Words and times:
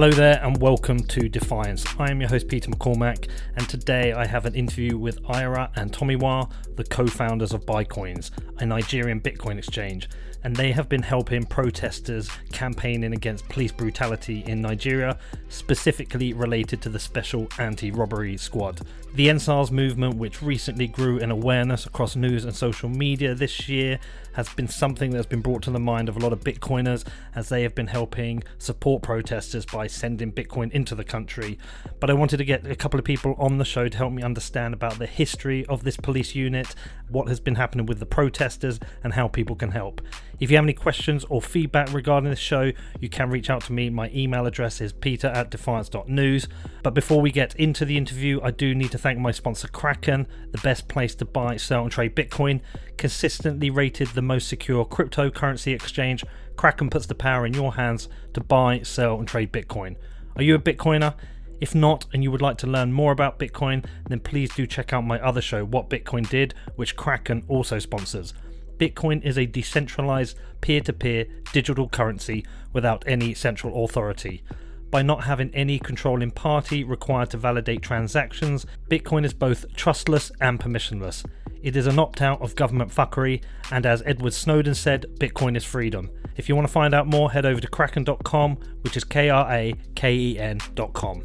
Hello 0.00 0.12
there, 0.12 0.42
and 0.42 0.56
welcome 0.62 0.98
to 0.98 1.28
Defiance. 1.28 1.84
I 1.98 2.10
am 2.10 2.22
your 2.22 2.30
host, 2.30 2.48
Peter 2.48 2.70
McCormack, 2.70 3.28
and 3.56 3.68
today 3.68 4.14
I 4.14 4.24
have 4.24 4.46
an 4.46 4.54
interview 4.54 4.96
with 4.96 5.18
Ire 5.28 5.68
and 5.76 5.92
Tomiwa, 5.92 6.50
the 6.76 6.84
co 6.84 7.06
founders 7.06 7.52
of 7.52 7.66
BuyCoins, 7.66 8.30
a 8.56 8.64
Nigerian 8.64 9.20
Bitcoin 9.20 9.58
exchange 9.58 10.08
and 10.42 10.56
they 10.56 10.72
have 10.72 10.88
been 10.88 11.02
helping 11.02 11.44
protesters 11.44 12.30
campaigning 12.52 13.12
against 13.12 13.48
police 13.48 13.72
brutality 13.72 14.42
in 14.46 14.60
Nigeria, 14.60 15.18
specifically 15.48 16.32
related 16.32 16.80
to 16.82 16.88
the 16.88 16.98
Special 16.98 17.46
Anti 17.58 17.90
Robbery 17.90 18.36
Squad. 18.36 18.80
The 19.14 19.28
EndSARS 19.28 19.70
movement, 19.70 20.16
which 20.16 20.40
recently 20.40 20.86
grew 20.86 21.18
in 21.18 21.30
awareness 21.30 21.84
across 21.84 22.16
news 22.16 22.44
and 22.44 22.54
social 22.54 22.88
media 22.88 23.34
this 23.34 23.68
year, 23.68 23.98
has 24.34 24.48
been 24.50 24.68
something 24.68 25.10
that's 25.10 25.26
been 25.26 25.40
brought 25.40 25.62
to 25.64 25.70
the 25.70 25.80
mind 25.80 26.08
of 26.08 26.16
a 26.16 26.20
lot 26.20 26.32
of 26.32 26.40
Bitcoiners 26.40 27.04
as 27.34 27.48
they 27.48 27.62
have 27.62 27.74
been 27.74 27.88
helping 27.88 28.42
support 28.58 29.02
protesters 29.02 29.66
by 29.66 29.86
sending 29.90 30.32
Bitcoin 30.32 30.70
into 30.72 30.94
the 30.94 31.04
country. 31.04 31.58
But 31.98 32.10
I 32.10 32.14
wanted 32.14 32.38
to 32.38 32.44
get 32.44 32.66
a 32.66 32.76
couple 32.76 32.98
of 32.98 33.04
people 33.04 33.34
on 33.38 33.58
the 33.58 33.64
show 33.64 33.88
to 33.88 33.96
help 33.96 34.12
me 34.12 34.22
understand 34.22 34.74
about 34.74 34.98
the 34.98 35.06
history 35.06 35.66
of 35.66 35.84
this 35.84 35.96
police 35.96 36.34
unit, 36.34 36.74
what 37.08 37.28
has 37.28 37.40
been 37.40 37.56
happening 37.56 37.86
with 37.86 37.98
the 37.98 38.06
protesters, 38.06 38.78
and 39.02 39.14
how 39.14 39.28
people 39.28 39.56
can 39.56 39.72
help. 39.72 40.00
If 40.38 40.50
you 40.50 40.56
have 40.56 40.64
any 40.64 40.72
questions 40.72 41.24
or 41.28 41.42
feedback 41.42 41.92
regarding 41.92 42.30
this 42.30 42.38
show, 42.38 42.72
you 42.98 43.10
can 43.10 43.28
reach 43.28 43.50
out 43.50 43.62
to 43.64 43.72
me. 43.72 43.90
My 43.90 44.10
email 44.14 44.46
address 44.46 44.80
is 44.80 44.92
peter 44.92 45.26
at 45.26 45.50
defiance.news. 45.50 46.48
But 46.82 46.94
before 46.94 47.20
we 47.20 47.30
get 47.30 47.54
into 47.56 47.84
the 47.84 47.98
interview, 47.98 48.40
I 48.42 48.50
do 48.50 48.74
need 48.74 48.90
to 48.92 48.98
thank 48.98 49.18
my 49.18 49.32
sponsor 49.32 49.68
Kraken, 49.68 50.26
the 50.52 50.58
best 50.58 50.88
place 50.88 51.14
to 51.16 51.26
buy, 51.26 51.58
sell, 51.58 51.82
and 51.82 51.92
trade 51.92 52.16
Bitcoin. 52.16 52.60
Consistently 52.96 53.68
rated 53.68 54.08
the 54.08 54.22
most 54.22 54.48
secure 54.48 54.86
cryptocurrency 54.86 55.74
exchange, 55.74 56.24
Kraken 56.60 56.90
puts 56.90 57.06
the 57.06 57.14
power 57.14 57.46
in 57.46 57.54
your 57.54 57.72
hands 57.72 58.10
to 58.34 58.40
buy, 58.42 58.82
sell, 58.82 59.18
and 59.18 59.26
trade 59.26 59.50
Bitcoin. 59.50 59.96
Are 60.36 60.42
you 60.42 60.54
a 60.54 60.58
Bitcoiner? 60.58 61.14
If 61.58 61.74
not, 61.74 62.04
and 62.12 62.22
you 62.22 62.30
would 62.30 62.42
like 62.42 62.58
to 62.58 62.66
learn 62.66 62.92
more 62.92 63.12
about 63.12 63.38
Bitcoin, 63.38 63.86
then 64.10 64.20
please 64.20 64.54
do 64.54 64.66
check 64.66 64.92
out 64.92 65.00
my 65.06 65.18
other 65.20 65.40
show, 65.40 65.64
What 65.64 65.88
Bitcoin 65.88 66.28
Did, 66.28 66.52
which 66.76 66.96
Kraken 66.96 67.44
also 67.48 67.78
sponsors. 67.78 68.34
Bitcoin 68.76 69.24
is 69.24 69.38
a 69.38 69.46
decentralized 69.46 70.36
peer 70.60 70.82
to 70.82 70.92
peer 70.92 71.24
digital 71.54 71.88
currency 71.88 72.44
without 72.74 73.04
any 73.06 73.32
central 73.32 73.82
authority. 73.82 74.42
By 74.90 75.00
not 75.00 75.24
having 75.24 75.54
any 75.54 75.78
controlling 75.78 76.30
party 76.30 76.84
required 76.84 77.30
to 77.30 77.38
validate 77.38 77.80
transactions, 77.80 78.66
Bitcoin 78.90 79.24
is 79.24 79.32
both 79.32 79.64
trustless 79.76 80.30
and 80.42 80.60
permissionless. 80.60 81.24
It 81.62 81.74
is 81.74 81.86
an 81.86 81.98
opt 81.98 82.20
out 82.20 82.42
of 82.42 82.54
government 82.54 82.90
fuckery, 82.90 83.40
and 83.72 83.86
as 83.86 84.02
Edward 84.04 84.34
Snowden 84.34 84.74
said, 84.74 85.06
Bitcoin 85.18 85.56
is 85.56 85.64
freedom. 85.64 86.10
If 86.40 86.48
you 86.48 86.56
want 86.56 86.66
to 86.66 86.72
find 86.72 86.94
out 86.94 87.06
more, 87.06 87.30
head 87.30 87.44
over 87.44 87.60
to 87.60 87.68
kraken.com, 87.68 88.56
which 88.80 88.96
is 88.96 89.04
K 89.04 89.28
R 89.28 89.52
A 89.52 89.74
K 89.94 90.14
E 90.14 90.38
N.com. 90.38 91.22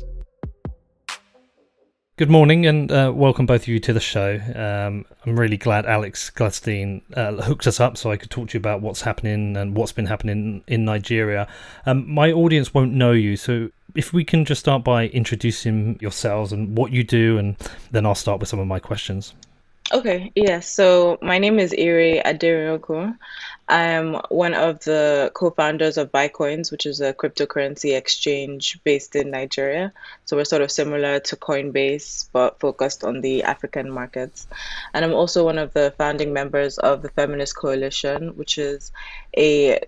Good 2.18 2.30
morning 2.30 2.66
and 2.66 2.92
uh, 2.92 3.14
welcome 3.16 3.46
both 3.46 3.62
of 3.62 3.70
you 3.70 3.80
to 3.80 3.94
the 3.94 4.02
show. 4.02 4.38
Um, 4.54 5.06
I'm 5.26 5.40
really 5.40 5.56
glad 5.56 5.86
Alex 5.86 6.30
Gladstein 6.30 7.02
uh, 7.16 7.42
hooked 7.42 7.66
us 7.66 7.80
up 7.80 7.96
so 7.96 8.12
I 8.12 8.18
could 8.18 8.30
talk 8.30 8.50
to 8.50 8.56
you 8.56 8.60
about 8.60 8.82
what's 8.82 9.04
happening 9.04 9.56
and 9.56 9.74
what's 9.74 9.94
been 9.94 10.08
happening 10.08 10.66
in 10.68 10.84
Nigeria. 10.84 11.48
Um, 11.86 12.14
my 12.14 12.34
audience 12.34 12.74
won't 12.74 12.92
know 12.92 13.14
you, 13.14 13.38
so 13.38 13.70
if 13.96 14.12
we 14.12 14.26
can 14.26 14.44
just 14.44 14.60
start 14.60 14.84
by 14.84 15.08
introducing 15.08 15.98
yourselves 16.02 16.52
and 16.52 16.78
what 16.78 16.92
you 16.92 17.06
do, 17.06 17.38
and 17.38 17.56
then 17.90 18.06
I'll 18.06 18.16
start 18.16 18.42
with 18.42 18.50
some 18.50 18.60
of 18.60 18.68
my 18.68 18.80
questions. 18.80 19.34
Okay, 19.94 20.32
yeah. 20.36 20.62
So 20.62 21.20
my 21.22 21.38
name 21.38 21.60
is 21.60 21.72
Ire 21.72 22.20
Aderinokun. 22.26 23.20
I 23.68 23.82
am 23.82 24.16
one 24.30 24.56
of 24.56 24.84
the 24.84 25.32
co-founders 25.36 25.98
of 25.98 26.12
BuyCoins, 26.12 26.72
which 26.72 26.88
is 26.88 27.02
a 27.02 27.14
cryptocurrency 27.14 27.96
exchange 27.96 28.80
based 28.84 29.16
in 29.16 29.30
Nigeria. 29.30 29.94
So 30.26 30.38
we're 30.38 30.46
sort 30.46 30.64
of 30.64 30.72
similar 30.72 31.20
to 31.20 31.36
Coinbase, 31.36 32.30
but 32.34 32.60
focused 32.60 33.04
on 33.04 33.22
the 33.22 33.44
African 33.44 33.92
markets. 33.92 34.48
And 34.96 35.06
I'm 35.06 35.14
also 35.14 35.46
one 35.46 35.60
of 35.60 35.72
the 35.74 35.94
founding 36.00 36.34
members 36.34 36.80
of 36.80 37.04
the 37.04 37.10
Feminist 37.10 37.56
Coalition, 37.56 38.36
which 38.38 38.58
is 38.58 38.92
a 39.38 39.80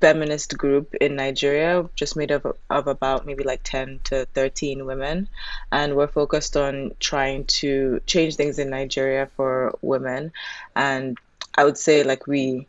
feminist 0.00 0.56
group 0.56 0.94
in 0.94 1.16
Nigeria, 1.16 1.88
just 1.94 2.16
made 2.16 2.30
up 2.30 2.44
of, 2.44 2.56
of 2.70 2.86
about 2.86 3.26
maybe 3.26 3.44
like 3.44 3.60
10 3.64 4.00
to 4.04 4.26
13 4.26 4.86
women. 4.86 5.28
And 5.72 5.96
we're 5.96 6.06
focused 6.06 6.56
on 6.56 6.92
trying 7.00 7.44
to 7.60 8.00
change 8.06 8.36
things 8.36 8.58
in 8.58 8.70
Nigeria 8.70 9.28
for 9.36 9.76
women. 9.82 10.32
And 10.76 11.18
I 11.56 11.64
would 11.64 11.78
say, 11.78 12.04
like, 12.04 12.26
we 12.26 12.66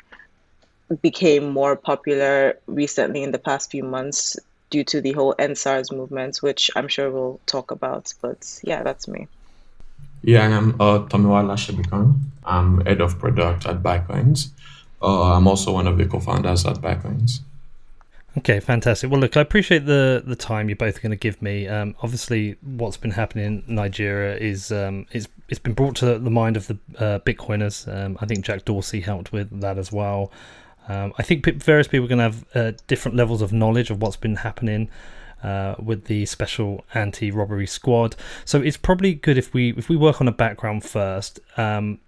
became 1.01 1.49
more 1.49 1.75
popular 1.75 2.57
recently 2.65 3.21
in 3.23 3.31
the 3.31 3.37
past 3.37 3.69
few 3.69 3.83
months 3.83 4.37
due 4.69 4.83
to 4.85 5.01
the 5.01 5.11
whole 5.13 5.35
EndSARS 5.37 5.91
movement, 5.95 6.37
which 6.37 6.71
I'm 6.75 6.87
sure 6.87 7.11
we'll 7.11 7.39
talk 7.45 7.71
about. 7.71 8.13
But 8.21 8.59
yeah, 8.63 8.83
that's 8.83 9.07
me. 9.07 9.27
Yeah, 10.21 10.47
I'm 10.47 10.75
uh, 10.81 11.05
Tomiwa 11.07 11.45
Lasebikan. 11.45 12.19
I'm 12.43 12.81
head 12.85 13.01
of 13.01 13.19
product 13.19 13.65
at 13.65 13.81
BuyCoins. 13.81 14.49
Uh, 15.01 15.33
I'm 15.33 15.47
also 15.47 15.71
one 15.71 15.87
of 15.87 15.97
the 15.97 16.05
co-founders 16.05 16.65
at 16.65 16.75
BuyCoins. 16.75 17.39
Okay, 18.37 18.59
fantastic. 18.59 19.09
Well, 19.09 19.19
look, 19.19 19.35
I 19.37 19.41
appreciate 19.41 19.85
the 19.85 20.23
the 20.25 20.35
time 20.35 20.69
you're 20.69 20.75
both 20.75 21.01
going 21.01 21.11
to 21.11 21.17
give 21.17 21.41
me. 21.41 21.67
Um, 21.67 21.95
obviously, 22.01 22.57
what's 22.61 22.97
been 22.97 23.11
happening 23.11 23.63
in 23.67 23.75
Nigeria 23.75 24.37
is 24.37 24.71
um, 24.71 25.07
it's 25.11 25.27
it's 25.49 25.59
been 25.59 25.73
brought 25.73 25.95
to 25.97 26.19
the 26.19 26.29
mind 26.29 26.55
of 26.55 26.67
the 26.67 26.77
uh, 26.97 27.19
Bitcoiners. 27.19 27.87
Um, 27.91 28.17
I 28.21 28.25
think 28.27 28.45
Jack 28.45 28.65
Dorsey 28.65 29.01
helped 29.01 29.31
with 29.31 29.61
that 29.61 29.77
as 29.77 29.91
well. 29.91 30.31
Um, 30.87 31.13
I 31.17 31.23
think 31.23 31.45
various 31.45 31.87
people 31.87 32.05
are 32.05 32.09
going 32.09 32.17
to 32.17 32.23
have 32.23 32.45
uh, 32.55 32.77
different 32.87 33.17
levels 33.17 33.41
of 33.41 33.51
knowledge 33.51 33.89
of 33.89 34.01
what's 34.01 34.15
been 34.15 34.37
happening 34.37 34.89
uh, 35.43 35.75
with 35.79 36.05
the 36.05 36.25
special 36.25 36.83
anti-robbery 36.93 37.67
squad. 37.67 38.15
So 38.45 38.61
it's 38.61 38.77
probably 38.77 39.13
good 39.15 39.37
if 39.37 39.53
we 39.53 39.71
if 39.71 39.89
we 39.89 39.95
work 39.95 40.21
on 40.21 40.27
a 40.27 40.31
background 40.31 40.83
first. 40.83 41.39
Um, 41.57 41.99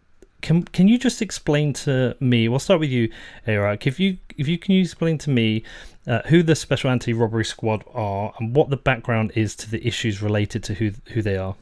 can 0.42 0.64
can 0.64 0.88
you 0.88 0.98
just 0.98 1.22
explain 1.22 1.74
to 1.74 2.16
me? 2.20 2.48
We'll 2.48 2.60
start 2.60 2.80
with 2.80 2.90
you, 2.90 3.12
Ire. 3.48 3.78
If 3.82 4.00
you 4.00 4.18
if 4.38 4.48
you 4.48 4.58
can 4.58 4.76
you 4.76 4.82
explain 4.82 5.18
to 5.20 5.30
me 5.30 5.64
uh, 6.08 6.22
who 6.28 6.44
the 6.44 6.56
special 6.56 6.90
anti-robbery 6.90 7.46
squad 7.46 7.84
are 7.94 8.34
and 8.40 8.56
what 8.56 8.70
the 8.70 8.78
background 8.78 9.32
is 9.36 9.56
to 9.58 9.70
the 9.70 9.86
issues 9.86 10.22
related 10.22 10.64
to 10.66 10.74
who 10.74 10.92
who 11.14 11.22
they 11.22 11.38
are. 11.38 11.56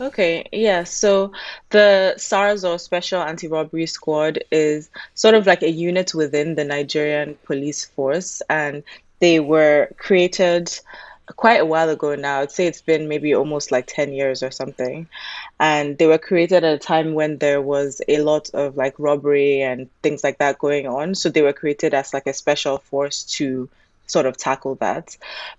Okay, 0.00 0.44
yeah. 0.50 0.82
So 0.82 1.30
the 1.70 2.14
SARS 2.16 2.64
or 2.64 2.78
Special 2.80 3.22
Anti 3.22 3.46
Robbery 3.46 3.86
Squad 3.86 4.42
is 4.50 4.90
sort 5.14 5.34
of 5.34 5.46
like 5.46 5.62
a 5.62 5.70
unit 5.70 6.14
within 6.14 6.56
the 6.56 6.64
Nigerian 6.64 7.36
police 7.44 7.84
force, 7.84 8.42
and 8.50 8.82
they 9.20 9.38
were 9.38 9.88
created 9.96 10.68
quite 11.36 11.60
a 11.60 11.64
while 11.64 11.88
ago 11.88 12.14
now. 12.14 12.40
I'd 12.40 12.50
say 12.50 12.66
it's 12.66 12.82
been 12.82 13.08
maybe 13.08 13.34
almost 13.34 13.72
like 13.72 13.86
10 13.86 14.12
years 14.12 14.42
or 14.42 14.50
something. 14.50 15.08
And 15.58 15.96
they 15.98 16.06
were 16.06 16.18
created 16.18 16.64
at 16.64 16.74
a 16.74 16.78
time 16.78 17.14
when 17.14 17.38
there 17.38 17.62
was 17.62 18.02
a 18.08 18.18
lot 18.18 18.50
of 18.54 18.76
like 18.76 18.98
robbery 18.98 19.62
and 19.62 19.88
things 20.02 20.22
like 20.22 20.38
that 20.38 20.58
going 20.58 20.86
on. 20.86 21.14
So 21.14 21.28
they 21.28 21.42
were 21.42 21.52
created 21.52 21.94
as 21.94 22.12
like 22.12 22.26
a 22.26 22.32
special 22.32 22.78
force 22.78 23.24
to 23.38 23.68
sort 24.06 24.26
of 24.26 24.36
tackle 24.36 24.74
that. 24.76 25.16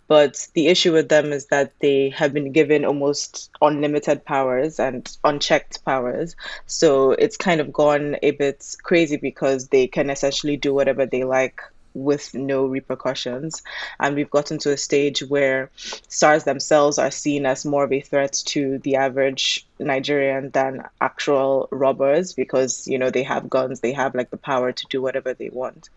But 0.08 0.48
the 0.53 0.68
issue 0.68 0.94
with 0.94 1.09
them 1.09 1.31
is 1.31 1.48
that 1.48 1.74
they 1.80 2.09
have 2.09 2.34
been 2.34 2.52
given 2.52 2.86
almost 2.86 3.50
unlimited 3.62 4.24
powers 4.24 4.80
and 4.80 5.09
unchecked 5.24 5.84
powers. 5.84 6.36
So 6.68 7.12
it's 7.12 7.38
kind 7.38 7.59
of 7.59 7.74
gone 7.74 8.18
a 8.22 8.32
bit 8.32 8.76
crazy 8.84 9.18
because 9.18 9.70
they 9.70 9.88
can 9.88 10.09
essentially 10.09 10.58
do 10.58 10.74
whatever 10.74 11.06
they 11.06 11.24
like 11.24 11.62
with 11.96 12.34
no 12.36 12.66
repercussions. 12.66 13.64
And 14.00 14.16
we've 14.16 14.30
gotten 14.30 14.60
to 14.60 14.72
a 14.72 14.78
stage 14.78 15.22
where 15.22 15.72
SARS 16.08 16.44
themselves 16.44 17.00
are 17.00 17.10
seen 17.10 17.46
as 17.46 17.66
more 17.66 17.86
of 17.86 17.92
a 17.92 18.02
threat 18.02 18.34
to 18.48 18.78
the 18.80 18.98
average 18.98 19.66
Nigerian 19.80 20.52
than 20.52 20.84
actual 21.02 21.68
robbers 21.72 22.34
because, 22.34 22.88
you 22.88 23.00
know, 23.00 23.09
they 23.09 23.24
have 23.24 23.50
guns, 23.50 23.80
they 23.80 23.94
have 23.94 24.14
like 24.14 24.30
the 24.30 24.38
power 24.38 24.72
to 24.72 24.86
do 24.90 25.02
whatever 25.02 25.34
they 25.34 25.50
want. 25.50 25.90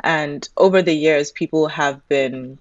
And 0.00 0.48
over 0.56 0.82
the 0.82 0.94
years, 0.94 1.32
people 1.32 1.68
have 1.68 2.06
been 2.08 2.58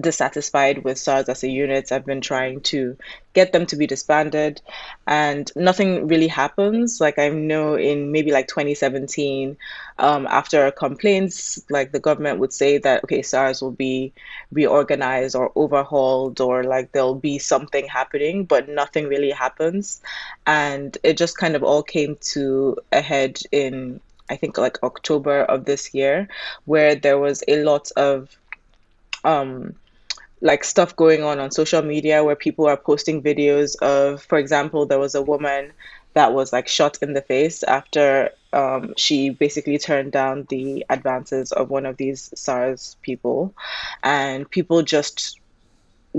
dissatisfied 0.00 0.84
with 0.84 0.98
SARS 0.98 1.28
as 1.28 1.42
a 1.42 1.48
unit. 1.48 1.90
I've 1.90 2.06
been 2.06 2.20
trying 2.20 2.60
to 2.72 2.96
get 3.34 3.52
them 3.52 3.66
to 3.66 3.76
be 3.76 3.86
disbanded, 3.86 4.60
and 5.06 5.50
nothing 5.56 6.08
really 6.08 6.28
happens. 6.28 7.00
Like 7.00 7.18
I 7.18 7.28
know 7.28 7.74
in 7.74 8.12
maybe 8.12 8.32
like 8.32 8.48
2017, 8.48 9.56
um, 9.98 10.26
after 10.26 10.70
complaints, 10.70 11.62
like 11.70 11.92
the 11.92 12.00
government 12.00 12.38
would 12.38 12.52
say 12.52 12.78
that 12.78 13.04
okay, 13.04 13.22
SARS 13.22 13.62
will 13.62 13.72
be 13.72 14.12
reorganized 14.52 15.34
or 15.34 15.52
overhauled, 15.56 16.40
or 16.40 16.64
like 16.64 16.92
there'll 16.92 17.14
be 17.14 17.38
something 17.38 17.86
happening, 17.86 18.44
but 18.44 18.68
nothing 18.68 19.08
really 19.08 19.30
happens, 19.30 20.00
and 20.46 20.96
it 21.02 21.16
just 21.16 21.36
kind 21.36 21.56
of 21.56 21.62
all 21.62 21.82
came 21.82 22.16
to 22.32 22.76
a 22.92 23.00
head 23.00 23.40
in 23.52 24.00
I 24.30 24.36
think 24.36 24.58
like 24.58 24.82
October 24.82 25.40
of 25.40 25.64
this 25.64 25.94
year, 25.94 26.28
where 26.66 26.94
there 26.94 27.18
was 27.18 27.42
a 27.48 27.62
lot 27.62 27.90
of 27.96 28.36
um, 29.24 29.74
like 30.40 30.64
stuff 30.64 30.94
going 30.94 31.22
on 31.22 31.38
on 31.40 31.50
social 31.50 31.82
media 31.82 32.22
where 32.22 32.36
people 32.36 32.66
are 32.66 32.76
posting 32.76 33.22
videos 33.22 33.76
of, 33.82 34.22
for 34.22 34.38
example, 34.38 34.86
there 34.86 34.98
was 34.98 35.14
a 35.14 35.22
woman 35.22 35.72
that 36.14 36.32
was 36.32 36.52
like 36.52 36.68
shot 36.68 36.98
in 37.02 37.12
the 37.12 37.22
face 37.22 37.62
after 37.62 38.30
um, 38.52 38.94
she 38.96 39.30
basically 39.30 39.78
turned 39.78 40.12
down 40.12 40.46
the 40.48 40.84
advances 40.88 41.52
of 41.52 41.70
one 41.70 41.86
of 41.86 41.96
these 41.96 42.30
SARS 42.34 42.96
people, 43.02 43.54
and 44.02 44.50
people 44.50 44.82
just 44.82 45.38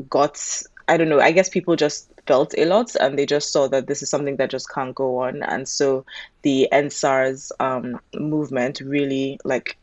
got 0.10 0.40
I 0.88 0.98
don't 0.98 1.10
know, 1.10 1.20
I 1.20 1.32
guess 1.32 1.50
people 1.50 1.76
just 1.76 2.10
felt 2.26 2.56
a 2.58 2.66
lot 2.66 2.96
and 2.96 3.18
they 3.18 3.28
just 3.28 3.52
saw 3.52 3.68
that 3.68 3.86
this 3.86 4.02
is 4.02 4.10
something 4.10 4.38
that 4.38 4.50
just 4.50 4.72
can't 4.74 4.96
go 4.96 5.20
on. 5.20 5.44
And 5.44 5.70
so 5.70 6.04
the 6.42 6.68
EndSARS 6.72 7.52
um, 7.60 8.00
movement 8.16 8.82
really 8.82 9.40
like 9.44 9.78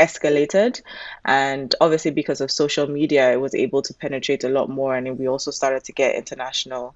escalated. 0.00 0.82
And 1.24 1.74
obviously, 1.80 2.10
because 2.10 2.40
of 2.40 2.50
social 2.50 2.86
media, 2.86 3.32
it 3.32 3.40
was 3.40 3.54
able 3.54 3.82
to 3.82 3.94
penetrate 3.94 4.44
a 4.44 4.48
lot 4.48 4.68
more. 4.68 4.96
And 4.96 5.18
we 5.18 5.28
also 5.28 5.50
started 5.50 5.84
to 5.84 5.92
get 5.92 6.14
international 6.14 6.94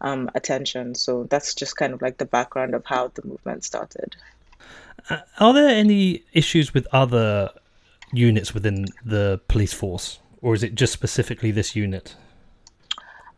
um, 0.00 0.30
attention. 0.34 0.94
So 0.94 1.24
that's 1.24 1.54
just 1.54 1.76
kind 1.76 1.92
of 1.94 2.02
like 2.02 2.18
the 2.18 2.24
background 2.24 2.74
of 2.74 2.84
how 2.84 3.08
the 3.14 3.26
movement 3.26 3.64
started. 3.64 4.16
Uh, 5.08 5.18
are 5.38 5.52
there 5.52 5.68
any 5.68 6.24
issues 6.32 6.74
with 6.74 6.86
other 6.92 7.50
units 8.12 8.54
within 8.54 8.86
the 9.04 9.40
police 9.48 9.72
force, 9.72 10.18
or 10.42 10.54
is 10.54 10.62
it 10.62 10.74
just 10.74 10.92
specifically 10.92 11.50
this 11.50 11.76
unit? 11.76 12.16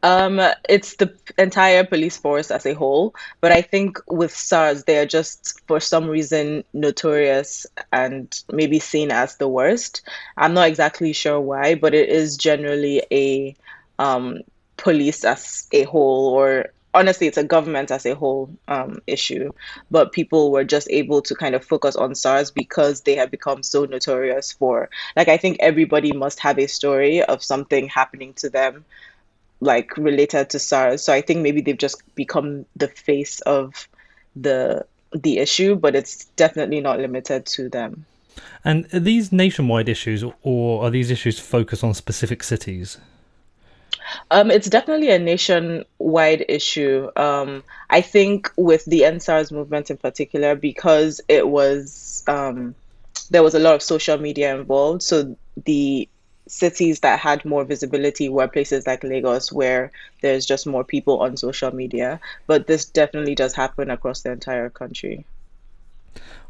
Um, 0.02 0.40
it's 0.68 0.94
the 0.96 1.12
entire 1.36 1.84
police 1.84 2.16
force 2.16 2.52
as 2.52 2.66
a 2.66 2.74
whole, 2.74 3.14
but 3.40 3.50
I 3.50 3.62
think 3.62 3.98
with 4.06 4.34
SARS, 4.34 4.84
they 4.84 4.98
are 4.98 5.06
just 5.06 5.60
for 5.66 5.80
some 5.80 6.06
reason 6.06 6.62
notorious 6.72 7.66
and 7.92 8.32
maybe 8.52 8.78
seen 8.78 9.10
as 9.10 9.36
the 9.36 9.48
worst. 9.48 10.02
I'm 10.36 10.54
not 10.54 10.68
exactly 10.68 11.12
sure 11.12 11.40
why, 11.40 11.74
but 11.74 11.94
it 11.94 12.10
is 12.10 12.36
generally 12.36 13.02
a 13.10 13.56
um, 13.98 14.42
police 14.76 15.24
as 15.24 15.66
a 15.72 15.82
whole, 15.82 16.32
or 16.32 16.66
honestly, 16.94 17.26
it's 17.26 17.36
a 17.36 17.42
government 17.42 17.90
as 17.90 18.06
a 18.06 18.14
whole 18.14 18.50
um, 18.68 19.02
issue. 19.08 19.50
But 19.90 20.12
people 20.12 20.52
were 20.52 20.64
just 20.64 20.88
able 20.90 21.22
to 21.22 21.34
kind 21.34 21.56
of 21.56 21.64
focus 21.64 21.96
on 21.96 22.14
SARS 22.14 22.52
because 22.52 23.00
they 23.00 23.16
have 23.16 23.32
become 23.32 23.64
so 23.64 23.84
notorious 23.84 24.52
for, 24.52 24.90
like, 25.16 25.26
I 25.26 25.38
think 25.38 25.56
everybody 25.58 26.12
must 26.12 26.38
have 26.38 26.60
a 26.60 26.68
story 26.68 27.20
of 27.22 27.42
something 27.42 27.88
happening 27.88 28.34
to 28.34 28.48
them 28.48 28.84
like 29.60 29.96
related 29.96 30.50
to 30.50 30.58
SARS. 30.58 31.02
So 31.02 31.12
I 31.12 31.20
think 31.20 31.40
maybe 31.40 31.60
they've 31.60 31.76
just 31.76 32.02
become 32.14 32.64
the 32.76 32.88
face 32.88 33.40
of 33.42 33.88
the 34.36 34.84
the 35.12 35.38
issue, 35.38 35.74
but 35.74 35.94
it's 35.94 36.26
definitely 36.36 36.80
not 36.80 36.98
limited 36.98 37.46
to 37.46 37.68
them. 37.68 38.04
And 38.64 38.92
are 38.92 39.00
these 39.00 39.32
nationwide 39.32 39.88
issues, 39.88 40.24
or 40.42 40.84
are 40.84 40.90
these 40.90 41.10
issues 41.10 41.38
focused 41.38 41.82
on 41.82 41.94
specific 41.94 42.42
cities? 42.42 42.98
Um, 44.30 44.50
it's 44.50 44.68
definitely 44.68 45.10
a 45.10 45.18
nationwide 45.18 46.44
issue. 46.48 47.10
Um, 47.16 47.62
I 47.90 48.00
think 48.00 48.50
with 48.56 48.84
the 48.84 49.02
EndSARS 49.02 49.52
movement 49.52 49.90
in 49.90 49.96
particular, 49.96 50.54
because 50.54 51.20
it 51.28 51.48
was 51.48 52.22
um, 52.26 52.74
there 53.30 53.42
was 53.42 53.54
a 53.54 53.58
lot 53.58 53.74
of 53.74 53.82
social 53.82 54.18
media 54.18 54.54
involved, 54.54 55.02
so 55.02 55.36
the 55.64 56.08
cities 56.48 57.00
that 57.00 57.18
had 57.18 57.44
more 57.44 57.64
visibility 57.64 58.28
were 58.28 58.48
places 58.48 58.86
like 58.86 59.04
Lagos, 59.04 59.52
where 59.52 59.92
there's 60.22 60.46
just 60.46 60.66
more 60.66 60.84
people 60.84 61.20
on 61.20 61.36
social 61.36 61.74
media. 61.74 62.20
But 62.46 62.66
this 62.66 62.84
definitely 62.84 63.34
does 63.34 63.54
happen 63.54 63.90
across 63.90 64.22
the 64.22 64.32
entire 64.32 64.70
country. 64.70 65.24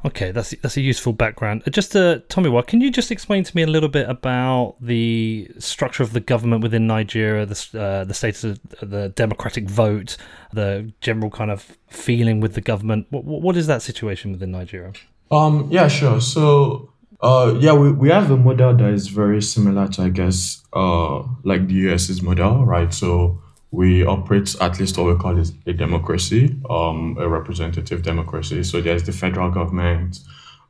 Okay, 0.05 0.31
that's 0.31 0.55
that's 0.63 0.77
a 0.77 0.81
useful 0.81 1.13
background. 1.13 1.65
Uh, 1.67 1.71
just 1.71 1.97
uh, 1.97 2.21
what 2.37 2.69
can 2.69 2.81
you 2.81 2.91
just 2.91 3.11
explain 3.11 3.43
to 3.43 3.57
me 3.57 3.63
a 3.63 3.67
little 3.67 3.89
bit 3.89 4.09
about 4.09 4.77
the 4.81 5.51
structure 5.59 6.05
of 6.05 6.13
the 6.13 6.21
government 6.21 6.63
within 6.63 6.87
Nigeria, 6.87 7.45
the 7.45 7.79
uh, 7.79 8.05
the 8.05 8.15
status 8.15 8.45
of 8.45 8.61
the 8.81 9.09
democratic 9.09 9.69
vote, 9.69 10.17
the 10.53 10.93
general 11.01 11.31
kind 11.31 11.51
of 11.51 11.77
feeling 11.89 12.39
with 12.39 12.55
the 12.55 12.61
government? 12.61 13.09
What 13.11 13.25
what 13.25 13.57
is 13.57 13.67
that 13.67 13.83
situation 13.83 14.31
within 14.31 14.53
Nigeria? 14.53 14.93
Um, 15.33 15.69
yeah, 15.71 15.89
sure. 15.89 16.21
So 16.21 16.93
uh, 17.21 17.57
yeah, 17.59 17.73
we, 17.73 17.91
we 17.91 18.09
have 18.11 18.31
a 18.31 18.37
model 18.37 18.75
that 18.77 18.91
is 18.91 19.09
very 19.09 19.43
similar 19.43 19.89
to, 19.89 20.03
I 20.03 20.09
guess, 20.09 20.63
uh, 20.73 21.25
like 21.43 21.67
the 21.67 21.75
US's 21.75 22.23
model, 22.23 22.65
right? 22.65 22.93
So 22.95 23.43
we 23.71 24.05
operate 24.05 24.55
at 24.61 24.79
least 24.79 24.97
what 24.97 25.07
we 25.07 25.17
call 25.17 25.37
is 25.37 25.53
a 25.67 25.73
democracy, 25.73 26.57
um, 26.71 27.17
a 27.19 27.29
representative 27.29 28.03
democracy. 28.03 28.63
So 28.63 28.81
there's 28.81 29.03
the 29.03 29.13
federal 29.13 29.51
government, 29.51 30.21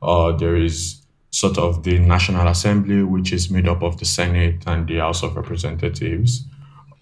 uh, 0.01 0.31
there 0.33 0.55
is 0.55 1.01
sort 1.31 1.57
of 1.57 1.83
the 1.83 1.99
National 1.99 2.47
Assembly, 2.47 3.03
which 3.03 3.31
is 3.31 3.51
made 3.51 3.67
up 3.67 3.83
of 3.83 3.99
the 3.99 4.05
Senate 4.05 4.63
and 4.65 4.87
the 4.87 4.97
House 4.97 5.21
of 5.21 5.35
Representatives. 5.35 6.43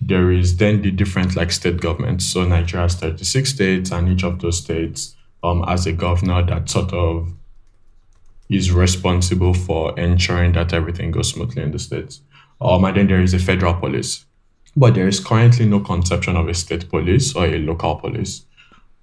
There 0.02 0.32
is 0.32 0.58
then 0.58 0.82
the 0.82 0.92
different 0.92 1.36
like 1.36 1.52
state 1.52 1.80
governments. 1.80 2.26
So 2.26 2.46
Nigeria 2.46 2.84
has 2.84 2.96
36 2.96 3.50
states, 3.50 3.92
and 3.92 4.10
each 4.10 4.24
of 4.24 4.40
those 4.40 4.58
states 4.58 5.16
um, 5.44 5.64
has 5.64 5.88
a 5.88 5.94
governor 5.94 6.46
that 6.46 6.70
sort 6.70 6.92
of 6.94 7.34
is 8.50 8.72
responsible 8.72 9.54
for 9.54 9.98
ensuring 10.00 10.54
that 10.54 10.74
everything 10.74 11.12
goes 11.12 11.30
smoothly 11.30 11.64
in 11.64 11.72
the 11.72 11.80
states. 11.80 12.22
Um, 12.62 12.86
and 12.86 12.98
then 12.98 13.08
there 13.08 13.22
is 13.22 13.34
a 13.34 13.40
federal 13.40 13.74
police. 13.74 14.26
But 14.76 14.94
there 14.94 15.08
is 15.08 15.20
currently 15.20 15.66
no 15.66 15.80
conception 15.80 16.36
of 16.36 16.48
a 16.48 16.54
state 16.54 16.90
police 16.90 17.36
or 17.36 17.46
a 17.46 17.58
local 17.60 17.96
police. 17.96 18.46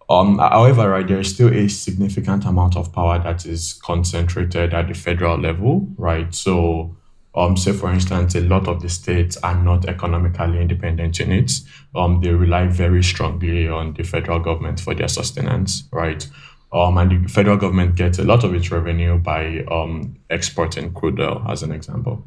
Um, 0.08 0.38
however, 0.38 0.90
right, 0.90 1.06
there 1.06 1.20
is 1.20 1.34
still 1.34 1.52
a 1.52 1.68
significant 1.68 2.44
amount 2.44 2.76
of 2.76 2.92
power 2.92 3.18
that 3.20 3.46
is 3.46 3.72
concentrated 3.72 4.74
at 4.74 4.88
the 4.88 4.94
federal 4.94 5.38
level, 5.38 5.88
right? 5.96 6.32
So, 6.34 6.94
um, 7.34 7.56
say 7.56 7.72
for 7.72 7.90
instance, 7.90 8.34
a 8.34 8.40
lot 8.40 8.68
of 8.68 8.82
the 8.82 8.88
states 8.88 9.36
are 9.38 9.60
not 9.60 9.88
economically 9.88 10.60
independent 10.60 11.18
units. 11.18 11.64
Um, 11.94 12.20
they 12.20 12.30
rely 12.30 12.66
very 12.66 13.02
strongly 13.02 13.66
on 13.66 13.94
the 13.94 14.04
federal 14.04 14.40
government 14.40 14.78
for 14.78 14.94
their 14.94 15.08
sustenance, 15.08 15.84
right? 15.90 16.28
Um, 16.74 16.98
and 16.98 17.24
the 17.24 17.28
federal 17.28 17.56
government 17.56 17.94
gets 17.94 18.18
a 18.18 18.24
lot 18.24 18.42
of 18.42 18.52
its 18.52 18.70
revenue 18.72 19.16
by 19.16 19.64
um, 19.70 20.16
exporting 20.28 20.92
crude 20.92 21.20
oil, 21.20 21.44
as 21.48 21.62
an 21.62 21.70
example. 21.70 22.24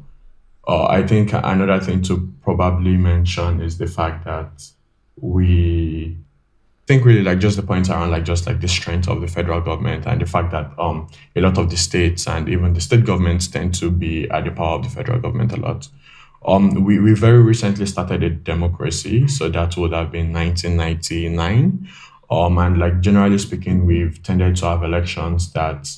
Uh, 0.66 0.86
I 0.86 1.06
think 1.06 1.32
another 1.34 1.78
thing 1.80 2.00
to 2.02 2.32
probably 2.42 2.96
mention 2.96 3.60
is 3.60 3.76
the 3.76 3.86
fact 3.86 4.24
that 4.24 4.64
we 5.20 6.16
think 6.86 7.04
really 7.04 7.22
like 7.22 7.38
just 7.38 7.56
the 7.56 7.62
point 7.62 7.90
around 7.90 8.10
like 8.10 8.24
just 8.24 8.46
like 8.46 8.62
the 8.62 8.68
strength 8.68 9.08
of 9.08 9.20
the 9.20 9.26
federal 9.26 9.60
government 9.60 10.06
and 10.06 10.22
the 10.22 10.26
fact 10.26 10.50
that 10.52 10.70
um 10.78 11.06
a 11.36 11.40
lot 11.42 11.58
of 11.58 11.68
the 11.68 11.76
states 11.76 12.26
and 12.26 12.48
even 12.48 12.72
the 12.72 12.80
state 12.80 13.04
governments 13.04 13.46
tend 13.46 13.74
to 13.74 13.90
be 13.90 14.26
at 14.30 14.44
the 14.44 14.50
power 14.50 14.76
of 14.76 14.84
the 14.84 14.88
federal 14.88 15.20
government 15.20 15.52
a 15.52 15.56
lot. 15.56 15.86
Um, 16.46 16.84
we, 16.84 16.98
we 16.98 17.14
very 17.14 17.42
recently 17.42 17.84
started 17.84 18.22
a 18.22 18.30
democracy, 18.30 19.26
so 19.26 19.48
that 19.48 19.76
would 19.76 19.92
have 19.92 20.12
been 20.12 20.32
1999. 20.32 21.88
Um, 22.30 22.58
and 22.58 22.78
like 22.78 23.00
generally 23.00 23.38
speaking, 23.38 23.86
we've 23.86 24.22
tended 24.22 24.56
to 24.56 24.66
have 24.66 24.82
elections 24.82 25.52
that 25.52 25.90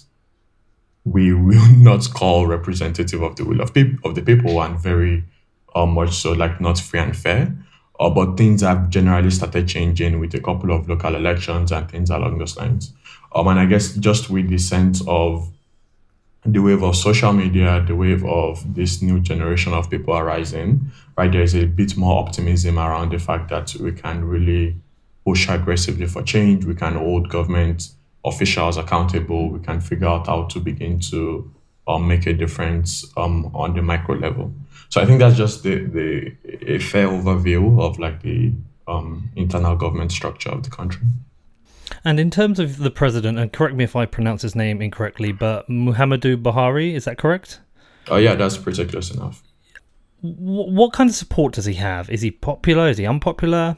we 1.05 1.33
will 1.33 1.69
not 1.77 2.09
call 2.13 2.47
representative 2.47 3.23
of 3.23 3.37
the 3.37 3.45
will 3.45 3.61
of 3.61 3.75
people 3.75 4.09
of 4.09 4.15
the 4.15 4.23
people, 4.23 4.63
and 4.63 4.79
very 4.79 5.25
uh, 5.75 5.87
much 5.87 6.13
so 6.15 6.33
like 6.33 6.61
not 6.61 6.79
free 6.79 7.01
and 7.01 7.17
fair. 7.17 7.57
Uh, 7.99 8.09
but 8.09 8.37
things 8.37 8.63
have 8.63 8.89
generally 8.89 9.31
started 9.31 9.69
changing 9.69 10.19
with 10.21 10.35
a 10.35 10.41
couple 10.41 10.73
of 10.73 10.89
local 10.89 11.15
elections 11.15 11.71
and 11.71 11.91
things 11.91 12.09
along 12.09 12.39
those 12.39 12.57
lines. 12.57 12.95
Um, 13.35 13.49
and 13.49 13.61
I 13.61 13.67
guess 13.67 13.95
just 13.95 14.31
with 14.31 14.49
the 14.49 14.57
sense 14.57 15.03
of 15.07 15.51
the 16.45 16.61
wave 16.61 16.83
of 16.83 16.97
social 16.97 17.35
media, 17.35 17.85
the 17.87 17.95
wave 17.95 18.25
of 18.25 18.75
this 18.75 19.03
new 19.03 19.21
generation 19.21 19.75
of 19.75 19.91
people 19.91 20.17
arising, 20.17 20.91
right? 21.17 21.31
There's 21.31 21.55
a 21.55 21.67
bit 21.67 21.97
more 21.97 22.19
optimism 22.19 22.79
around 22.79 23.13
the 23.13 23.19
fact 23.19 23.51
that 23.51 23.75
we 23.79 23.93
can 23.93 24.25
really 24.25 24.77
push 25.25 25.49
aggressively 25.49 26.07
for 26.07 26.23
change. 26.23 26.65
We 26.65 26.75
can 26.75 26.95
hold 26.95 27.29
government 27.29 27.91
officials 28.25 28.77
accountable. 28.77 29.51
We 29.51 29.61
can 29.61 29.81
figure 29.81 30.09
out 30.09 30.27
how 30.27 30.45
to 30.45 30.61
begin 30.61 31.01
to 31.01 31.51
um, 31.89 32.07
make 32.07 32.27
a 32.27 32.33
difference 32.33 33.05
um, 33.17 33.51
on 33.55 33.75
the 33.75 33.83
micro 33.83 34.17
level. 34.17 34.53
So 34.89 35.01
I 35.01 35.07
think 35.07 35.21
that's 35.21 35.37
just 35.37 35.63
the, 35.63 35.85
the 35.85 36.33
a 36.75 36.79
fair 36.79 37.09
overview 37.09 37.81
of 37.81 37.99
like 37.99 38.23
the 38.23 38.53
um, 38.89 39.31
internal 39.37 39.77
government 39.77 40.13
structure 40.13 40.51
of 40.51 40.63
the 40.63 40.71
country. 40.71 41.07
And 42.05 42.21
in 42.21 42.31
terms 42.31 42.59
of 42.59 42.79
the 42.79 42.91
president, 42.91 43.39
and 43.39 43.53
correct 43.53 43.75
me 43.75 43.85
if 43.85 43.97
I 43.97 44.07
pronounce 44.07 44.43
his 44.43 44.55
name 44.55 44.81
incorrectly, 44.81 45.33
but 45.33 45.69
Muhammadu 45.69 46.41
Buhari, 46.41 46.95
is 46.95 47.05
that 47.05 47.19
correct? 47.19 47.61
Oh 48.09 48.17
yeah, 48.17 48.35
that's 48.35 48.57
pretty 48.57 48.85
close 48.87 49.11
enough. 49.11 49.43
what 50.23 50.93
kind 50.93 51.09
of 51.09 51.17
support 51.17 51.55
does 51.55 51.65
he 51.65 51.75
have? 51.75 52.11
Is 52.11 52.23
he 52.23 52.31
popular? 52.31 52.89
Is 52.89 52.99
he 52.99 53.07
unpopular? 53.07 53.77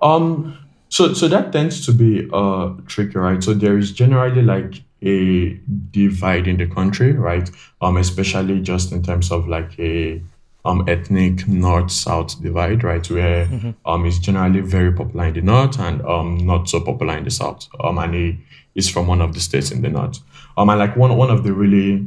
Um, 0.00 0.58
so 0.92 1.14
so 1.14 1.26
that 1.26 1.52
tends 1.52 1.86
to 1.86 1.92
be 1.92 2.28
uh 2.34 2.74
tricky, 2.86 3.18
right? 3.18 3.42
So 3.42 3.54
there 3.54 3.78
is 3.78 3.92
generally 3.92 4.42
like 4.42 4.82
a 5.02 5.54
divide 5.90 6.46
in 6.46 6.58
the 6.58 6.66
country, 6.66 7.12
right? 7.12 7.50
Um, 7.80 7.96
especially 7.96 8.60
just 8.60 8.92
in 8.92 9.02
terms 9.02 9.32
of 9.32 9.48
like 9.48 9.78
a 9.78 10.22
um 10.66 10.84
ethnic 10.86 11.48
north-south 11.48 12.42
divide, 12.42 12.84
right? 12.84 13.10
Where 13.10 13.46
mm-hmm. 13.46 13.70
um 13.86 14.04
it's 14.04 14.18
generally 14.18 14.60
very 14.60 14.92
popular 14.92 15.24
in 15.28 15.34
the 15.34 15.40
north 15.40 15.80
and 15.80 16.02
um 16.02 16.36
not 16.46 16.68
so 16.68 16.80
popular 16.80 17.16
in 17.16 17.24
the 17.24 17.30
south. 17.30 17.68
Um 17.82 17.96
and 17.96 18.14
he 18.14 18.38
is 18.74 18.90
from 18.90 19.06
one 19.06 19.22
of 19.22 19.32
the 19.32 19.40
states 19.40 19.70
in 19.70 19.80
the 19.80 19.88
north. 19.88 20.18
Um 20.58 20.68
and 20.68 20.78
like 20.78 20.94
one 20.94 21.16
one 21.16 21.30
of 21.30 21.42
the 21.42 21.54
really 21.54 22.06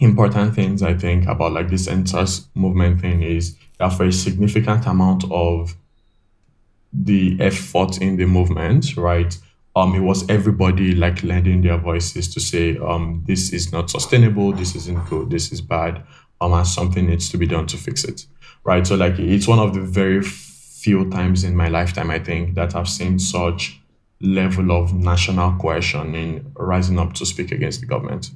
important 0.00 0.54
things 0.54 0.82
I 0.82 0.92
think 0.92 1.26
about 1.26 1.52
like 1.52 1.70
this 1.70 1.88
EndSARS 1.88 2.44
movement 2.54 3.00
thing 3.00 3.22
is 3.22 3.56
that 3.78 3.94
for 3.94 4.04
a 4.04 4.12
significant 4.12 4.84
amount 4.86 5.24
of 5.30 5.74
the 7.04 7.36
effort 7.40 7.98
in 7.98 8.16
the 8.16 8.26
movement, 8.26 8.96
right? 8.96 9.36
Um, 9.74 9.94
it 9.94 10.00
was 10.00 10.28
everybody 10.30 10.94
like 10.94 11.22
lending 11.22 11.62
their 11.62 11.76
voices 11.76 12.32
to 12.34 12.40
say, 12.40 12.78
um, 12.78 13.22
this 13.26 13.52
is 13.52 13.72
not 13.72 13.90
sustainable, 13.90 14.52
this 14.52 14.74
isn't 14.74 15.06
good, 15.08 15.30
this 15.30 15.52
is 15.52 15.60
bad. 15.60 16.02
um, 16.40 16.52
and 16.52 16.66
something 16.66 17.06
needs 17.06 17.28
to 17.30 17.38
be 17.38 17.46
done 17.46 17.66
to 17.66 17.76
fix 17.76 18.04
it, 18.04 18.26
right? 18.64 18.86
So 18.86 18.96
like 18.96 19.18
it's 19.18 19.48
one 19.48 19.58
of 19.58 19.74
the 19.74 19.80
very 19.80 20.22
few 20.22 21.08
times 21.10 21.44
in 21.44 21.56
my 21.56 21.68
lifetime 21.68 22.10
I 22.10 22.18
think 22.18 22.54
that 22.54 22.74
I've 22.76 22.88
seen 22.88 23.18
such 23.18 23.80
level 24.20 24.72
of 24.72 24.94
national 24.94 25.56
cohesion 25.58 26.14
in 26.14 26.52
rising 26.54 26.98
up 26.98 27.12
to 27.14 27.26
speak 27.26 27.52
against 27.52 27.80
the 27.80 27.86
government. 27.86 28.30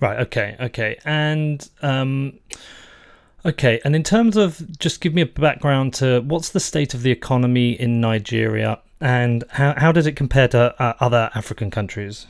Right. 0.00 0.20
Okay. 0.20 0.56
Okay. 0.60 0.98
And 1.04 1.68
um, 1.82 2.38
okay. 3.44 3.80
And 3.84 3.94
in 3.94 4.02
terms 4.02 4.36
of 4.36 4.78
just 4.78 5.00
give 5.00 5.14
me 5.14 5.22
a 5.22 5.26
background 5.26 5.94
to 5.94 6.20
what's 6.20 6.50
the 6.50 6.60
state 6.60 6.94
of 6.94 7.02
the 7.02 7.10
economy 7.10 7.72
in 7.72 8.00
Nigeria 8.00 8.80
and 9.00 9.44
how 9.50 9.74
how 9.76 9.92
does 9.92 10.06
it 10.06 10.12
compare 10.12 10.48
to 10.48 10.74
uh, 10.82 10.94
other 11.00 11.30
African 11.34 11.70
countries? 11.70 12.26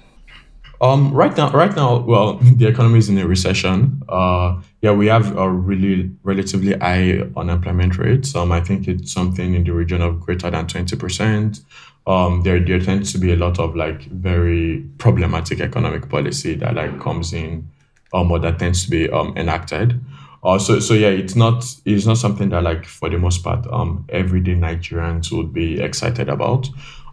Um, 0.83 1.11
right 1.15 1.35
now, 1.35 1.51
right 1.53 1.75
now, 1.75 2.01
well, 2.01 2.35
the 2.43 2.67
economy 2.67 2.99
is 2.99 3.09
in 3.09 3.17
a 3.19 3.27
recession. 3.27 4.03
Uh, 4.09 4.61
yeah, 4.83 4.93
we 4.93 5.07
have 5.07 5.37
a 5.37 5.49
really 5.51 6.11
relatively 6.23 6.77
high 6.77 7.23
unemployment 7.37 7.97
rate. 7.97 8.35
Um, 8.37 8.53
I 8.53 8.61
think 8.61 8.89
it's 8.89 9.13
something 9.13 9.55
in 9.55 9.65
the 9.65 9.73
region 9.73 10.03
of 10.03 10.21
greater 10.21 10.51
than 10.51 10.67
twenty 10.67 10.97
percent 10.97 11.61
um, 12.07 12.43
there 12.43 12.61
there 12.61 12.79
tends 12.79 13.13
to 13.13 13.19
be 13.19 13.33
a 13.33 13.37
lot 13.37 13.59
of 13.59 13.75
like 13.75 14.03
very 14.05 14.85
problematic 14.99 15.61
economic 15.61 16.09
policy 16.09 16.55
that 16.55 16.75
like 16.75 17.01
comes 17.01 17.33
in 17.33 17.69
um, 18.13 18.31
or 18.31 18.39
that 18.39 18.59
tends 18.59 18.85
to 18.85 18.91
be 18.91 19.11
um, 19.11 19.37
enacted. 19.37 20.01
Uh, 20.47 20.61
so 20.61 20.79
so 20.79 20.95
yeah, 20.95 21.09
it's 21.09 21.35
not 21.35 21.65
it's 21.85 22.07
not 22.07 22.17
something 22.17 22.51
that 22.51 22.63
like 22.63 22.85
for 22.85 23.11
the 23.11 23.19
most 23.19 23.43
part 23.43 23.67
um, 23.73 24.07
everyday 24.11 24.55
Nigerians 24.55 25.37
would 25.37 25.53
be 25.53 25.81
excited 25.81 26.29
about. 26.29 26.69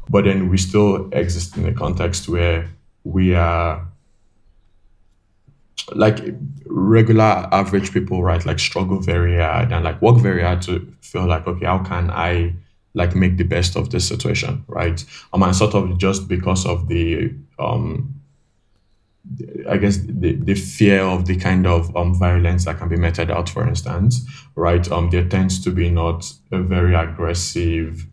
But 0.07 0.25
then 0.25 0.49
we 0.49 0.57
still 0.57 1.09
exist 1.11 1.57
in 1.57 1.65
a 1.65 1.73
context 1.73 2.29
where 2.29 2.69
we 3.03 3.33
are 3.33 3.87
like 5.95 6.19
regular 6.67 7.49
average 7.51 7.91
people, 7.91 8.21
right? 8.21 8.45
Like 8.45 8.59
struggle 8.59 8.99
very 8.99 9.37
hard 9.39 9.71
and 9.71 9.83
like 9.83 9.99
work 9.99 10.17
very 10.17 10.43
hard 10.43 10.61
to 10.63 10.93
feel 11.01 11.25
like 11.25 11.47
okay, 11.47 11.65
how 11.65 11.79
can 11.79 12.11
I 12.11 12.53
like 12.93 13.15
make 13.15 13.37
the 13.37 13.45
best 13.45 13.75
of 13.75 13.89
this 13.89 14.07
situation, 14.07 14.63
right? 14.67 15.03
Um, 15.33 15.41
and 15.41 15.55
sort 15.55 15.73
of 15.73 15.97
just 15.97 16.27
because 16.27 16.67
of 16.67 16.87
the 16.87 17.33
um, 17.57 18.13
I 19.69 19.77
guess 19.77 19.97
the, 19.97 20.33
the 20.33 20.53
fear 20.53 21.01
of 21.01 21.25
the 21.25 21.37
kind 21.37 21.65
of 21.65 21.95
um, 21.95 22.13
violence 22.13 22.65
that 22.65 22.77
can 22.77 22.89
be 22.89 22.97
meted 22.97 23.31
out, 23.31 23.49
for 23.49 23.65
instance, 23.65 24.21
right? 24.55 24.89
Um, 24.91 25.09
there 25.09 25.27
tends 25.27 25.63
to 25.63 25.71
be 25.71 25.89
not 25.89 26.31
a 26.51 26.61
very 26.61 26.93
aggressive 26.93 28.05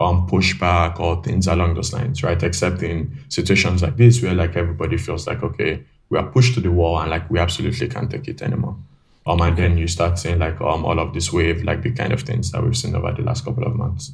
um, 0.00 0.26
pushback 0.26 0.98
or 0.98 1.22
things 1.22 1.46
along 1.46 1.74
those 1.74 1.92
lines, 1.92 2.22
right? 2.22 2.42
Except 2.42 2.82
in 2.82 3.16
situations 3.28 3.82
like 3.82 3.96
this 3.96 4.22
where 4.22 4.34
like 4.34 4.56
everybody 4.56 4.96
feels 4.96 5.26
like, 5.26 5.42
okay, 5.42 5.84
we 6.08 6.18
are 6.18 6.26
pushed 6.26 6.54
to 6.54 6.60
the 6.60 6.72
wall 6.72 6.98
and 6.98 7.10
like 7.10 7.30
we 7.30 7.38
absolutely 7.38 7.86
can't 7.88 8.10
take 8.10 8.26
it 8.26 8.42
anymore. 8.42 8.76
Um, 9.26 9.40
and 9.42 9.56
then 9.56 9.78
you 9.78 9.86
start 9.86 10.18
seeing 10.18 10.38
like 10.38 10.60
um 10.60 10.84
all 10.84 10.98
of 10.98 11.14
this 11.14 11.32
wave, 11.32 11.62
like 11.62 11.82
the 11.82 11.92
kind 11.92 12.12
of 12.12 12.22
things 12.22 12.50
that 12.50 12.62
we've 12.62 12.76
seen 12.76 12.96
over 12.96 13.12
the 13.12 13.22
last 13.22 13.44
couple 13.44 13.64
of 13.64 13.76
months. 13.76 14.12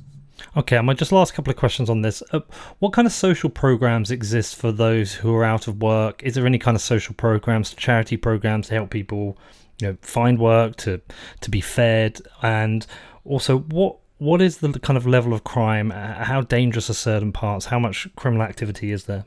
Okay, 0.56 0.80
might 0.80 0.98
just 0.98 1.12
last 1.12 1.34
couple 1.34 1.50
of 1.50 1.56
questions 1.56 1.88
on 1.90 2.02
this. 2.02 2.22
Uh, 2.32 2.40
what 2.78 2.92
kind 2.92 3.06
of 3.06 3.12
social 3.12 3.50
programs 3.50 4.10
exist 4.10 4.56
for 4.56 4.72
those 4.72 5.14
who 5.14 5.34
are 5.34 5.44
out 5.44 5.68
of 5.68 5.82
work? 5.82 6.22
Is 6.22 6.34
there 6.34 6.46
any 6.46 6.58
kind 6.58 6.74
of 6.74 6.80
social 6.80 7.14
programs, 7.14 7.74
charity 7.74 8.16
programs 8.16 8.68
to 8.68 8.74
help 8.74 8.90
people, 8.90 9.38
you 9.80 9.88
know, 9.88 9.96
find 10.02 10.38
work, 10.38 10.76
to 10.76 11.00
to 11.40 11.50
be 11.50 11.60
fed, 11.60 12.20
and 12.42 12.86
also 13.24 13.58
what 13.58 13.98
what 14.18 14.40
is 14.40 14.58
the 14.58 14.72
kind 14.80 14.96
of 14.96 15.06
level 15.06 15.32
of 15.32 15.44
crime? 15.44 15.90
How 15.90 16.40
dangerous 16.40 16.88
are 16.90 16.94
certain 16.94 17.32
parts? 17.32 17.66
How 17.66 17.78
much 17.78 18.08
criminal 18.16 18.46
activity 18.46 18.92
is 18.92 19.04
there? 19.04 19.24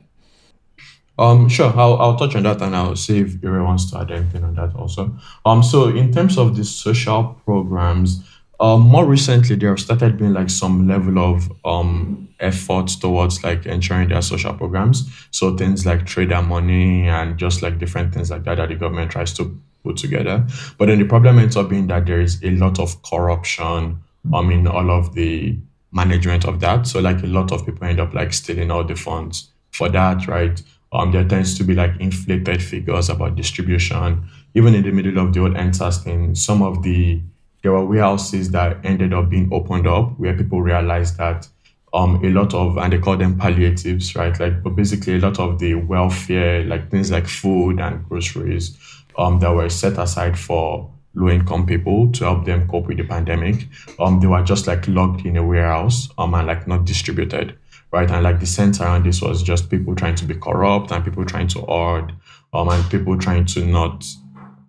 Um, 1.18 1.50
sure, 1.50 1.70
I'll, 1.76 2.00
I'll 2.00 2.16
touch 2.16 2.34
on 2.34 2.44
that 2.44 2.62
and 2.62 2.74
I'll 2.74 2.96
see 2.96 3.18
if 3.18 3.44
Ire 3.44 3.62
wants 3.62 3.90
to 3.90 3.98
add 3.98 4.10
anything 4.10 4.42
on 4.42 4.54
that 4.54 4.74
also. 4.74 5.14
Um, 5.44 5.62
so 5.62 5.88
in 5.88 6.12
terms 6.12 6.38
of 6.38 6.56
the 6.56 6.64
social 6.64 7.38
programs, 7.44 8.24
um, 8.60 8.82
more 8.82 9.06
recently 9.06 9.56
there 9.56 9.70
have 9.70 9.80
started 9.80 10.18
being 10.18 10.34
like 10.34 10.50
some 10.50 10.86
level 10.86 11.18
of 11.18 11.50
um 11.64 12.28
efforts 12.40 12.96
towards 12.96 13.42
like 13.44 13.66
ensuring 13.66 14.08
their 14.08 14.22
social 14.22 14.54
programs. 14.54 15.10
So 15.30 15.56
things 15.56 15.84
like 15.86 16.00
TraderMoni 16.06 17.04
and 17.04 17.38
just 17.38 17.62
like 17.62 17.78
different 17.78 18.14
things 18.14 18.30
like 18.30 18.44
that 18.44 18.56
that 18.56 18.68
the 18.68 18.76
government 18.76 19.10
tries 19.10 19.32
to 19.34 19.58
put 19.84 19.96
together. 19.98 20.46
But 20.78 20.86
then 20.86 20.98
the 20.98 21.04
problem 21.06 21.38
ends 21.38 21.56
up 21.56 21.68
being 21.68 21.86
that 21.88 22.06
there 22.06 22.20
is 22.20 22.42
a 22.42 22.50
lot 22.52 22.78
of 22.78 23.02
corruption 23.02 23.98
um 24.32 24.50
in 24.50 24.66
all 24.66 24.90
of 24.90 25.14
the 25.14 25.58
management 25.92 26.44
of 26.44 26.60
that. 26.60 26.86
So 26.86 27.00
like 27.00 27.22
a 27.22 27.26
lot 27.26 27.52
of 27.52 27.64
people 27.66 27.86
end 27.86 28.00
up 28.00 28.14
like 28.14 28.32
stealing 28.32 28.70
all 28.70 28.84
the 28.84 28.94
funds 28.94 29.50
for 29.72 29.88
that, 29.88 30.26
right? 30.28 30.62
Um, 30.92 31.12
there 31.12 31.24
tends 31.26 31.56
to 31.58 31.64
be 31.64 31.74
like 31.74 31.92
inflated 32.00 32.62
figures 32.62 33.08
about 33.08 33.36
distribution. 33.36 34.28
Even 34.54 34.74
in 34.74 34.82
the 34.82 34.90
middle 34.90 35.18
of 35.24 35.32
the 35.32 35.40
old 35.40 35.54
EndSARS 35.54 36.02
thing, 36.02 36.34
some 36.34 36.62
of 36.62 36.82
the 36.82 37.22
there 37.62 37.72
were 37.72 37.84
warehouses 37.84 38.50
that 38.50 38.84
ended 38.84 39.12
up 39.12 39.28
being 39.28 39.48
opened 39.52 39.86
up 39.86 40.18
where 40.18 40.36
people 40.36 40.62
realized 40.62 41.16
that 41.18 41.48
um 41.92 42.24
a 42.24 42.28
lot 42.30 42.54
of 42.54 42.76
and 42.78 42.92
they 42.92 42.98
call 42.98 43.16
them 43.16 43.36
palliatives, 43.38 44.14
right? 44.14 44.38
Like 44.38 44.62
but 44.62 44.70
basically 44.76 45.16
a 45.16 45.18
lot 45.18 45.38
of 45.38 45.58
the 45.58 45.74
welfare, 45.74 46.64
like 46.64 46.90
things 46.90 47.10
like 47.10 47.26
food 47.26 47.80
and 47.80 48.06
groceries, 48.08 48.78
um 49.18 49.40
that 49.40 49.50
were 49.54 49.68
set 49.68 49.98
aside 49.98 50.38
for 50.38 50.90
low 51.14 51.28
income 51.28 51.66
people 51.66 52.12
to 52.12 52.24
help 52.24 52.44
them 52.44 52.68
cope 52.68 52.86
with 52.86 52.98
the 52.98 53.04
pandemic. 53.04 53.66
Um 53.98 54.20
they 54.20 54.26
were 54.26 54.42
just 54.42 54.66
like 54.66 54.86
locked 54.88 55.24
in 55.26 55.36
a 55.36 55.44
warehouse 55.44 56.08
um 56.18 56.34
and 56.34 56.46
like 56.46 56.66
not 56.66 56.84
distributed 56.84 57.56
right? 57.92 58.10
And 58.10 58.22
like 58.22 58.40
the 58.40 58.46
sense 58.46 58.80
around 58.80 59.04
this 59.04 59.20
was 59.20 59.42
just 59.42 59.70
people 59.70 59.94
trying 59.94 60.14
to 60.16 60.24
be 60.24 60.34
corrupt 60.34 60.92
and 60.92 61.04
people 61.04 61.24
trying 61.24 61.48
to 61.48 61.60
hoard, 61.60 62.14
um, 62.52 62.68
and 62.68 62.88
people 62.90 63.18
trying 63.18 63.44
to 63.46 63.64
not 63.64 64.04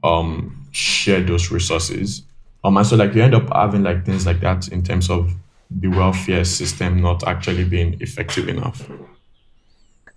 um 0.03 0.65
share 0.71 1.21
those 1.21 1.51
resources. 1.51 2.23
Um, 2.63 2.77
and 2.77 2.85
so 2.85 2.95
like 2.95 3.13
you 3.15 3.23
end 3.23 3.33
up 3.33 3.51
having 3.53 3.83
like 3.83 4.05
things 4.05 4.25
like 4.25 4.39
that 4.41 4.67
in 4.67 4.83
terms 4.83 5.09
of 5.09 5.33
the 5.71 5.87
welfare 5.87 6.43
system 6.45 7.01
not 7.01 7.25
actually 7.27 7.63
being 7.63 7.99
effective 8.01 8.47
enough. 8.47 8.89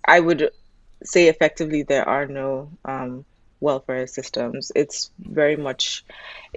I 0.03 0.19
would 0.19 0.51
say 1.03 1.27
effectively 1.27 1.83
there 1.83 2.07
are 2.07 2.25
no 2.25 2.69
um, 2.83 3.25
welfare 3.59 4.05
systems. 4.07 4.71
It's 4.75 5.11
very 5.19 5.55
much 5.55 6.05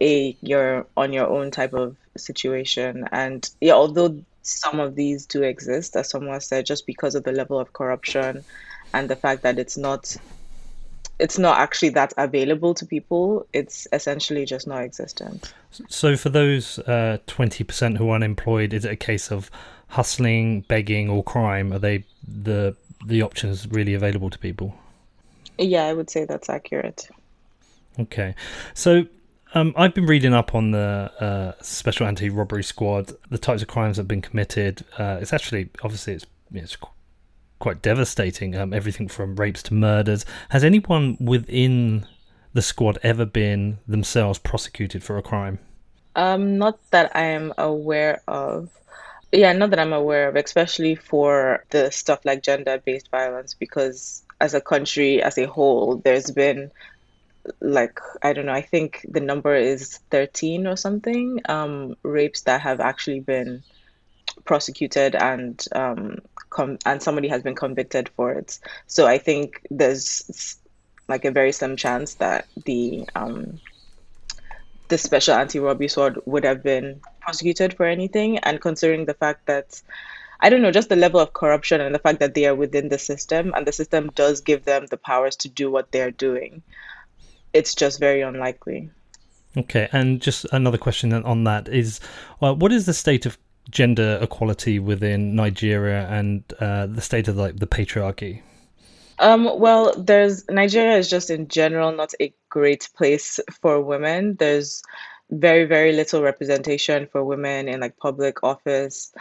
a 0.00 0.36
you're 0.42 0.86
on 0.96 1.12
your 1.12 1.28
own 1.28 1.50
type 1.50 1.74
of 1.74 1.96
situation. 2.16 3.08
And 3.12 3.48
yeah, 3.60 3.74
although 3.74 4.22
some 4.42 4.80
of 4.80 4.94
these 4.94 5.26
do 5.26 5.42
exist, 5.42 5.96
as 5.96 6.10
someone 6.10 6.40
said, 6.40 6.66
just 6.66 6.86
because 6.86 7.14
of 7.14 7.24
the 7.24 7.32
level 7.32 7.58
of 7.58 7.72
corruption 7.72 8.44
and 8.92 9.08
the 9.08 9.16
fact 9.16 9.42
that 9.42 9.58
it's 9.58 9.76
not 9.76 10.16
it's 11.18 11.38
not 11.38 11.58
actually 11.58 11.90
that 11.90 12.12
available 12.16 12.74
to 12.74 12.86
people. 12.86 13.46
It's 13.52 13.86
essentially 13.92 14.44
just 14.44 14.66
not 14.66 14.82
existent. 14.82 15.52
So, 15.88 16.16
for 16.16 16.28
those 16.28 16.78
uh, 16.80 17.18
twenty 17.26 17.64
percent 17.64 17.98
who 17.98 18.10
are 18.10 18.14
unemployed, 18.14 18.72
is 18.72 18.84
it 18.84 18.92
a 18.92 18.96
case 18.96 19.30
of 19.30 19.50
hustling, 19.88 20.62
begging, 20.62 21.08
or 21.08 21.22
crime? 21.22 21.72
Are 21.72 21.78
they 21.78 22.04
the 22.26 22.76
the 23.04 23.22
options 23.22 23.66
really 23.68 23.94
available 23.94 24.30
to 24.30 24.38
people? 24.38 24.74
Yeah, 25.58 25.84
I 25.84 25.92
would 25.92 26.10
say 26.10 26.24
that's 26.24 26.48
accurate. 26.48 27.08
Okay, 27.98 28.34
so 28.74 29.06
um, 29.54 29.74
I've 29.76 29.94
been 29.94 30.06
reading 30.06 30.34
up 30.34 30.54
on 30.54 30.70
the 30.70 31.10
uh, 31.18 31.52
Special 31.62 32.06
Anti-Robbery 32.06 32.62
Squad, 32.62 33.12
the 33.28 33.38
types 33.38 33.62
of 33.62 33.68
crimes 33.68 33.96
that 33.96 34.02
have 34.02 34.08
been 34.08 34.22
committed. 34.22 34.84
Uh, 34.96 35.18
it's 35.20 35.32
actually 35.32 35.70
obviously 35.82 36.14
it's 36.14 36.26
it's 36.52 36.76
quite 37.58 37.82
devastating. 37.82 38.56
Um, 38.56 38.72
everything 38.72 39.08
from 39.08 39.36
rapes 39.36 39.62
to 39.64 39.74
murders. 39.74 40.24
Has 40.50 40.64
anyone 40.64 41.16
within 41.20 42.06
the 42.52 42.62
squad 42.62 42.98
ever 43.02 43.24
been 43.24 43.78
themselves 43.86 44.38
prosecuted 44.38 45.02
for 45.02 45.18
a 45.18 45.22
crime? 45.22 45.58
Um, 46.16 46.58
not 46.58 46.78
that 46.90 47.14
I 47.14 47.24
am 47.24 47.52
aware 47.58 48.22
of. 48.26 48.70
Yeah, 49.30 49.52
not 49.52 49.70
that 49.70 49.78
I'm 49.78 49.92
aware 49.92 50.28
of, 50.28 50.36
especially 50.36 50.94
for 50.94 51.64
the 51.70 51.90
stuff 51.90 52.24
like 52.24 52.42
gender-based 52.42 53.10
violence, 53.10 53.54
because 53.54 54.22
as 54.40 54.54
a 54.54 54.60
country 54.60 55.22
as 55.22 55.36
a 55.36 55.46
whole, 55.46 55.96
there's 55.96 56.30
been 56.30 56.70
like 57.60 58.00
I 58.22 58.32
don't 58.32 58.46
know, 58.46 58.52
I 58.52 58.62
think 58.62 59.06
the 59.08 59.20
number 59.20 59.54
is 59.54 59.98
13 60.10 60.66
or 60.66 60.76
something 60.76 61.40
um, 61.48 61.96
rapes 62.02 62.42
that 62.42 62.60
have 62.60 62.80
actually 62.80 63.20
been 63.20 63.62
prosecuted 64.44 65.14
and 65.14 65.64
um, 65.72 66.18
com- 66.50 66.78
and 66.86 67.02
somebody 67.02 67.28
has 67.28 67.42
been 67.42 67.54
convicted 67.54 68.08
for 68.10 68.32
it. 68.32 68.58
So 68.86 69.06
I 69.06 69.18
think 69.18 69.60
there's 69.70 70.58
like 71.08 71.24
a 71.24 71.30
very 71.30 71.52
slim 71.52 71.76
chance 71.76 72.14
that 72.14 72.46
the 72.64 73.08
um, 73.14 73.60
the 74.88 74.98
special 74.98 75.34
anti-robbery 75.34 75.88
squad 75.88 76.18
would 76.24 76.44
have 76.44 76.62
been 76.62 77.00
prosecuted 77.20 77.74
for 77.74 77.86
anything. 77.86 78.38
And 78.38 78.60
considering 78.60 79.04
the 79.04 79.14
fact 79.14 79.46
that 79.46 79.80
I 80.40 80.50
don't 80.50 80.62
know, 80.62 80.70
just 80.70 80.88
the 80.88 80.96
level 80.96 81.20
of 81.20 81.32
corruption 81.32 81.80
and 81.80 81.94
the 81.94 81.98
fact 81.98 82.20
that 82.20 82.34
they 82.34 82.46
are 82.46 82.54
within 82.54 82.88
the 82.88 82.98
system 82.98 83.52
and 83.56 83.66
the 83.66 83.72
system 83.72 84.10
does 84.14 84.40
give 84.40 84.64
them 84.64 84.86
the 84.86 84.96
powers 84.96 85.36
to 85.36 85.48
do 85.48 85.70
what 85.70 85.90
they're 85.90 86.12
doing 86.12 86.62
it's 87.52 87.74
just 87.74 87.98
very 87.98 88.20
unlikely. 88.20 88.90
Okay, 89.56 89.88
and 89.92 90.20
just 90.20 90.46
another 90.52 90.78
question 90.78 91.12
on 91.12 91.44
that 91.44 91.68
is, 91.68 92.00
well, 92.40 92.54
what 92.54 92.72
is 92.72 92.86
the 92.86 92.94
state 92.94 93.26
of 93.26 93.38
gender 93.70 94.18
equality 94.22 94.78
within 94.78 95.34
Nigeria 95.34 96.06
and 96.08 96.42
uh, 96.60 96.86
the 96.86 97.00
state 97.00 97.28
of 97.28 97.36
like 97.36 97.56
the 97.56 97.66
patriarchy? 97.66 98.42
Um, 99.18 99.58
well, 99.58 99.94
there's 99.96 100.48
Nigeria 100.48 100.96
is 100.96 101.10
just 101.10 101.30
in 101.30 101.48
general 101.48 101.92
not 101.92 102.12
a 102.20 102.32
great 102.50 102.88
place 102.96 103.40
for 103.60 103.80
women. 103.80 104.36
There's 104.38 104.82
very, 105.30 105.64
very 105.64 105.92
little 105.92 106.22
representation 106.22 107.08
for 107.10 107.24
women 107.24 107.68
in 107.68 107.80
like 107.80 107.96
public 107.98 108.42
office. 108.42 109.12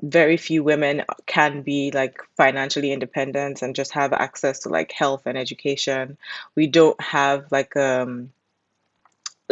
Very 0.00 0.36
few 0.36 0.64
women 0.64 1.04
can 1.26 1.62
be 1.62 1.92
like 1.92 2.18
financially 2.36 2.92
independent 2.92 3.62
and 3.62 3.76
just 3.76 3.92
have 3.92 4.12
access 4.12 4.60
to 4.60 4.68
like 4.68 4.90
health 4.90 5.22
and 5.26 5.38
education. 5.38 6.16
We 6.56 6.66
don't 6.66 7.00
have 7.00 7.44
like 7.52 7.76
um 7.76 8.32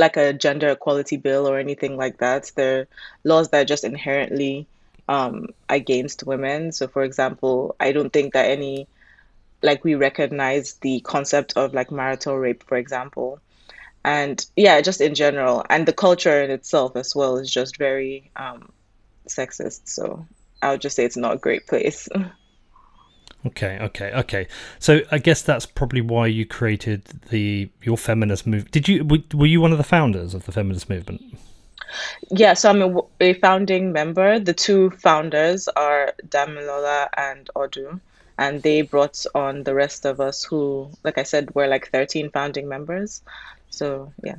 like 0.01 0.17
a 0.17 0.33
gender 0.33 0.71
equality 0.71 1.17
bill 1.17 1.47
or 1.47 1.59
anything 1.59 1.97
like 1.97 2.19
that. 2.19 2.51
They're 2.57 2.89
laws 3.23 3.51
that 3.51 3.63
are 3.63 3.65
just 3.65 3.85
inherently 3.85 4.67
um, 5.09 5.49
against 5.69 6.25
women. 6.25 6.73
So, 6.73 6.89
for 6.89 7.05
example, 7.05 7.77
I 7.79 7.93
don't 7.93 8.13
think 8.13 8.33
that 8.33 8.51
any 8.51 8.89
like 9.63 9.85
we 9.85 9.95
recognize 9.95 10.75
the 10.81 11.01
concept 11.01 11.53
of 11.57 11.75
like 11.75 11.91
marital 11.91 12.37
rape, 12.37 12.65
for 12.65 12.79
example. 12.79 13.41
And 14.05 14.45
yeah, 14.57 14.81
just 14.81 15.01
in 15.03 15.15
general, 15.15 15.65
and 15.69 15.87
the 15.87 15.93
culture 15.93 16.43
in 16.43 16.51
itself 16.51 16.97
as 16.97 17.15
well 17.15 17.37
is 17.37 17.51
just 17.51 17.77
very 17.77 18.31
um, 18.37 18.73
sexist. 19.29 19.83
So 19.85 20.27
I 20.63 20.71
would 20.71 20.81
just 20.81 20.97
say 20.97 21.05
it's 21.05 21.19
not 21.19 21.35
a 21.35 21.39
great 21.39 21.67
place. 21.67 22.09
Okay, 23.47 23.79
okay, 23.81 24.13
okay. 24.13 24.47
So 24.79 25.01
I 25.11 25.19
guess 25.19 25.41
that's 25.43 25.65
probably 25.65 26.03
why 26.03 26.27
you 26.27 26.45
created 26.45 27.05
the 27.31 27.71
your 27.83 27.97
feminist 27.97 28.47
move. 28.47 28.71
Did 28.71 28.87
you 28.89 29.05
were 29.05 29.47
you 29.47 29.61
one 29.61 29.73
of 29.73 29.79
the 29.79 29.85
founders 29.85 30.35
of 30.35 30.45
the 30.45 30.53
feminist 30.53 30.91
movement? 30.91 31.23
Yeah, 32.31 32.55
so 32.55 32.71
I'm 32.71 32.83
a, 32.83 33.01
a 33.21 33.35
founding 33.35 33.93
member. 33.93 34.39
The 34.39 34.53
two 34.53 34.91
founders 34.91 35.69
are 35.69 36.13
Damilola 36.29 37.09
and 37.17 37.49
Odu, 37.57 37.99
and 38.39 38.63
they 38.63 38.83
brought 38.83 39.25
on 39.35 39.65
the 39.65 39.75
rest 39.75 40.05
of 40.05 40.21
us 40.21 40.45
who, 40.45 40.91
like 41.03 41.19
I 41.19 41.25
said, 41.25 41.55
were 41.55 41.67
like 41.67 41.91
13 41.91 42.31
founding 42.31 42.69
members. 42.69 43.23
So 43.71 44.13
yeah. 44.23 44.37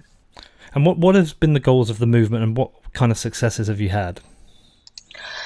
And 0.74 0.86
what 0.86 1.00
what 1.00 1.16
has 1.16 1.34
been 1.34 1.54
the 1.54 1.60
goals 1.60 1.90
of 1.90 1.98
the 1.98 2.06
movement, 2.08 2.44
and 2.44 2.56
what 2.56 2.72
kind 2.94 3.12
of 3.12 3.18
successes 3.18 3.68
have 3.68 3.82
you 3.82 3.90
had? 3.90 4.22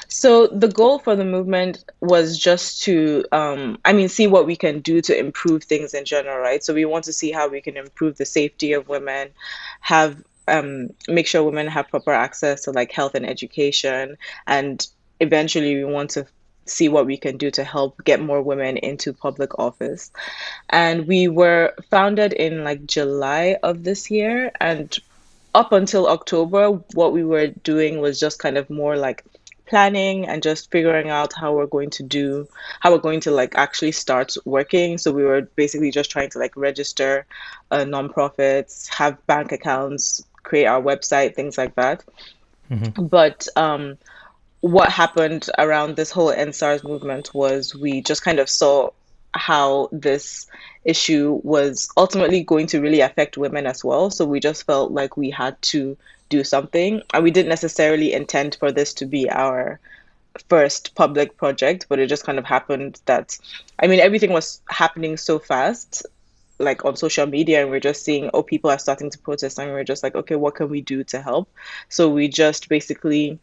So 0.07 0.47
the 0.47 0.67
goal 0.67 0.99
for 0.99 1.15
the 1.15 1.25
movement 1.25 1.83
was 1.99 2.37
just 2.37 2.83
to, 2.83 3.25
um, 3.31 3.79
I 3.83 3.93
mean, 3.93 4.09
see 4.09 4.27
what 4.27 4.45
we 4.45 4.55
can 4.55 4.79
do 4.79 5.01
to 5.01 5.17
improve 5.17 5.63
things 5.63 5.93
in 5.93 6.05
general, 6.05 6.37
right? 6.37 6.63
So 6.63 6.73
we 6.73 6.85
want 6.85 7.05
to 7.05 7.13
see 7.13 7.31
how 7.31 7.49
we 7.49 7.61
can 7.61 7.77
improve 7.77 8.17
the 8.17 8.25
safety 8.25 8.73
of 8.73 8.87
women, 8.87 9.29
have 9.81 10.21
um, 10.47 10.89
make 11.07 11.27
sure 11.27 11.43
women 11.43 11.67
have 11.67 11.89
proper 11.89 12.11
access 12.11 12.63
to 12.63 12.71
like 12.71 12.91
health 12.91 13.15
and 13.15 13.25
education, 13.25 14.17
and 14.45 14.85
eventually 15.19 15.75
we 15.75 15.85
want 15.85 16.11
to 16.11 16.27
see 16.67 16.89
what 16.89 17.05
we 17.05 17.17
can 17.17 17.37
do 17.37 17.51
to 17.51 17.63
help 17.63 18.03
get 18.03 18.21
more 18.21 18.41
women 18.41 18.77
into 18.77 19.13
public 19.13 19.59
office. 19.59 20.11
And 20.69 21.07
we 21.07 21.27
were 21.27 21.73
founded 21.89 22.33
in 22.33 22.63
like 22.63 22.85
July 22.85 23.57
of 23.61 23.83
this 23.83 24.09
year, 24.11 24.51
and 24.59 24.97
up 25.53 25.71
until 25.71 26.07
October, 26.07 26.71
what 26.93 27.13
we 27.13 27.23
were 27.23 27.47
doing 27.47 28.01
was 28.01 28.19
just 28.19 28.39
kind 28.39 28.57
of 28.57 28.69
more 28.69 28.97
like 28.97 29.23
planning 29.65 30.27
and 30.27 30.43
just 30.43 30.71
figuring 30.71 31.09
out 31.09 31.33
how 31.33 31.53
we're 31.53 31.65
going 31.65 31.89
to 31.89 32.03
do 32.03 32.47
how 32.79 32.91
we're 32.91 32.97
going 32.97 33.19
to 33.19 33.31
like 33.31 33.55
actually 33.55 33.91
start 33.91 34.35
working 34.45 34.97
so 34.97 35.11
we 35.11 35.23
were 35.23 35.41
basically 35.55 35.91
just 35.91 36.11
trying 36.11 36.29
to 36.29 36.39
like 36.39 36.55
register 36.55 37.25
uh, 37.71 37.79
nonprofits 37.79 38.87
have 38.89 39.25
bank 39.27 39.51
accounts 39.51 40.23
create 40.43 40.65
our 40.65 40.81
website 40.81 41.35
things 41.35 41.57
like 41.57 41.73
that 41.75 42.03
mm-hmm. 42.69 43.05
but 43.05 43.47
um, 43.55 43.97
what 44.61 44.89
happened 44.89 45.47
around 45.57 45.95
this 45.95 46.09
whole 46.09 46.33
EndSARS 46.33 46.83
movement 46.83 47.33
was 47.33 47.75
we 47.75 48.01
just 48.01 48.23
kind 48.23 48.39
of 48.39 48.49
saw 48.49 48.89
how 49.35 49.89
this 49.91 50.47
issue 50.83 51.39
was 51.43 51.89
ultimately 51.97 52.43
going 52.43 52.67
to 52.67 52.81
really 52.81 53.01
affect 53.01 53.37
women 53.37 53.65
as 53.65 53.83
well. 53.83 54.09
So 54.09 54.25
we 54.25 54.39
just 54.39 54.65
felt 54.65 54.91
like 54.91 55.17
we 55.17 55.29
had 55.29 55.61
to 55.63 55.97
do 56.29 56.43
something. 56.43 57.01
And 57.13 57.23
we 57.23 57.31
didn't 57.31 57.49
necessarily 57.49 58.13
intend 58.13 58.55
for 58.59 58.71
this 58.71 58.93
to 58.95 59.05
be 59.05 59.29
our 59.29 59.79
first 60.49 60.95
public 60.95 61.37
project, 61.37 61.85
but 61.89 61.99
it 61.99 62.07
just 62.07 62.25
kind 62.25 62.37
of 62.37 62.45
happened 62.45 62.99
that, 63.05 63.37
I 63.79 63.87
mean, 63.87 63.99
everything 63.99 64.33
was 64.33 64.61
happening 64.69 65.17
so 65.17 65.39
fast, 65.39 66.05
like 66.59 66.85
on 66.85 66.95
social 66.95 67.25
media, 67.25 67.61
and 67.61 67.69
we're 67.69 67.79
just 67.79 68.03
seeing, 68.03 68.29
oh, 68.33 68.43
people 68.43 68.69
are 68.69 68.79
starting 68.79 69.09
to 69.09 69.19
protest, 69.19 69.59
and 69.59 69.71
we're 69.71 69.83
just 69.83 70.03
like, 70.03 70.15
okay, 70.15 70.35
what 70.35 70.55
can 70.55 70.69
we 70.69 70.81
do 70.81 71.03
to 71.05 71.21
help? 71.21 71.49
So 71.89 72.09
we 72.09 72.27
just 72.27 72.67
basically, 72.69 73.39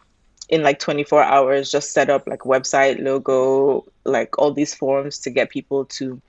in 0.48 0.62
like 0.62 0.78
24 0.78 1.22
hours, 1.22 1.70
just 1.70 1.92
set 1.92 2.10
up 2.10 2.26
like 2.26 2.40
website, 2.40 3.02
logo, 3.02 3.84
like 4.04 4.38
all 4.38 4.52
these 4.52 4.74
forms 4.74 5.18
to 5.20 5.30
get 5.30 5.50
people 5.50 5.86
to 5.86 6.20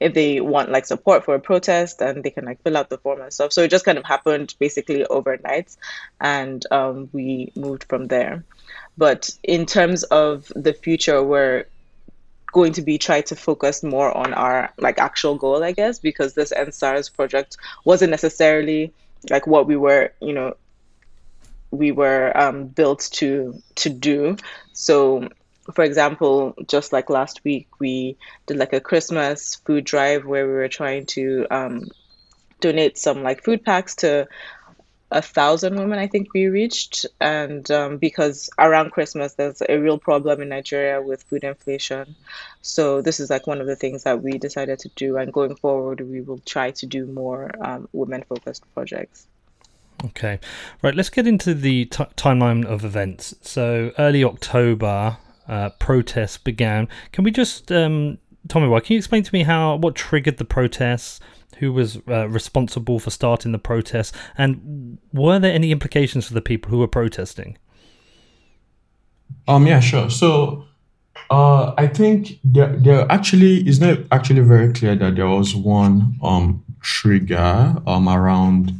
if 0.00 0.14
they 0.14 0.40
want 0.40 0.70
like 0.70 0.86
support 0.86 1.24
for 1.24 1.34
a 1.34 1.40
protest 1.40 2.00
and 2.00 2.22
they 2.22 2.30
can 2.30 2.44
like 2.44 2.62
fill 2.62 2.76
out 2.76 2.90
the 2.90 2.98
form 2.98 3.20
and 3.20 3.32
stuff. 3.32 3.52
So 3.52 3.62
it 3.62 3.70
just 3.70 3.84
kind 3.84 3.98
of 3.98 4.04
happened 4.04 4.54
basically 4.58 5.04
overnight 5.04 5.76
and 6.20 6.64
um, 6.70 7.08
we 7.12 7.52
moved 7.54 7.84
from 7.84 8.06
there. 8.06 8.44
But 8.96 9.30
in 9.42 9.66
terms 9.66 10.04
of 10.04 10.52
the 10.54 10.72
future, 10.72 11.22
we're 11.22 11.66
going 12.52 12.72
to 12.74 12.82
be 12.82 12.98
trying 12.98 13.24
to 13.24 13.36
focus 13.36 13.82
more 13.82 14.16
on 14.16 14.32
our 14.32 14.72
like 14.78 14.98
actual 14.98 15.34
goal, 15.34 15.64
I 15.64 15.72
guess, 15.72 15.98
because 15.98 16.34
this 16.34 16.52
EndSARS 16.52 17.12
project 17.12 17.56
wasn't 17.84 18.12
necessarily 18.12 18.92
like 19.28 19.46
what 19.46 19.66
we 19.66 19.76
were, 19.76 20.12
you 20.20 20.32
know, 20.32 20.56
we 21.72 21.90
were 21.90 22.32
um, 22.36 22.66
built 22.66 23.08
to 23.14 23.60
to 23.76 23.90
do. 23.90 24.36
So 24.72 25.28
for 25.72 25.84
example, 25.84 26.54
just 26.68 26.92
like 26.92 27.08
last 27.08 27.42
week, 27.44 27.68
we 27.78 28.16
did 28.46 28.56
like 28.56 28.72
a 28.72 28.80
Christmas 28.80 29.54
food 29.56 29.84
drive 29.84 30.24
where 30.24 30.46
we 30.46 30.52
were 30.52 30.68
trying 30.68 31.06
to 31.06 31.46
um, 31.50 31.88
donate 32.60 32.98
some 32.98 33.22
like 33.22 33.42
food 33.42 33.64
packs 33.64 33.94
to 33.96 34.28
a 35.10 35.22
thousand 35.22 35.76
women. 35.76 35.98
I 35.98 36.08
think 36.08 36.34
we 36.34 36.46
reached, 36.46 37.06
and 37.20 37.70
um, 37.70 37.98
because 37.98 38.50
around 38.58 38.90
Christmas 38.90 39.34
there's 39.34 39.62
a 39.68 39.78
real 39.78 39.98
problem 39.98 40.42
in 40.42 40.48
Nigeria 40.48 41.00
with 41.00 41.22
food 41.22 41.44
inflation, 41.44 42.16
so 42.62 43.00
this 43.00 43.20
is 43.20 43.30
like 43.30 43.46
one 43.46 43.60
of 43.60 43.66
the 43.66 43.76
things 43.76 44.02
that 44.02 44.22
we 44.22 44.38
decided 44.38 44.80
to 44.80 44.88
do. 44.96 45.16
And 45.16 45.32
going 45.32 45.56
forward, 45.56 46.00
we 46.00 46.20
will 46.20 46.40
try 46.40 46.72
to 46.72 46.86
do 46.86 47.06
more 47.06 47.50
um, 47.60 47.88
women-focused 47.92 48.64
projects. 48.74 49.26
Okay, 50.04 50.40
right. 50.82 50.94
Let's 50.94 51.10
get 51.10 51.26
into 51.26 51.54
the 51.54 51.86
t- 51.86 52.04
timeline 52.16 52.64
of 52.66 52.84
events. 52.84 53.34
So 53.40 53.92
early 53.98 54.24
October, 54.24 55.18
uh, 55.48 55.70
protests 55.78 56.38
began. 56.38 56.88
Can 57.12 57.24
we 57.24 57.30
just, 57.30 57.70
um, 57.70 58.18
Tomiwa 58.48 58.82
can 58.82 58.94
you 58.94 58.98
explain 58.98 59.22
to 59.22 59.32
me 59.32 59.42
how 59.42 59.76
what 59.76 59.94
triggered 59.94 60.38
the 60.38 60.44
protests? 60.44 61.20
Who 61.58 61.72
was 61.72 61.98
uh, 62.08 62.28
responsible 62.28 62.98
for 62.98 63.10
starting 63.10 63.52
the 63.52 63.60
protests, 63.60 64.12
and 64.36 64.98
were 65.12 65.38
there 65.38 65.54
any 65.54 65.70
implications 65.70 66.26
for 66.26 66.34
the 66.34 66.40
people 66.42 66.70
who 66.72 66.78
were 66.78 66.88
protesting? 66.88 67.58
Um, 69.46 69.64
yeah, 69.64 69.78
sure. 69.78 70.10
So, 70.10 70.64
uh, 71.30 71.72
I 71.78 71.86
think 71.86 72.40
there, 72.42 72.76
there 72.76 73.06
actually 73.10 73.66
is 73.68 73.80
not 73.80 73.98
actually 74.10 74.40
very 74.40 74.72
clear 74.72 74.96
that 74.96 75.14
there 75.14 75.28
was 75.28 75.54
one 75.54 76.18
um 76.24 76.64
trigger 76.80 77.76
um 77.86 78.08
around 78.08 78.72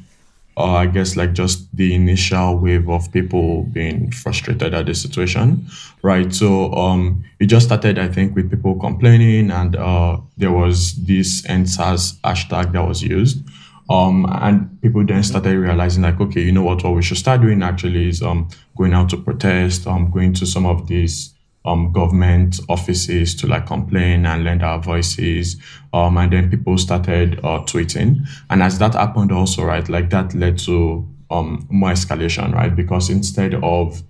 I 0.57 0.87
guess 0.87 1.17
like 1.17 1.33
just 1.33 1.75
the 1.77 1.95
initial 1.95 2.59
wave 2.59 2.89
of 2.89 3.11
people 3.13 3.65
being 3.65 4.13
frustrated 4.13 4.73
at 4.73 4.87
the 4.87 4.95
situation, 4.95 5.67
right? 6.03 6.33
So 6.33 6.73
um, 6.75 7.25
it 7.41 7.47
just 7.47 7.67
started, 7.67 7.99
I 7.99 8.09
think, 8.09 8.37
with 8.37 8.51
people 8.51 8.79
complaining, 8.79 9.51
and 9.51 9.75
uh, 9.75 10.19
there 10.37 10.53
was 10.53 10.95
this 11.05 11.43
EndSARS 11.43 12.21
hashtag 12.21 12.73
that 12.73 12.87
was 12.87 13.03
used. 13.03 13.45
Um, 13.91 14.27
and 14.31 14.81
people 14.81 15.05
then 15.05 15.23
started 15.23 15.59
realizing 15.59 16.03
like, 16.03 16.21
okay, 16.21 16.41
you 16.41 16.53
know 16.53 16.63
what, 16.63 16.83
what 16.85 16.95
we 16.95 17.03
should 17.03 17.19
start 17.19 17.43
doing 17.43 17.63
actually 17.63 18.09
is 18.09 18.23
um, 18.23 18.49
going 18.77 18.95
out 18.95 19.11
to 19.11 19.17
protest, 19.17 19.87
um, 19.87 20.11
going 20.11 20.33
to 20.35 20.47
some 20.47 20.65
of 20.65 20.87
these 20.87 21.34
um, 21.65 21.93
government 21.93 22.61
offices 22.69 23.35
to 23.37 23.47
like 23.47 23.67
complain 23.67 24.27
and 24.27 24.45
lend 24.45 24.63
our 24.63 24.79
voices. 24.79 25.57
Um, 25.93 26.19
and 26.19 26.33
then 26.33 26.51
people 26.51 26.77
started 26.79 27.39
uh, 27.39 27.65
tweeting. 27.65 28.27
And 28.51 28.63
as 28.63 28.79
that 28.79 28.95
happened 28.95 29.33
also, 29.33 29.65
right, 29.65 29.89
like 29.89 30.11
that 30.11 30.35
led 30.35 30.59
to 30.61 31.09
um, 31.31 31.67
more 31.71 31.91
escalation, 31.91 32.53
right? 32.55 32.75
Because 32.75 33.09
instead 33.09 33.55
of 33.63 34.03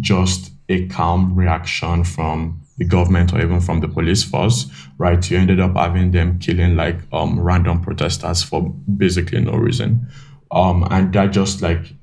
just 0.00 0.52
a 0.68 0.86
calm 0.88 1.34
reaction 1.34 2.04
from 2.04 2.60
the 2.78 2.84
government 2.84 3.32
or 3.32 3.40
even 3.40 3.60
from 3.60 3.80
the 3.80 3.88
police 3.88 4.22
force, 4.22 4.70
right, 4.98 5.30
you 5.30 5.36
ended 5.36 5.60
up 5.60 5.76
having 5.76 6.12
them 6.12 6.38
killing 6.38 6.76
like 6.76 6.96
um, 7.12 7.38
random 7.38 7.80
protesters 7.80 8.42
for 8.42 8.62
basically 8.96 9.40
no 9.40 9.52
reason. 9.52 10.06
Um, 10.50 10.86
and 10.90 11.12
that 11.12 11.32
just 11.32 11.60
like, 11.60 11.94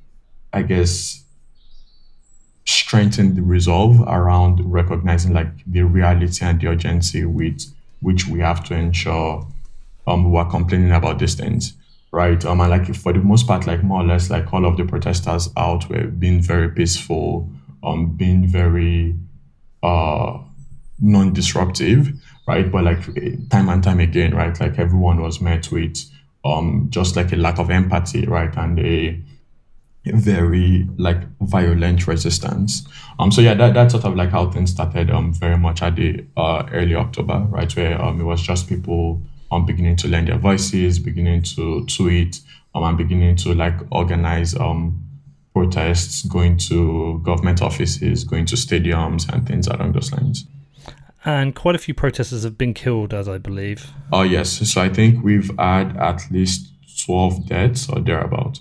I 0.54 0.62
guess, 0.62 1.24
strengthen 2.66 3.36
the 3.36 3.42
resolve 3.42 4.00
around 4.08 4.60
recognizing 4.72 5.34
like 5.34 5.48
the 5.68 5.82
reality 5.84 6.44
and 6.44 6.60
the 6.62 6.68
urgency 6.68 7.26
with 7.26 7.62
which 8.02 8.28
we 8.28 8.40
have 8.40 8.64
to 8.64 8.74
ensure 8.76 9.48
um 10.08 10.32
we 10.32 10.38
are 10.38 10.50
complaining 10.50 10.92
about 10.92 11.20
these 11.20 11.36
things 11.36 11.74
right 12.12 12.44
um 12.46 12.60
and 12.62 12.70
like 12.70 12.96
for 12.96 13.14
the 13.14 13.20
most 13.20 13.48
part 13.48 13.68
like 13.68 13.84
more 13.84 14.02
or 14.02 14.06
less 14.06 14.30
like 14.30 14.52
all 14.54 14.66
of 14.66 14.78
the 14.78 14.86
protesters 14.86 15.50
out 15.58 15.88
were 15.90 16.08
being 16.08 16.42
very 16.42 16.70
peaceful 16.70 17.50
um 17.84 18.16
being 18.16 18.48
very 18.48 19.16
uh 19.84 20.38
non-disruptive 21.00 22.14
right? 22.48 22.72
But 22.72 22.84
like 22.84 23.04
time 23.50 23.70
and 23.70 23.84
time 23.84 24.00
again, 24.00 24.36
right? 24.36 24.60
Like 24.60 24.78
everyone 24.80 25.22
was 25.22 25.42
met 25.42 25.72
with 25.72 25.98
um, 26.44 26.88
just 26.90 27.16
like 27.16 27.32
a 27.34 27.36
lack 27.36 27.58
of 27.60 27.70
empathy, 27.70 28.26
right? 28.26 28.56
And 28.56 28.80
a 28.80 29.20
very 30.14 30.88
like 30.98 31.18
violent 31.42 32.08
resistance. 32.08 32.88
Um, 33.20 33.32
so 33.32 33.42
yeah, 33.42 33.54
that, 33.56 33.74
that's 33.74 33.94
sort 33.94 34.06
of 34.06 34.16
like 34.16 34.30
how 34.30 34.50
things 34.52 34.72
started. 34.72 35.10
Um, 35.10 35.34
very 35.34 35.58
much 35.58 35.82
at 35.82 35.96
the 35.96 36.26
uh, 36.38 36.68
early 36.72 36.96
October, 36.96 37.46
right, 37.50 37.76
where 37.76 38.02
um, 38.02 38.20
it 38.20 38.24
was 38.24 38.42
just 38.42 38.70
people 38.70 39.22
um 39.52 39.66
beginning 39.66 39.96
to 39.98 40.08
lend 40.08 40.28
their 40.28 40.38
voices, 40.38 41.00
beginning 41.00 41.44
to 41.44 41.86
tweet, 41.86 42.42
um, 42.74 42.84
and 42.84 42.98
beginning 42.98 43.36
to 43.38 43.54
like 43.54 43.76
organize 43.92 44.56
um 44.56 45.02
protests, 45.54 46.24
going 46.26 46.58
to 46.58 47.20
government 47.24 47.62
offices, 47.62 48.24
going 48.26 48.46
to 48.46 48.56
stadiums, 48.56 49.28
and 49.32 49.48
things 49.48 49.68
along 49.68 49.94
those 49.94 50.12
lines. 50.12 50.46
And 51.24 51.56
quite 51.56 51.76
a 51.76 51.80
few 51.80 51.94
protesters 51.94 52.44
have 52.44 52.58
been 52.58 52.74
killed, 52.74 53.14
as 53.14 53.28
I 53.28 53.40
believe. 53.40 53.92
Oh 54.12 54.22
yes, 54.22 54.50
so 54.72 54.82
I 54.82 54.90
think 54.90 55.24
we've 55.24 55.50
had 55.58 55.98
at 55.98 56.22
least 56.30 56.72
twelve 57.06 57.48
deaths 57.48 57.90
or 57.90 58.00
thereabout 58.00 58.60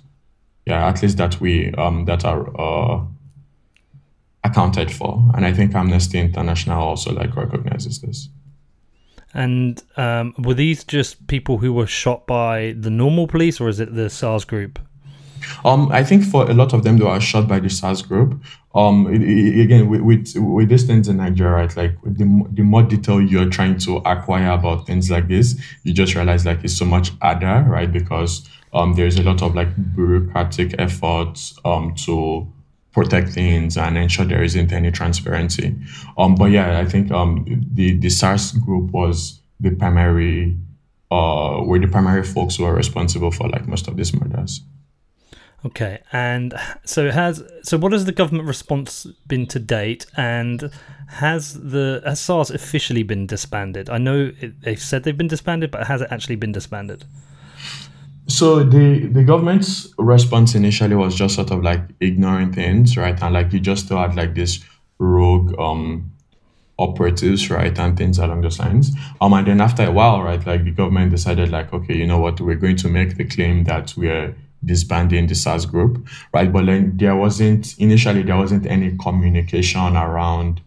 yeah, 0.66 0.88
at 0.88 1.03
least 1.03 1.18
that 1.18 1.40
we 1.40 1.72
um, 1.74 2.05
that 2.07 2.24
are 2.24 2.48
uh, 2.61 3.05
accounted 4.42 4.90
for, 4.90 5.31
and 5.35 5.44
I 5.44 5.53
think 5.53 5.74
Amnesty 5.74 6.18
International 6.18 6.83
also 6.83 7.12
like 7.12 7.37
recognizes 7.37 8.00
this. 8.00 8.29
And 9.35 9.83
um, 9.96 10.35
were 10.38 10.55
these 10.55 10.85
just 10.85 11.27
people 11.27 11.59
who 11.59 11.72
were 11.72 11.88
shot 11.88 12.27
by 12.27 12.74
the 12.79 12.90
normal 12.90 13.27
police, 13.27 13.61
or 13.61 13.68
is 13.68 13.81
it 13.81 13.94
the 13.94 14.09
SARS 14.09 14.44
group? 14.44 14.79
Um, 15.64 15.90
I 15.92 16.05
think 16.05 16.24
for 16.24 16.48
a 16.48 16.55
lot 16.55 16.72
of 16.72 16.85
them, 16.85 16.96
they 16.98 17.05
were 17.05 17.20
shot 17.20 17.48
by 17.48 17.61
the 17.61 17.68
SARS 17.68 18.03
group. 18.03 18.42
Um, 18.74 19.07
it, 19.12 19.22
it, 19.22 19.61
again, 19.61 19.88
with, 19.88 20.00
with 20.00 20.33
with 20.37 20.68
these 20.68 20.85
things 20.85 21.09
in 21.09 21.18
Nigeria, 21.18 21.53
right? 21.53 21.77
Like 21.77 21.96
the 22.03 22.46
the 22.53 22.62
more 22.62 22.83
detail 22.83 23.20
you're 23.20 23.50
trying 23.50 23.79
to 23.79 23.98
acquire 23.98 24.50
about 24.53 24.87
things 24.87 25.11
like 25.11 25.29
this, 25.29 25.61
you 25.83 25.92
just 25.92 26.14
realize 26.14 26.46
like 26.46 26.64
it's 26.64 26.77
so 26.77 26.85
much 26.85 27.12
harder, 27.20 27.64
right? 27.68 27.90
Because 27.90 28.48
um, 28.75 28.95
there's 28.95 29.19
a 29.19 29.23
lot 29.23 29.41
of 29.43 29.55
like 29.55 29.69
bureaucratic 29.95 30.75
efforts 30.79 31.59
um, 31.65 31.95
to 31.95 32.47
protect 32.93 33.31
things 33.31 33.77
and 33.77 33.97
ensure 33.97 34.25
there 34.25 34.43
isn't 34.43 34.73
any 34.73 34.91
transparency. 34.91 35.75
Um, 36.19 36.35
but 36.35 36.47
yeah, 36.47 36.79
I 36.79 36.85
think 36.85 37.11
um, 37.11 37.45
the 37.73 37.97
the 37.99 38.11
SARS 38.11 38.53
group 38.53 38.91
was 38.91 39.41
the 39.61 39.71
primary 39.71 40.57
uh, 41.11 41.63
were 41.65 41.79
the 41.79 41.89
primary 41.89 42.25
folks 42.25 42.57
who 42.57 42.65
are 42.65 42.75
responsible 42.75 43.31
for 43.31 43.49
like 43.49 43.67
most 43.67 43.89
of 43.89 43.97
these 43.97 44.13
murders. 44.13 44.61
Okay, 45.67 46.01
and 46.13 46.53
so 46.85 47.11
has 47.11 47.43
so 47.63 47.79
what 47.79 47.93
has 47.93 48.05
the 48.05 48.13
government 48.13 48.47
response 48.47 49.07
been 49.27 49.47
to 49.47 49.59
date, 49.59 50.05
and 50.17 50.71
has 51.09 51.55
the 51.55 52.03
has 52.05 52.21
SARS 52.21 52.51
officially 52.51 53.03
been 53.03 53.27
disbanded? 53.27 53.89
I 53.89 53.99
know 53.99 54.33
it, 54.41 54.61
they've 54.61 54.81
said 54.81 55.05
they've 55.05 55.17
been 55.17 55.29
disbanded, 55.29 55.71
but 55.71 55.87
has 55.87 56.03
it 56.03 56.09
actually 56.11 56.37
been 56.37 56.53
disbanded? 56.53 57.05
So 58.27 58.65
the 58.65 59.07
the 59.07 59.23
government's 59.23 59.93
response 59.99 60.55
initially 60.55 60.97
was 60.97 61.15
just 61.15 61.35
sort 61.35 61.51
of 61.51 61.63
like 61.63 61.83
ignoring 62.01 62.53
things, 62.53 62.97
right? 62.97 63.21
And 63.23 63.35
like 63.35 63.53
you 63.53 63.61
just 63.61 63.87
still 63.87 63.99
had 63.99 64.15
like 64.17 64.35
this 64.35 64.65
rogue 64.99 65.59
um 65.59 66.11
operatives, 66.79 67.51
right, 67.51 67.79
and 67.79 67.97
things 67.97 68.19
along 68.19 68.41
those 68.41 68.59
lines. 68.59 68.91
Um, 69.21 69.33
and 69.35 69.47
then 69.47 69.61
after 69.61 69.85
a 69.85 69.93
while, 69.93 70.23
right, 70.23 70.45
like 70.45 70.65
the 70.65 70.73
government 70.73 71.11
decided, 71.13 71.51
like, 71.51 71.73
okay, 71.73 71.95
you 71.97 72.07
know 72.07 72.19
what, 72.19 72.41
we're 72.41 72.57
going 72.57 72.77
to 72.79 72.89
make 72.89 73.17
the 73.17 73.25
claim 73.25 73.65
that 73.65 73.95
we're 73.97 74.35
disbanding 74.65 75.27
the 75.27 75.35
SARS 75.35 75.67
group, 75.67 76.07
right? 76.33 76.53
But 76.53 76.67
then 76.67 76.97
there 76.97 77.15
wasn't 77.17 77.79
initially 77.79 78.23
there 78.23 78.37
wasn't 78.37 78.67
any 78.67 78.97
communication 78.97 79.97
around, 79.97 80.63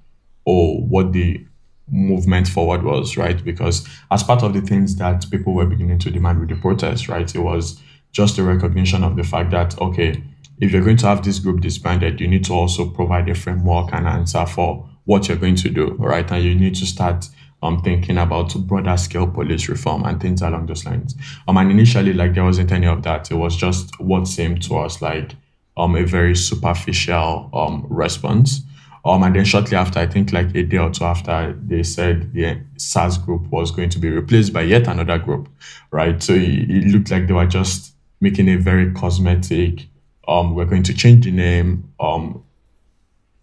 oh, 0.45 0.77
what 0.81 1.11
the 1.13 1.45
movement 1.89 2.47
forward 2.47 2.83
was, 2.83 3.17
right? 3.17 3.43
Because 3.43 3.87
as 4.11 4.23
part 4.23 4.43
of 4.43 4.53
the 4.53 4.61
things 4.61 4.95
that 4.97 5.25
people 5.31 5.53
were 5.53 5.65
beginning 5.65 5.99
to 5.99 6.11
demand 6.11 6.39
with 6.39 6.49
the 6.49 6.55
protest, 6.55 7.07
right, 7.07 7.33
it 7.33 7.39
was 7.39 7.81
just 8.11 8.37
a 8.37 8.43
recognition 8.43 9.03
of 9.03 9.15
the 9.15 9.23
fact 9.23 9.51
that, 9.51 9.79
okay, 9.79 10.21
if 10.59 10.71
you're 10.71 10.83
going 10.83 10.97
to 10.97 11.07
have 11.07 11.23
this 11.23 11.39
group 11.39 11.61
disbanded, 11.61 12.19
you 12.19 12.27
need 12.27 12.43
to 12.45 12.53
also 12.53 12.89
provide 12.89 13.29
a 13.29 13.35
framework 13.35 13.93
and 13.93 14.07
answer 14.07 14.45
for 14.45 14.89
what 15.05 15.27
you're 15.27 15.37
going 15.37 15.55
to 15.55 15.69
do, 15.69 15.91
right? 15.99 16.29
And 16.31 16.43
you 16.43 16.55
need 16.55 16.75
to 16.75 16.85
start 16.85 17.29
um, 17.63 17.81
thinking 17.81 18.17
about 18.17 18.53
broader 18.67 18.97
scale 18.97 19.27
police 19.27 19.67
reform 19.69 20.03
and 20.03 20.21
things 20.21 20.41
along 20.41 20.67
those 20.67 20.85
lines. 20.85 21.15
Um, 21.47 21.57
and 21.57 21.71
initially, 21.71 22.13
like 22.13 22.33
there 22.33 22.43
wasn't 22.43 22.71
any 22.71 22.87
of 22.87 23.03
that. 23.03 23.31
It 23.31 23.35
was 23.35 23.55
just 23.55 23.99
what 23.99 24.27
seemed 24.27 24.61
to 24.63 24.77
us 24.77 25.01
like 25.01 25.35
um, 25.75 25.95
a 25.95 26.05
very 26.05 26.35
superficial 26.35 27.49
um, 27.53 27.85
response. 27.89 28.61
Um, 29.07 29.23
and 29.23 29.35
then 29.35 29.45
shortly 29.45 29.77
after, 29.77 29.99
I 29.99 30.05
think 30.05 30.33
like 30.33 30.53
a 30.53 30.63
day 30.63 30.77
or 30.77 30.89
two 30.89 31.05
after, 31.05 31.53
they 31.65 31.83
said 31.83 32.33
the 32.33 32.61
SARS 32.77 33.17
group 33.17 33.47
was 33.49 33.71
going 33.71 33.89
to 33.91 33.99
be 33.99 34.09
replaced 34.09 34.51
by 34.51 34.63
yet 34.63 34.87
another 34.87 35.17
group, 35.17 35.47
right? 35.91 36.21
So 36.21 36.33
it, 36.33 36.69
it 36.69 36.87
looked 36.87 37.09
like 37.09 37.27
they 37.27 37.33
were 37.33 37.45
just 37.45 37.93
making 38.19 38.49
a 38.49 38.57
very 38.57 38.91
cosmetic. 38.93 39.87
Um, 40.27 40.55
we're 40.55 40.65
going 40.65 40.83
to 40.83 40.93
change 40.93 41.23
the 41.23 41.31
name. 41.31 41.93
Um, 41.99 42.43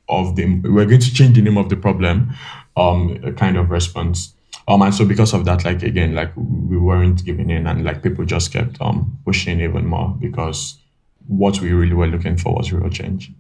of 0.09 0.37
the 0.37 0.61
we're 0.61 0.87
going 0.87 1.01
to 1.01 1.15
change 1.15 1.37
the 1.37 1.43
name 1.43 1.57
of 1.57 1.69
the 1.69 1.77
problem. 1.77 2.33
Um, 2.77 3.35
kind 3.37 3.57
of 3.57 3.71
response. 3.71 4.35
Um, 4.67 4.83
and 4.83 4.95
so 4.95 5.05
because 5.05 5.35
of 5.35 5.45
that, 5.45 5.65
like 5.65 5.83
again, 5.83 6.15
like 6.15 6.33
we 6.37 6.77
weren't 6.77 7.25
giving 7.25 7.51
in, 7.51 7.67
and 7.67 7.85
like 7.85 8.03
people 8.03 8.25
just 8.25 8.53
kept 8.53 8.81
um 8.81 9.19
pushing 9.25 9.61
even 9.61 9.87
more 9.87 10.17
because 10.21 10.79
what 11.27 11.61
we 11.61 11.73
really 11.73 11.95
were 11.95 12.07
looking 12.07 12.37
for 12.37 12.55
was 12.55 12.73
real 12.73 12.91
change. 12.91 13.31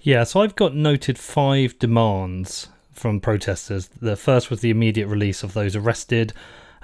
Yeah, 0.00 0.24
so 0.24 0.40
I've 0.40 0.56
got 0.56 0.74
noted 0.74 1.18
five 1.18 1.78
demands 1.78 2.68
from 2.92 3.20
protesters. 3.20 3.88
The 3.88 4.16
first 4.16 4.50
was 4.50 4.60
the 4.60 4.70
immediate 4.70 5.06
release 5.06 5.42
of 5.42 5.54
those 5.54 5.76
arrested, 5.76 6.32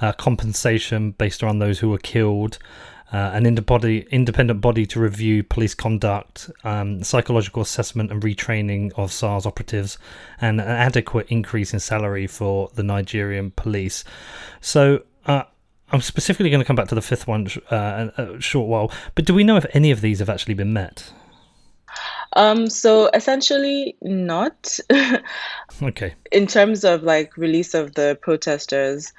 uh, 0.00 0.12
compensation 0.12 1.12
based 1.12 1.42
around 1.42 1.58
those 1.58 1.80
who 1.80 1.90
were 1.90 1.98
killed, 1.98 2.58
uh, 3.12 3.30
an 3.32 3.46
independent 3.46 4.60
body 4.60 4.86
to 4.86 5.00
review 5.00 5.42
police 5.42 5.74
conduct, 5.74 6.50
um, 6.64 7.02
psychological 7.02 7.62
assessment 7.62 8.10
and 8.10 8.22
retraining 8.22 8.92
of 8.96 9.10
SARS 9.10 9.46
operatives, 9.46 9.98
and 10.40 10.60
an 10.60 10.68
adequate 10.68 11.26
increase 11.28 11.72
in 11.72 11.80
salary 11.80 12.26
for 12.26 12.70
the 12.74 12.82
Nigerian 12.82 13.50
police. 13.52 14.04
So, 14.60 15.02
uh, 15.26 15.44
I'm 15.90 16.02
specifically 16.02 16.50
going 16.50 16.60
to 16.60 16.66
come 16.66 16.76
back 16.76 16.88
to 16.88 16.94
the 16.94 17.02
fifth 17.02 17.26
one 17.26 17.48
uh, 17.70 18.10
a 18.18 18.40
short 18.40 18.68
while, 18.68 18.92
but 19.14 19.24
do 19.24 19.32
we 19.32 19.42
know 19.42 19.56
if 19.56 19.64
any 19.72 19.90
of 19.90 20.02
these 20.02 20.18
have 20.18 20.28
actually 20.28 20.54
been 20.54 20.72
met? 20.72 21.10
Um, 22.34 22.68
so 22.68 23.08
essentially 23.12 23.96
not. 24.02 24.78
okay. 25.82 26.14
In 26.30 26.46
terms 26.46 26.84
of 26.84 27.02
like 27.02 27.36
release 27.36 27.74
of 27.74 27.94
the 27.94 28.18
protesters, 28.20 29.12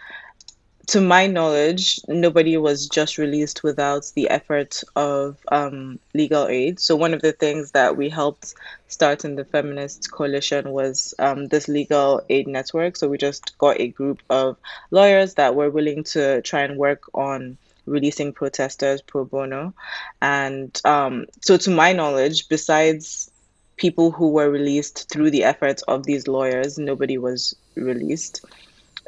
to 0.89 1.01
my 1.01 1.27
knowledge, 1.27 1.99
nobody 2.07 2.57
was 2.57 2.87
just 2.87 3.19
released 3.19 3.61
without 3.63 4.11
the 4.15 4.27
effort 4.27 4.83
of 4.95 5.37
um, 5.51 5.99
legal 6.15 6.47
aid. 6.47 6.79
So 6.79 6.95
one 6.95 7.13
of 7.13 7.21
the 7.21 7.31
things 7.31 7.71
that 7.71 7.95
we 7.95 8.09
helped 8.09 8.55
start 8.87 9.23
in 9.23 9.35
the 9.35 9.45
feminist 9.45 10.11
coalition 10.11 10.71
was 10.71 11.13
um, 11.19 11.45
this 11.45 11.67
legal 11.67 12.21
aid 12.27 12.47
network. 12.47 12.97
So 12.97 13.07
we 13.07 13.19
just 13.19 13.55
got 13.59 13.79
a 13.79 13.89
group 13.89 14.23
of 14.31 14.57
lawyers 14.89 15.35
that 15.35 15.53
were 15.53 15.69
willing 15.69 16.05
to 16.05 16.41
try 16.41 16.61
and 16.61 16.75
work 16.75 17.03
on 17.13 17.59
releasing 17.89 18.33
protesters 18.33 19.01
pro 19.01 19.25
bono. 19.25 19.73
And 20.21 20.79
um, 20.85 21.25
so, 21.41 21.57
to 21.57 21.69
my 21.69 21.93
knowledge, 21.93 22.47
besides 22.49 23.31
people 23.77 24.11
who 24.11 24.29
were 24.29 24.49
released 24.49 25.09
through 25.09 25.31
the 25.31 25.43
efforts 25.43 25.81
of 25.83 26.05
these 26.05 26.27
lawyers, 26.27 26.77
nobody 26.77 27.17
was 27.17 27.55
released. 27.75 28.45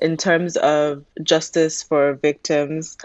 In 0.02 0.18
terms 0.18 0.58
of 0.58 1.06
justice 1.22 1.84
for 1.84 2.14
victims, 2.14 2.98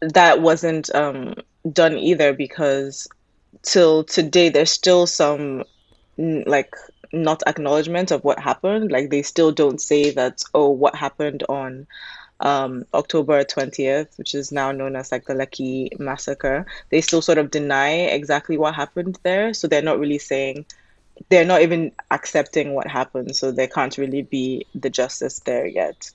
that 0.00 0.40
wasn't 0.40 0.92
um, 0.94 1.34
done 1.70 1.96
either 1.96 2.32
because 2.32 3.06
till 3.62 4.02
today 4.04 4.48
there's 4.48 4.70
still 4.70 5.06
some 5.06 5.64
like 6.18 6.74
not 7.12 7.42
acknowledgement 7.46 8.10
of 8.10 8.24
what 8.24 8.38
happened 8.38 8.90
like 8.90 9.10
they 9.10 9.22
still 9.22 9.52
don't 9.52 9.80
say 9.80 10.10
that 10.10 10.42
oh 10.54 10.70
what 10.70 10.94
happened 10.94 11.44
on 11.48 11.86
um, 12.42 12.84
October 12.92 13.44
20th, 13.44 14.18
which 14.18 14.34
is 14.34 14.52
now 14.52 14.72
known 14.72 14.96
as 14.96 15.12
like 15.12 15.24
the 15.26 15.34
Lekki 15.34 15.98
massacre, 15.98 16.66
they 16.90 17.00
still 17.00 17.22
sort 17.22 17.38
of 17.38 17.50
deny 17.50 17.90
exactly 17.90 18.58
what 18.58 18.74
happened 18.74 19.18
there. 19.22 19.54
So 19.54 19.68
they're 19.68 19.80
not 19.80 20.00
really 20.00 20.18
saying, 20.18 20.66
they're 21.28 21.44
not 21.44 21.62
even 21.62 21.92
accepting 22.10 22.74
what 22.74 22.88
happened. 22.88 23.36
So 23.36 23.52
there 23.52 23.68
can't 23.68 23.96
really 23.96 24.22
be 24.22 24.66
the 24.74 24.90
justice 24.90 25.38
there 25.40 25.66
yet. 25.66 26.10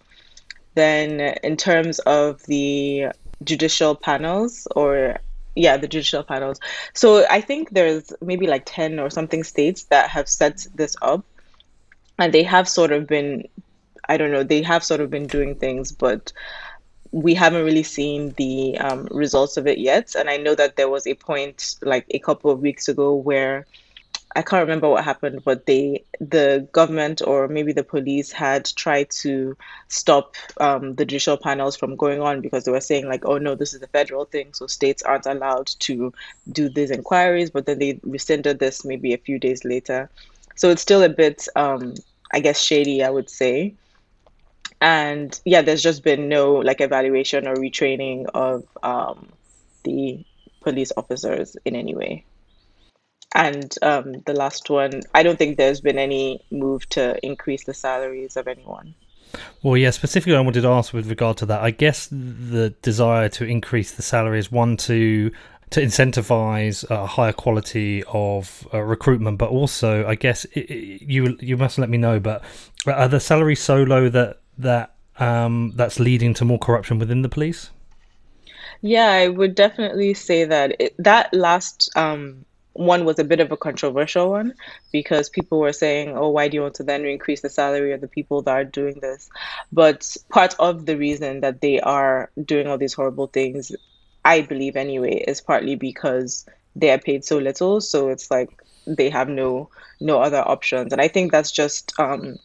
Then, 0.76 1.22
in 1.22 1.58
terms 1.58 2.00
of 2.00 2.44
the 2.44 3.08
judicial 3.44 3.96
panels, 3.96 4.68
or 4.76 5.20
yeah, 5.56 5.78
the 5.78 5.88
judicial 5.88 6.24
panels. 6.24 6.60
So 6.94 7.26
I 7.30 7.42
think 7.42 7.72
there's 7.72 8.12
maybe 8.22 8.48
like 8.48 8.64
10 8.66 9.00
or 9.00 9.10
something 9.10 9.44
states 9.44 9.86
that 9.86 10.10
have 10.10 10.30
set 10.30 10.68
this 10.76 10.96
up 11.02 11.26
and 12.20 12.34
they 12.34 12.44
have 12.44 12.70
sort 12.70 12.92
of 12.92 13.08
been 13.08 13.48
I 14.10 14.18
don't 14.18 14.32
know, 14.32 14.44
they 14.44 14.62
have 14.62 14.84
sort 14.84 15.02
of 15.02 15.10
been 15.10 15.28
doing 15.28 15.56
things, 15.56 15.92
but 15.92 16.32
we 17.12 17.34
haven't 17.34 17.66
really 17.66 17.84
seen 17.84 18.34
the 18.38 18.78
um, 18.80 19.08
results 19.12 19.58
of 19.58 19.68
it 19.68 19.78
yet. 19.78 20.16
And 20.16 20.30
I 20.30 20.38
know 20.38 20.56
that 20.56 20.76
there 20.76 20.90
was 20.90 21.08
a 21.08 21.14
point 21.14 21.76
like 21.82 22.06
a 22.12 22.20
couple 22.20 22.52
of 22.52 22.60
weeks 22.60 22.88
ago 22.88 23.14
where 23.16 23.66
I 24.36 24.42
can't 24.44 24.62
remember 24.62 24.90
what 24.90 25.04
happened, 25.04 25.42
but 25.44 25.66
they, 25.66 26.04
the 26.20 26.68
government 26.72 27.22
or 27.26 27.48
maybe 27.48 27.74
the 27.74 27.84
police 27.84 28.32
had 28.32 28.66
tried 28.76 29.10
to 29.22 29.58
stop 29.88 30.36
um, 30.60 30.94
the 30.96 31.06
judicial 31.06 31.38
panels 31.38 31.76
from 31.76 31.96
going 31.96 32.22
on 32.22 32.42
because 32.42 32.66
they 32.66 32.72
were 32.72 32.82
saying 32.82 33.08
like, 33.08 33.26
oh 33.26 33.38
no, 33.40 33.56
this 33.56 33.74
is 33.74 33.82
a 33.82 33.88
federal 33.88 34.26
thing, 34.26 34.54
so 34.54 34.68
states 34.68 35.02
aren't 35.02 35.26
allowed 35.26 35.68
to 35.80 36.14
do 36.52 36.70
these 36.70 36.92
inquiries. 36.92 37.50
But 37.50 37.66
then 37.66 37.80
they 37.80 38.00
rescinded 38.04 38.60
this 38.60 38.86
maybe 38.86 39.14
a 39.14 39.18
few 39.18 39.40
days 39.40 39.66
later, 39.66 40.10
so 40.56 40.70
it's 40.70 40.82
still 40.84 41.02
a 41.04 41.10
bit, 41.10 41.48
um, 41.56 41.96
I 42.32 42.40
guess, 42.40 42.62
shady, 42.62 43.04
I 43.04 43.10
would 43.10 43.30
say. 43.30 43.74
And 44.80 45.40
yeah, 45.46 45.62
there's 45.62 45.82
just 45.82 46.04
been 46.04 46.30
no 46.30 46.56
like 46.56 46.82
evaluation 46.82 47.48
or 47.48 47.56
retraining 47.56 48.28
of 48.34 48.64
um, 48.84 49.30
the 49.84 50.24
police 50.62 50.92
officers 50.96 51.58
in 51.66 51.76
any 51.76 51.96
way. 51.96 52.26
And 53.34 53.74
um, 53.82 54.22
the 54.26 54.34
last 54.34 54.70
one, 54.70 55.02
I 55.14 55.24
don't 55.24 55.38
think 55.38 55.58
there's 55.58 55.82
been 55.82 56.00
any 56.00 56.46
move 56.52 56.88
to 56.90 57.24
increase 57.26 57.66
the 57.66 57.74
salaries 57.74 58.38
of 58.38 58.48
anyone. 58.48 58.96
Well, 59.62 59.78
yeah, 59.78 59.90
specifically, 59.90 60.36
I 60.36 60.40
wanted 60.40 60.62
to 60.62 60.70
ask 60.70 60.94
with 60.94 61.10
regard 61.10 61.38
to 61.38 61.46
that. 61.48 61.62
I 61.62 61.72
guess 61.72 62.08
the 62.12 62.74
desire 62.82 63.30
to 63.30 63.46
increase 63.46 63.92
the 63.92 64.02
salary 64.02 64.40
is 64.40 64.52
one 64.52 64.78
to 64.78 65.32
to 65.70 65.82
incentivize 65.82 66.90
a 66.90 67.06
higher 67.06 67.34
quality 67.34 68.02
of 68.08 68.66
uh, 68.74 68.80
recruitment, 68.80 69.38
but 69.38 69.50
also, 69.50 70.08
I 70.08 70.16
guess 70.16 70.46
it, 70.46 70.60
it, 70.62 71.02
you 71.02 71.38
you 71.42 71.58
must 71.58 71.78
let 71.78 71.90
me 71.90 71.98
know. 71.98 72.20
But 72.20 72.44
are 72.86 73.10
the 73.10 73.20
salaries 73.20 73.62
so 73.62 73.84
low 73.84 74.08
that 74.10 74.40
that 74.58 74.94
um, 75.20 75.74
that's 75.76 76.00
leading 76.00 76.34
to 76.36 76.46
more 76.46 76.60
corruption 76.60 77.00
within 77.00 77.22
the 77.22 77.30
police? 77.30 77.72
Yeah, 78.82 79.10
I 79.10 79.28
would 79.28 79.56
definitely 79.56 80.14
say 80.14 80.46
that 80.46 80.76
it, 80.80 80.96
that 81.00 81.34
last 81.34 81.90
um, 81.96 82.46
one 82.74 83.06
was 83.06 83.18
a 83.18 83.24
bit 83.24 83.40
of 83.40 83.52
a 83.52 83.58
controversial 83.58 84.30
one 84.30 84.54
because 84.92 85.30
people 85.30 85.60
were 85.60 85.74
saying, 85.74 86.16
oh, 86.16 86.30
why 86.30 86.48
do 86.48 86.56
you 86.56 86.62
want 86.62 86.76
to 86.76 86.84
then 86.84 87.06
increase 87.06 87.42
the 87.42 87.50
salary 87.50 87.92
of 87.92 88.02
the 88.02 88.08
people 88.08 88.42
that 88.44 88.52
are 88.52 88.64
doing 88.64 89.00
this? 89.02 89.30
But 89.72 90.16
part 90.30 90.56
of 90.60 90.86
the 90.86 90.98
reason 90.98 91.42
that 91.42 91.62
they 91.62 91.80
are 91.82 92.30
doing 92.46 92.68
all 92.68 92.78
these 92.78 92.94
horrible 92.94 93.28
things, 93.28 93.72
I 94.24 94.42
believe 94.42 94.76
anyway, 94.76 95.24
is 95.28 95.42
partly 95.42 95.76
because 95.76 96.46
they 96.76 96.92
are 96.92 97.00
paid 97.00 97.26
so 97.26 97.40
little. 97.40 97.82
So 97.82 98.10
it's 98.10 98.30
like 98.30 98.50
they 98.86 99.10
have 99.10 99.28
no 99.28 99.70
no 100.00 100.22
other 100.22 100.48
options. 100.48 100.92
And 100.94 101.02
I 101.02 101.08
think 101.08 101.32
that's 101.32 101.52
just 101.52 102.00
um 102.00 102.38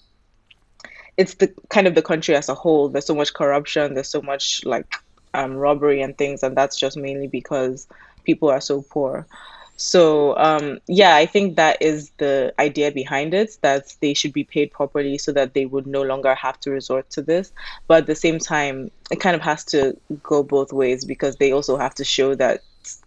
it's 1.16 1.35
the 1.35 1.53
kind 1.68 1.87
of 1.87 1.94
the 1.94 2.03
country 2.03 2.35
as 2.35 2.48
a 2.48 2.55
whole. 2.55 2.88
There's 2.88 3.07
so 3.07 3.14
much 3.14 3.35
corruption, 3.35 3.94
there's 3.94 4.11
so 4.11 4.22
much 4.22 4.64
like 4.64 4.87
um 5.35 5.55
robbery 5.55 6.03
and 6.03 6.16
things, 6.16 6.42
and 6.42 6.57
that's 6.57 6.79
just 6.79 6.96
mainly 6.96 7.29
because 7.29 7.87
people 8.25 8.51
are 8.51 8.61
so 8.61 8.83
poor. 8.83 9.27
So 9.77 10.37
um, 10.37 10.79
yeah, 10.87 11.16
I 11.16 11.27
think 11.27 11.57
that 11.57 11.83
is 11.83 12.11
the 12.18 12.55
idea 12.59 12.92
behind 12.92 13.35
it 13.35 13.57
that 13.62 13.94
they 14.01 14.14
should 14.14 14.33
be 14.33 14.44
paid 14.44 14.70
properly 14.72 15.18
so 15.18 15.33
that 15.33 15.55
they 15.55 15.66
would 15.66 15.87
no 15.87 16.03
longer 16.03 16.35
have 16.35 16.61
to 16.61 16.70
resort 16.70 17.11
to 17.11 17.22
this. 17.22 17.53
But 17.88 17.98
at 17.98 18.07
the 18.07 18.14
same 18.14 18.38
time, 18.38 18.90
it 19.11 19.20
kind 19.20 19.35
of 19.35 19.42
has 19.42 19.64
to 19.66 19.96
go 20.22 20.42
both 20.42 20.72
ways 20.72 21.05
because 21.05 21.37
they 21.37 21.53
also 21.53 21.77
have 21.77 21.94
to 21.96 22.05
show 22.05 22.35
that 22.37 22.61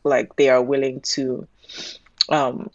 like 0.03 0.35
they 0.35 0.49
are 0.49 0.61
willing 0.61 1.01
to 1.01 1.47
um, 2.29 2.69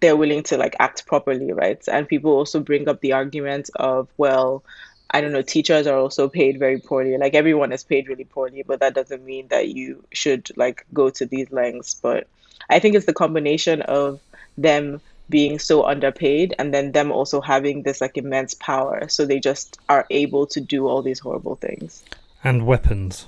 they're 0.00 0.16
willing 0.16 0.42
to 0.44 0.56
like 0.56 0.76
act 0.78 1.06
properly, 1.06 1.52
right? 1.52 1.82
And 1.90 2.08
people 2.08 2.32
also 2.32 2.60
bring 2.60 2.88
up 2.88 3.00
the 3.00 3.12
argument 3.12 3.70
of 3.76 4.08
well, 4.16 4.64
I 5.10 5.20
don't 5.20 5.32
know, 5.32 5.42
teachers 5.42 5.86
are 5.86 5.98
also 5.98 6.28
paid 6.28 6.58
very 6.58 6.80
poorly. 6.80 7.16
Like 7.16 7.34
everyone 7.34 7.72
is 7.72 7.84
paid 7.84 8.08
really 8.08 8.24
poorly, 8.24 8.64
but 8.66 8.80
that 8.80 8.94
doesn't 8.94 9.24
mean 9.24 9.48
that 9.48 9.68
you 9.68 10.04
should 10.12 10.50
like 10.56 10.84
go 10.92 11.10
to 11.10 11.26
these 11.26 11.50
lengths. 11.52 11.94
But 11.94 12.26
I 12.68 12.78
think 12.78 12.96
it's 12.96 13.06
the 13.06 13.12
combination 13.12 13.82
of 13.82 14.20
them 14.58 15.00
being 15.30 15.58
so 15.58 15.84
underpaid 15.84 16.54
and 16.58 16.74
then 16.74 16.92
them 16.92 17.10
also 17.10 17.40
having 17.40 17.82
this 17.82 18.00
like 18.00 18.16
immense 18.16 18.54
power. 18.54 19.08
So 19.08 19.24
they 19.24 19.40
just 19.40 19.78
are 19.88 20.06
able 20.10 20.46
to 20.48 20.60
do 20.60 20.86
all 20.88 21.02
these 21.02 21.18
horrible 21.18 21.56
things. 21.56 22.02
And 22.42 22.66
weapons. 22.66 23.26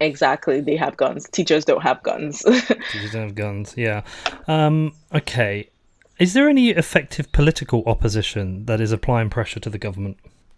Exactly. 0.00 0.60
They 0.60 0.76
have 0.76 0.96
guns. 0.96 1.28
Teachers 1.30 1.64
don't 1.64 1.82
have 1.82 2.02
guns. 2.02 2.42
Teachers 2.92 3.12
don't 3.12 3.22
have 3.22 3.34
guns, 3.34 3.74
yeah. 3.76 4.02
Um, 4.46 4.92
okay. 5.14 5.68
Is 6.18 6.32
there 6.32 6.48
any 6.48 6.70
effective 6.70 7.30
political 7.32 7.82
opposition 7.86 8.64
that 8.66 8.80
is 8.80 8.90
applying 8.92 9.28
pressure 9.28 9.60
to 9.60 9.70
the 9.70 9.78
government? 9.78 10.16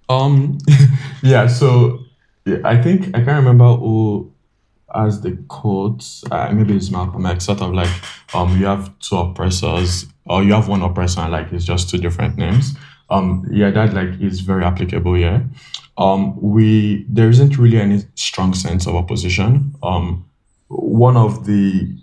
Um, 0.09 0.59
yeah. 1.23 1.49
So 1.49 2.01
yeah, 2.45 2.59
I 2.65 2.81
think 2.81 3.09
I 3.09 3.25
can't 3.25 3.45
remember 3.45 3.75
who 3.77 4.33
as 4.95 5.21
the 5.21 5.37
quotes, 5.49 6.25
uh, 6.31 6.51
maybe 6.53 6.75
it's 6.75 6.91
Malcolm 6.91 7.27
X, 7.27 7.45
sort 7.45 7.61
of 7.61 7.75
like 7.75 7.91
um 8.35 8.57
you 8.59 8.67
have 8.67 8.97
two 9.01 9.17
oppressors 9.17 10.07
or 10.27 10.43
you 10.43 10.53
have 10.53 10.69
one 10.69 10.83
oppressor 10.83 11.21
and 11.21 11.33
like 11.33 11.53
it's 11.53 11.65
just 11.65 11.91
two 11.91 11.99
different 11.99 12.37
names. 12.37 12.77
Um 13.11 13.47
yeah, 13.51 13.71
that 13.71 13.95
like 13.95 14.21
is 14.21 14.41
very 14.41 14.65
applicable 14.65 15.15
here. 15.15 15.49
Um 15.99 16.41
we 16.41 17.05
there 17.09 17.29
isn't 17.29 17.59
really 17.59 17.81
any 17.81 18.03
strong 18.15 18.55
sense 18.55 18.87
of 18.87 18.95
opposition. 18.95 19.75
Um 19.83 20.25
one 20.69 21.17
of 21.17 21.47
the 21.47 21.97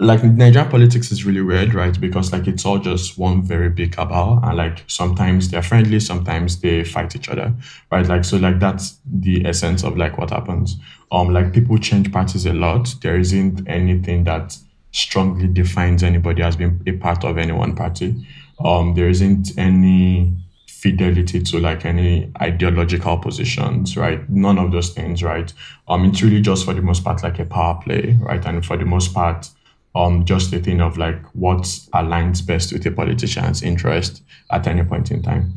like 0.00 0.22
Nigerian 0.22 0.70
politics 0.70 1.10
is 1.10 1.24
really 1.24 1.40
weird, 1.40 1.74
right? 1.74 1.98
Because 2.00 2.32
like 2.32 2.46
it's 2.46 2.64
all 2.64 2.78
just 2.78 3.18
one 3.18 3.42
very 3.42 3.68
big 3.68 3.92
cabal, 3.92 4.40
and 4.44 4.56
like 4.56 4.84
sometimes 4.86 5.50
they're 5.50 5.62
friendly, 5.62 5.98
sometimes 5.98 6.60
they 6.60 6.84
fight 6.84 7.16
each 7.16 7.28
other, 7.28 7.52
right? 7.90 8.06
Like 8.06 8.24
so, 8.24 8.36
like 8.36 8.60
that's 8.60 8.98
the 9.04 9.44
essence 9.44 9.82
of 9.82 9.96
like 9.96 10.16
what 10.16 10.30
happens. 10.30 10.76
Um, 11.10 11.32
like 11.32 11.52
people 11.52 11.78
change 11.78 12.12
parties 12.12 12.46
a 12.46 12.52
lot. 12.52 12.94
There 13.02 13.18
isn't 13.18 13.68
anything 13.68 14.24
that 14.24 14.56
strongly 14.92 15.48
defines 15.48 16.02
anybody 16.02 16.42
as 16.42 16.56
being 16.56 16.80
a 16.86 16.92
part 16.92 17.24
of 17.24 17.36
any 17.36 17.52
one 17.52 17.74
party. 17.74 18.24
Um, 18.64 18.94
there 18.94 19.08
isn't 19.08 19.58
any 19.58 20.36
fidelity 20.68 21.42
to 21.42 21.58
like 21.58 21.84
any 21.84 22.30
ideological 22.40 23.18
positions, 23.18 23.96
right? 23.96 24.28
None 24.30 24.58
of 24.58 24.70
those 24.70 24.90
things, 24.90 25.24
right? 25.24 25.52
Um, 25.88 26.04
it's 26.04 26.22
really 26.22 26.40
just 26.40 26.64
for 26.64 26.72
the 26.72 26.82
most 26.82 27.02
part 27.02 27.24
like 27.24 27.40
a 27.40 27.44
power 27.44 27.80
play, 27.82 28.16
right? 28.20 28.44
And 28.46 28.64
for 28.64 28.76
the 28.76 28.84
most 28.84 29.12
part, 29.12 29.50
um, 29.94 30.24
just 30.24 30.52
a 30.52 30.58
thing 30.58 30.80
of 30.80 30.96
like 30.98 31.22
what 31.34 31.62
aligns 31.94 32.44
best 32.44 32.72
with 32.72 32.86
a 32.86 32.90
politician's 32.90 33.62
interest 33.62 34.22
at 34.50 34.66
any 34.66 34.84
point 34.84 35.10
in 35.10 35.22
time. 35.22 35.54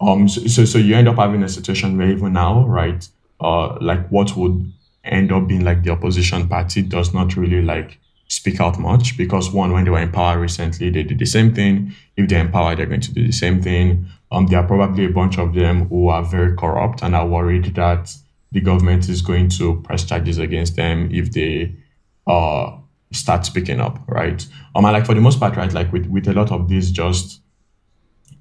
Um, 0.00 0.28
so, 0.28 0.46
so, 0.46 0.64
so 0.64 0.78
you 0.78 0.94
end 0.94 1.08
up 1.08 1.16
having 1.16 1.42
a 1.42 1.48
situation 1.48 1.96
where 1.96 2.08
even 2.08 2.32
now, 2.34 2.66
right, 2.66 3.06
uh, 3.40 3.78
like 3.80 4.06
what 4.08 4.36
would 4.36 4.72
end 5.04 5.32
up 5.32 5.46
being 5.46 5.64
like 5.64 5.82
the 5.82 5.90
opposition 5.90 6.48
party 6.48 6.82
does 6.82 7.14
not 7.14 7.36
really 7.36 7.62
like 7.62 7.98
speak 8.28 8.60
out 8.60 8.78
much 8.78 9.16
because 9.16 9.52
one, 9.52 9.72
when 9.72 9.84
they 9.84 9.90
were 9.90 10.00
in 10.00 10.10
power 10.10 10.38
recently, 10.38 10.90
they 10.90 11.02
did 11.02 11.18
the 11.18 11.26
same 11.26 11.54
thing. 11.54 11.94
If 12.16 12.28
they're 12.28 12.40
in 12.40 12.50
power, 12.50 12.74
they're 12.74 12.86
going 12.86 13.00
to 13.02 13.14
do 13.14 13.24
the 13.24 13.32
same 13.32 13.62
thing. 13.62 14.06
Um, 14.32 14.46
there 14.48 14.58
are 14.58 14.66
probably 14.66 15.04
a 15.04 15.10
bunch 15.10 15.38
of 15.38 15.54
them 15.54 15.88
who 15.88 16.08
are 16.08 16.24
very 16.24 16.56
corrupt 16.56 17.02
and 17.02 17.14
are 17.14 17.26
worried 17.26 17.74
that 17.76 18.12
the 18.52 18.60
government 18.60 19.08
is 19.08 19.22
going 19.22 19.48
to 19.50 19.80
press 19.82 20.04
charges 20.04 20.38
against 20.38 20.76
them 20.76 21.08
if 21.12 21.32
they 21.32 21.74
uh 22.26 22.76
start 23.12 23.46
speaking 23.46 23.80
up, 23.80 24.00
right? 24.08 24.46
Um, 24.74 24.84
and 24.84 24.92
like 24.92 25.06
for 25.06 25.14
the 25.14 25.20
most 25.20 25.40
part, 25.40 25.56
right, 25.56 25.72
like 25.72 25.92
with, 25.92 26.06
with 26.06 26.26
a 26.28 26.32
lot 26.32 26.52
of 26.52 26.68
these 26.68 26.90
just 26.90 27.40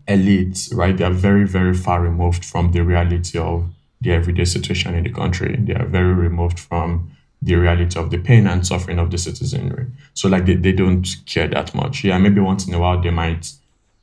elites, 0.08 0.74
right, 0.74 0.96
they 0.96 1.04
are 1.04 1.12
very, 1.12 1.46
very 1.48 1.74
far 1.74 2.02
removed 2.02 2.44
from 2.46 2.72
the 2.72 2.82
reality 2.82 3.38
of 3.38 3.70
the 4.02 4.12
everyday 4.12 4.46
situation 4.46 4.94
in 4.96 5.04
the 5.04 5.12
country. 5.12 5.56
They 5.60 5.74
are 5.74 5.86
very 5.86 6.14
removed 6.14 6.60
from 6.60 7.12
the 7.42 7.56
reality 7.56 8.00
of 8.00 8.10
the 8.10 8.18
pain 8.18 8.48
and 8.48 8.66
suffering 8.66 9.00
of 9.00 9.12
the 9.12 9.18
citizenry. 9.18 9.88
So 10.14 10.28
like 10.28 10.46
they, 10.46 10.56
they 10.56 10.72
don't 10.72 11.08
care 11.26 11.48
that 11.48 11.76
much. 11.76 12.04
Yeah, 12.04 12.18
maybe 12.18 12.42
once 12.42 12.68
in 12.68 12.74
a 12.74 12.80
while 12.80 13.02
they 13.02 13.12
might 13.12 13.52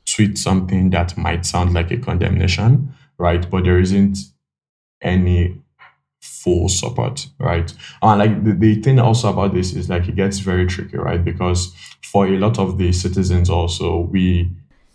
tweet 0.05 0.37
something 0.37 0.89
that 0.91 1.17
might 1.17 1.45
sound 1.45 1.73
like 1.73 1.91
a 1.91 1.97
condemnation, 1.97 2.93
right? 3.17 3.49
But 3.49 3.65
there 3.65 3.79
isn't 3.79 4.17
any 5.01 5.61
full 6.23 6.69
support, 6.69 7.27
right? 7.37 7.73
And 8.01 8.19
like 8.19 8.43
the, 8.45 8.53
the 8.53 8.81
thing 8.81 8.97
also 8.97 9.29
about 9.29 9.53
this 9.53 9.73
is 9.73 9.89
like 9.89 10.07
it 10.07 10.15
gets 10.15 10.39
very 10.39 10.65
tricky, 10.65 10.97
right? 10.97 11.23
Because 11.23 11.75
for 12.01 12.25
a 12.27 12.37
lot 12.37 12.57
of 12.57 12.77
the 12.77 12.93
citizens 12.93 13.49
also, 13.49 13.99
we 13.99 14.49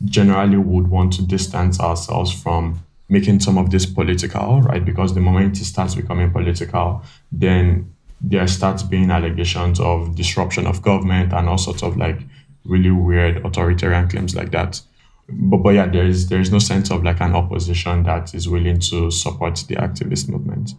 generally 0.07 0.57
would 0.57 0.89
want 0.89 1.13
to 1.15 1.23
distance 1.23 1.81
ourselves 1.81 2.33
from 2.33 2.81
making 3.11 3.41
some 3.41 3.59
of 3.59 3.71
this 3.71 3.85
political, 3.85 4.63
right? 4.63 4.85
Because 4.85 5.15
the 5.15 5.21
moment 5.21 5.61
it 5.61 5.65
starts 5.65 5.95
becoming 5.95 6.31
political, 6.31 7.03
then 7.31 7.93
there 8.23 8.47
starts 8.47 8.83
being 8.83 9.11
allegations 9.11 9.79
of 9.81 10.15
disruption 10.15 10.67
of 10.67 10.81
government 10.81 11.33
and 11.35 11.49
all 11.49 11.59
sorts 11.59 11.83
of 11.83 11.97
like 11.99 12.21
really 12.65 12.91
weird 12.91 13.45
authoritarian 13.45 14.09
claims 14.09 14.35
like 14.35 14.51
that. 14.53 14.81
But, 15.29 15.59
but 15.59 15.71
yeah, 15.71 15.87
there 15.87 16.07
is 16.07 16.31
there 16.31 16.41
is 16.41 16.51
no 16.51 16.59
sense 16.59 16.91
of 16.91 17.05
like 17.05 17.21
an 17.21 17.35
opposition 17.35 18.05
that 18.05 18.35
is 18.35 18.49
willing 18.49 18.79
to 18.81 19.11
support 19.11 19.63
the 19.69 19.77
activist 19.77 20.29
movement. 20.29 20.73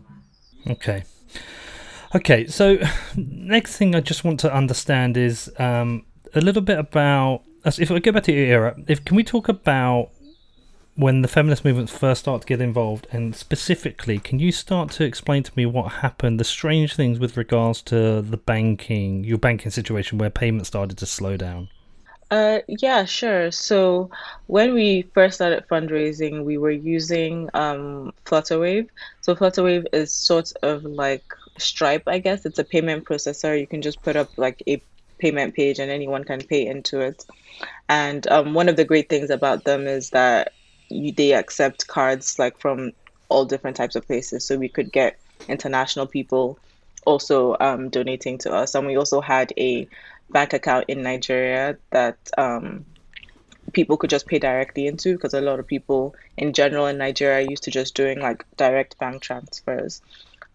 Okay. 0.68 1.04
Okay, 2.16 2.48
so 2.48 2.78
next 3.16 3.78
thing 3.78 3.94
I 3.94 4.00
just 4.00 4.24
want 4.24 4.40
to 4.42 4.54
understand 4.54 5.16
is 5.16 5.52
um, 5.60 6.06
a 6.34 6.42
little 6.42 6.62
bit 6.62 6.80
about 6.80 7.44
if 7.66 7.92
I 7.92 8.00
go 8.00 8.12
back 8.12 8.24
to 8.24 8.32
your 8.32 8.46
era, 8.46 8.76
if 8.88 9.04
can 9.06 9.16
we 9.16 9.24
talk 9.24 9.48
about 9.48 10.10
when 10.96 11.22
the 11.22 11.28
feminist 11.28 11.64
movements 11.64 11.96
first 11.96 12.22
start 12.22 12.42
to 12.42 12.48
get 12.48 12.60
involved, 12.60 13.08
and 13.12 13.36
specifically, 13.36 14.20
can 14.20 14.40
you 14.40 14.52
start 14.52 14.92
to 14.92 15.04
explain 15.06 15.44
to 15.44 15.52
me 15.56 15.66
what 15.66 15.94
happened, 15.94 16.40
the 16.40 16.44
strange 16.44 16.96
things 16.96 17.20
with 17.20 17.38
regards 17.38 17.82
to 17.84 18.22
the 18.22 18.38
banking, 18.38 19.24
your 19.24 19.38
banking 19.38 19.72
situation, 19.72 20.18
where 20.18 20.30
payments 20.30 20.68
started 20.68 20.98
to 20.98 21.06
slow 21.06 21.38
down? 21.38 21.70
Uh, 22.32 22.60
yeah, 22.68 23.06
sure. 23.06 23.52
So 23.52 24.12
when 24.46 24.74
we 24.74 25.10
first 25.14 25.36
started 25.36 25.66
fundraising, 25.72 26.44
we 26.44 26.58
were 26.58 26.70
using 26.72 27.50
um, 27.56 28.12
Flutterwave. 28.26 28.88
So 29.22 29.36
Flutterwave 29.36 29.86
is 29.94 30.14
sort 30.14 30.52
of 30.62 30.84
like 30.84 31.24
Stripe, 31.58 32.04
I 32.08 32.20
guess. 32.20 32.46
It's 32.46 32.60
a 32.60 32.64
payment 32.64 33.06
processor. 33.06 33.60
You 33.60 33.66
can 33.68 33.82
just 33.82 34.04
put 34.04 34.16
up 34.16 34.30
like 34.38 34.62
a 34.68 34.84
payment 35.20 35.56
page 35.56 35.80
and 35.80 35.90
anyone 35.90 36.24
can 36.24 36.44
pay 36.44 36.68
into 36.68 37.00
it. 37.00 37.24
And 37.90 38.28
um, 38.28 38.54
one 38.54 38.70
of 38.70 38.76
the 38.76 38.86
great 38.86 39.10
things 39.10 39.30
about 39.30 39.66
them 39.66 39.88
is 39.88 40.12
that 40.12 40.54
you, 40.90 41.14
they 41.14 41.34
accept 41.34 41.88
cards 41.88 42.38
like 42.40 42.60
from 42.60 42.92
all 43.30 43.46
different 43.46 43.78
types 43.78 43.96
of 43.96 44.08
places. 44.08 44.46
So 44.48 44.58
we 44.58 44.70
could 44.70 44.92
get 44.92 45.20
international 45.48 46.08
people 46.08 46.60
also 47.06 47.56
um, 47.60 47.90
donating 47.90 48.38
to 48.40 48.52
us. 48.54 48.76
And 48.76 48.88
we 48.88 48.98
also 48.98 49.22
had 49.22 49.54
a 49.58 49.88
bank 50.32 50.54
account 50.54 50.86
in 50.88 51.02
Nigeria 51.02 51.78
that 51.92 52.18
um, 52.38 52.86
people 53.74 53.98
could 53.98 54.10
just 54.10 54.28
pay 54.28 54.40
directly 54.40 54.88
into 54.88 55.14
because 55.14 55.34
a 55.34 55.42
lot 55.42 55.60
of 55.60 55.68
people 55.68 56.16
in 56.38 56.54
general 56.54 56.88
in 56.88 56.98
Nigeria 56.98 57.48
used 57.50 57.64
to 57.64 57.72
just 57.72 57.96
doing 57.96 58.20
like 58.20 58.46
direct 58.58 58.98
bank 59.00 59.22
transfers. 59.22 60.02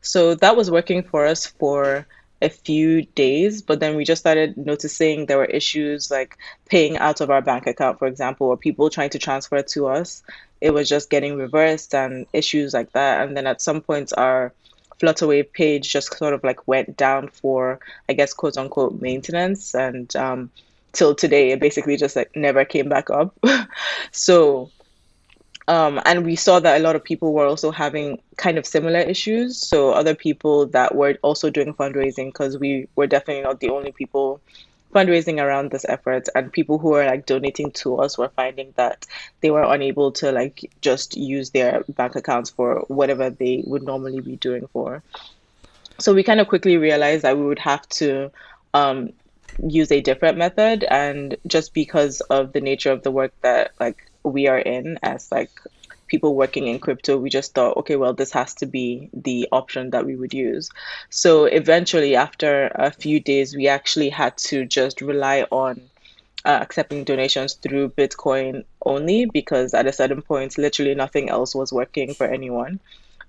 So 0.01 0.35
that 0.37 0.57
was 0.57 0.71
working 0.71 1.03
for 1.03 1.27
us 1.27 1.47
for 1.47 2.07
a 2.43 2.51
few 2.51 3.03
days, 3.03 3.63
but 3.63 3.81
then 3.81 3.97
we 3.97 4.05
just 4.05 4.21
started 4.21 4.57
noticing 4.57 5.25
there 5.27 5.39
were 5.39 5.45
issues 5.47 6.11
like 6.11 6.37
paying 6.69 6.99
out 6.99 7.21
of 7.21 7.31
our 7.31 7.41
bank 7.41 7.67
account, 7.67 7.99
for 7.99 8.07
example, 8.07 8.49
or 8.49 8.57
people 8.57 8.91
trying 8.91 9.11
to 9.11 9.19
transfer 9.19 9.63
to 9.63 9.87
us. 9.87 10.23
It 10.61 10.75
was 10.75 10.89
just 10.89 11.11
getting 11.11 11.37
reversed 11.37 11.95
and 11.95 12.27
issues 12.33 12.75
like 12.75 12.93
that. 12.93 13.27
And 13.27 13.37
then 13.37 13.47
at 13.47 13.63
some 13.63 13.81
points, 13.81 14.13
our 14.13 14.53
Flutterwave 15.01 15.53
page 15.53 15.93
just 15.93 16.17
sort 16.17 16.35
of 16.35 16.43
like 16.45 16.67
went 16.67 16.97
down 16.97 17.29
for, 17.29 17.81
I 18.09 18.13
guess, 18.13 18.33
quote 18.33 18.57
unquote 18.57 19.01
maintenance. 19.01 19.75
And 19.75 20.15
um, 20.17 20.51
till 20.93 21.15
today, 21.15 21.51
it 21.51 21.61
basically 21.61 21.97
just 21.97 22.17
like 22.17 22.35
never 22.35 22.65
came 22.65 22.89
back 22.89 23.11
up. 23.11 23.37
so, 24.13 24.71
um, 25.67 26.01
and 26.05 26.25
we 26.25 26.37
saw 26.37 26.61
that 26.61 26.81
a 26.81 26.85
lot 26.85 26.97
of 26.97 27.05
people 27.05 27.33
were 27.33 27.47
also 27.47 27.71
having 27.71 28.21
kind 28.37 28.59
of 28.59 28.67
similar 28.67 29.01
issues. 29.01 29.57
So, 29.57 29.93
other 29.93 30.15
people 30.15 30.67
that 30.67 30.95
were 30.95 31.19
also 31.23 31.51
doing 31.51 31.75
fundraising, 31.75 32.27
because 32.27 32.59
we 32.59 32.89
were 32.97 33.07
definitely 33.07 33.43
not 33.43 33.61
the 33.61 33.71
only 33.71 33.93
people 33.93 34.41
fundraising 34.95 35.43
around 35.43 35.71
this 35.71 35.85
effort 35.89 36.29
and 36.35 36.53
people 36.53 36.79
who 36.79 36.91
were 36.91 37.05
like 37.05 37.27
donating 37.27 37.71
to 37.73 37.97
us 37.97 38.17
were 38.17 38.29
finding 38.29 38.73
that 38.77 39.07
they 39.41 39.51
were 39.51 39.65
unable 39.65 40.13
to 40.13 40.33
like 40.33 40.71
just 40.81 41.17
use 41.17 41.51
their 41.51 41.85
bank 41.89 42.15
accounts 42.17 42.51
for 42.51 42.85
whatever 42.89 43.31
they 43.31 43.63
would 43.67 43.83
normally 43.83 44.21
be 44.21 44.37
doing 44.37 44.67
for. 44.73 45.03
So 45.99 46.15
we 46.15 46.23
kind 46.23 46.41
of 46.41 46.49
quickly 46.49 46.77
realized 46.77 47.23
that 47.23 47.37
we 47.37 47.45
would 47.45 47.59
have 47.59 47.89
to 48.01 48.31
um, 48.73 49.13
use 49.67 49.91
a 49.93 50.01
different 50.01 50.39
method 50.39 50.85
and 50.85 51.37
just 51.47 51.75
because 51.75 52.21
of 52.23 52.53
the 52.53 52.61
nature 52.61 52.91
of 52.93 53.03
the 53.03 53.11
work 53.11 53.33
that 53.43 53.73
like 53.79 54.11
we 54.23 54.49
are 54.49 54.59
in 54.59 54.99
as 55.03 55.31
like 55.31 55.51
people 56.07 56.35
working 56.35 56.67
in 56.67 56.79
crypto, 56.79 57.17
we 57.17 57.31
just 57.31 57.55
thought, 57.55 57.77
okay, 57.79 57.97
well, 57.97 58.13
this 58.13 58.33
has 58.33 58.55
to 58.55 58.67
be 58.67 59.11
the 59.13 59.49
option 59.53 59.91
that 59.91 60.07
we 60.07 60.17
would 60.17 60.35
use. 60.35 60.71
So 61.11 61.45
eventually, 61.45 62.17
after 62.17 62.69
a 62.75 62.91
few 62.91 63.21
days, 63.21 63.57
we 63.57 63.69
actually 63.69 64.11
had 64.11 64.37
to 64.39 64.65
just 64.65 65.01
rely 65.01 65.47
on 65.51 65.81
uh, 66.45 66.59
accepting 66.61 67.05
donations 67.05 67.55
through 67.55 67.89
Bitcoin 67.91 68.65
only 68.85 69.27
because 69.27 69.73
at 69.73 69.87
a 69.87 69.93
certain 69.93 70.23
point, 70.23 70.59
literally 70.59 70.95
nothing 70.95 71.31
else 71.31 71.55
was 71.55 71.73
working 71.73 72.15
for 72.15 72.27
anyone. 72.27 72.81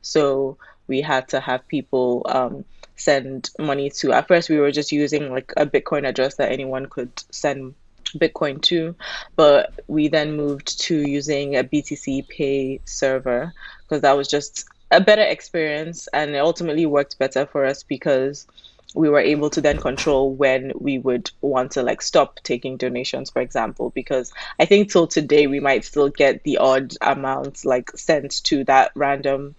So 0.02 0.58
we 0.88 1.02
had 1.02 1.30
to 1.30 1.40
have 1.40 1.68
people 1.68 2.26
um, 2.30 2.66
send 2.96 3.50
money 3.58 3.90
to. 3.90 4.12
At 4.12 4.28
first, 4.28 4.50
we 4.50 4.60
were 4.60 4.72
just 4.72 4.92
using 4.92 5.32
like 5.32 5.54
a 5.58 5.66
Bitcoin 5.66 6.08
address 6.08 6.36
that 6.36 6.52
anyone 6.52 6.88
could 6.88 7.12
send 7.32 7.76
Bitcoin 8.14 8.62
too, 8.62 8.96
but 9.36 9.74
we 9.88 10.08
then 10.08 10.36
moved 10.36 10.80
to 10.82 10.96
using 10.96 11.56
a 11.56 11.64
BTC 11.64 12.28
Pay 12.28 12.82
server 12.86 13.54
because 13.84 14.02
that 14.02 14.18
was 14.18 14.28
just 14.28 14.66
a 14.92 15.02
better 15.02 15.24
experience 15.24 16.08
and 16.14 16.36
it 16.36 16.40
ultimately 16.40 16.86
worked 16.86 17.18
better 17.18 17.46
for 17.46 17.66
us 17.66 17.84
because 17.84 18.48
we 18.94 19.10
were 19.10 19.20
able 19.20 19.50
to 19.50 19.62
then 19.62 19.78
control 19.78 20.34
when 20.34 20.72
we 20.80 20.98
would 20.98 21.30
want 21.42 21.72
to 21.72 21.84
like 21.84 22.02
stop 22.02 22.40
taking 22.44 22.78
donations 22.78 23.30
for 23.30 23.42
example 23.42 23.92
because 23.94 24.32
i 24.60 24.66
think 24.66 24.90
till 24.90 25.06
today 25.06 25.48
we 25.48 25.60
might 25.60 25.84
still 25.84 26.08
get 26.08 26.44
the 26.44 26.58
odd 26.58 26.94
amount 27.02 27.66
like 27.66 27.92
sent 27.92 28.44
to 28.44 28.64
that 28.64 28.92
random 28.96 29.54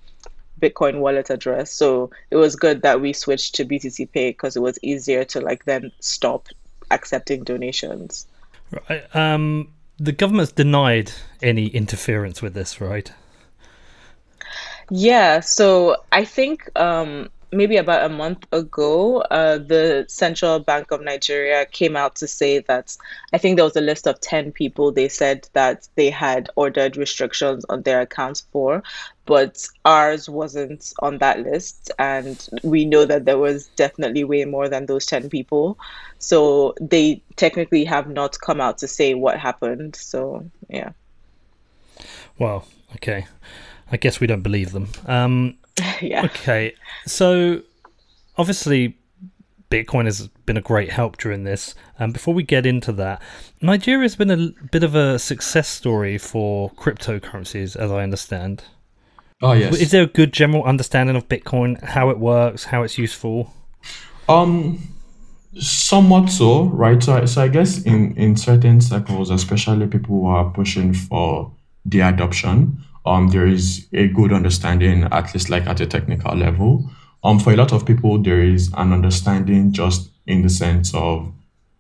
bitcoin 0.61 1.01
wallet 1.01 1.29
address. 1.29 1.71
So 1.71 2.11
it 2.31 2.37
was 2.37 2.57
good 2.57 2.81
that 2.83 3.01
we 3.01 3.13
switched 3.13 3.57
to 3.57 3.67
btc 3.67 4.11
pay 4.11 4.31
because 4.31 4.57
it 4.57 4.63
was 4.63 4.79
easier 4.83 5.25
to 5.25 5.41
like 5.41 5.65
then 5.65 5.93
stop 6.01 6.49
accepting 6.91 7.45
donations 7.45 8.27
Right. 8.71 9.05
Um, 9.15 9.73
the 9.99 10.13
government's 10.13 10.53
denied 10.53 11.13
any 11.43 11.69
interference 11.69 12.43
with 12.43 12.55
this, 12.55 12.81
right? 12.81 13.11
Yeah, 14.91 15.41
so 15.41 15.97
I 16.13 16.25
think 16.25 16.69
um, 16.79 17.31
maybe 17.53 17.77
about 17.77 18.05
a 18.05 18.09
month 18.09 18.47
ago, 18.53 19.21
uh, 19.21 19.59
the 19.59 20.05
Central 20.09 20.59
Bank 20.59 20.91
of 20.91 21.01
Nigeria 21.01 21.67
came 21.67 21.97
out 21.97 22.17
to 22.17 22.27
say 22.27 22.61
that 22.61 22.97
I 23.33 23.39
think 23.39 23.57
there 23.57 23.65
was 23.65 23.77
a 23.77 23.81
list 23.81 24.07
of 24.07 24.21
10 24.21 24.53
people 24.53 24.93
they 24.93 25.09
said 25.09 25.49
that 25.53 25.89
they 25.95 26.11
had 26.11 26.51
ordered 26.57 26.97
restrictions 26.97 27.65
on 27.69 27.83
their 27.83 28.01
accounts 28.01 28.47
for, 28.53 28.83
but 29.27 29.67
ours 29.85 30.29
wasn't 30.29 30.93
on 31.01 31.19
that 31.19 31.41
list. 31.41 31.91
And 31.99 32.49
we 32.63 32.85
know 32.85 33.05
that 33.05 33.25
there 33.25 33.39
was 33.39 33.67
definitely 33.77 34.25
way 34.25 34.45
more 34.45 34.69
than 34.69 34.87
those 34.87 35.07
10 35.07 35.29
people. 35.31 35.79
So 36.19 36.75
they 36.81 37.23
technically 37.37 37.85
have 37.85 38.09
not 38.09 38.39
come 38.41 38.61
out 38.61 38.79
to 38.79 38.89
say 38.89 39.15
what 39.15 39.39
happened. 39.39 39.97
So, 39.97 40.51
yeah. 40.69 40.91
Well, 42.39 42.67
okay. 42.97 43.27
I 43.91 43.97
guess 43.97 44.21
we 44.21 44.27
don't 44.27 44.43
believe 44.43 44.73
them. 44.73 44.89
Um, 45.07 45.59
yeah. 46.03 46.25
Okay. 46.25 46.75
So 47.07 47.63
obviously 48.37 48.97
Bitcoin 49.71 50.05
has 50.05 50.29
been 50.47 50.57
a 50.57 50.63
great 50.63 50.91
help 50.91 51.19
during 51.19 51.45
this. 51.45 51.75
And 51.99 52.07
um, 52.07 52.13
before 52.13 52.35
we 52.35 52.43
get 52.43 52.67
into 52.67 52.93
that, 52.93 53.21
Nigeria 53.61 54.03
has 54.03 54.17
been 54.17 54.31
a 54.31 54.49
bit 54.71 54.85
of 54.85 54.95
a 54.95 55.19
success 55.19 55.69
story 55.69 56.19
for 56.19 56.71
cryptocurrencies, 56.73 57.77
as 57.77 57.91
I 57.91 58.03
understand. 58.03 58.65
Oh 59.43 59.53
yes. 59.53 59.77
Is 59.77 59.91
there 59.91 60.05
a 60.05 60.07
good 60.07 60.33
general 60.33 60.65
understanding 60.65 61.17
of 61.17 61.29
Bitcoin, 61.29 61.83
how 61.83 62.11
it 62.11 62.19
works, 62.19 62.65
how 62.65 62.83
it's 62.83 62.97
useful? 62.97 63.53
Um, 64.29 64.79
somewhat 65.59 66.31
so, 66.31 66.65
right? 66.65 67.03
So, 67.03 67.25
so 67.27 67.43
I 67.43 67.49
guess 67.49 67.83
in 67.83 68.17
in 68.17 68.37
certain 68.37 68.81
circles, 68.81 69.31
especially 69.31 69.87
people 69.87 70.21
who 70.21 70.27
are 70.27 70.51
pushing 70.51 70.95
for 70.95 71.53
the 71.85 72.01
adoption, 72.01 72.83
um, 73.07 73.29
there 73.29 73.47
is 73.47 73.87
a 73.93 74.09
good 74.09 74.33
understanding, 74.33 75.05
at 75.05 75.33
least 75.33 75.49
like 75.49 75.67
at 75.67 75.81
a 75.81 75.87
technical 75.87 76.37
level. 76.37 76.91
Um, 77.25 77.39
for 77.39 77.53
a 77.53 77.57
lot 77.57 77.73
of 77.73 77.87
people, 77.87 78.23
there 78.23 78.41
is 78.41 78.73
an 78.77 78.93
understanding 78.93 79.73
just 79.73 80.11
in 80.27 80.43
the 80.43 80.49
sense 80.49 80.95
of 80.95 81.33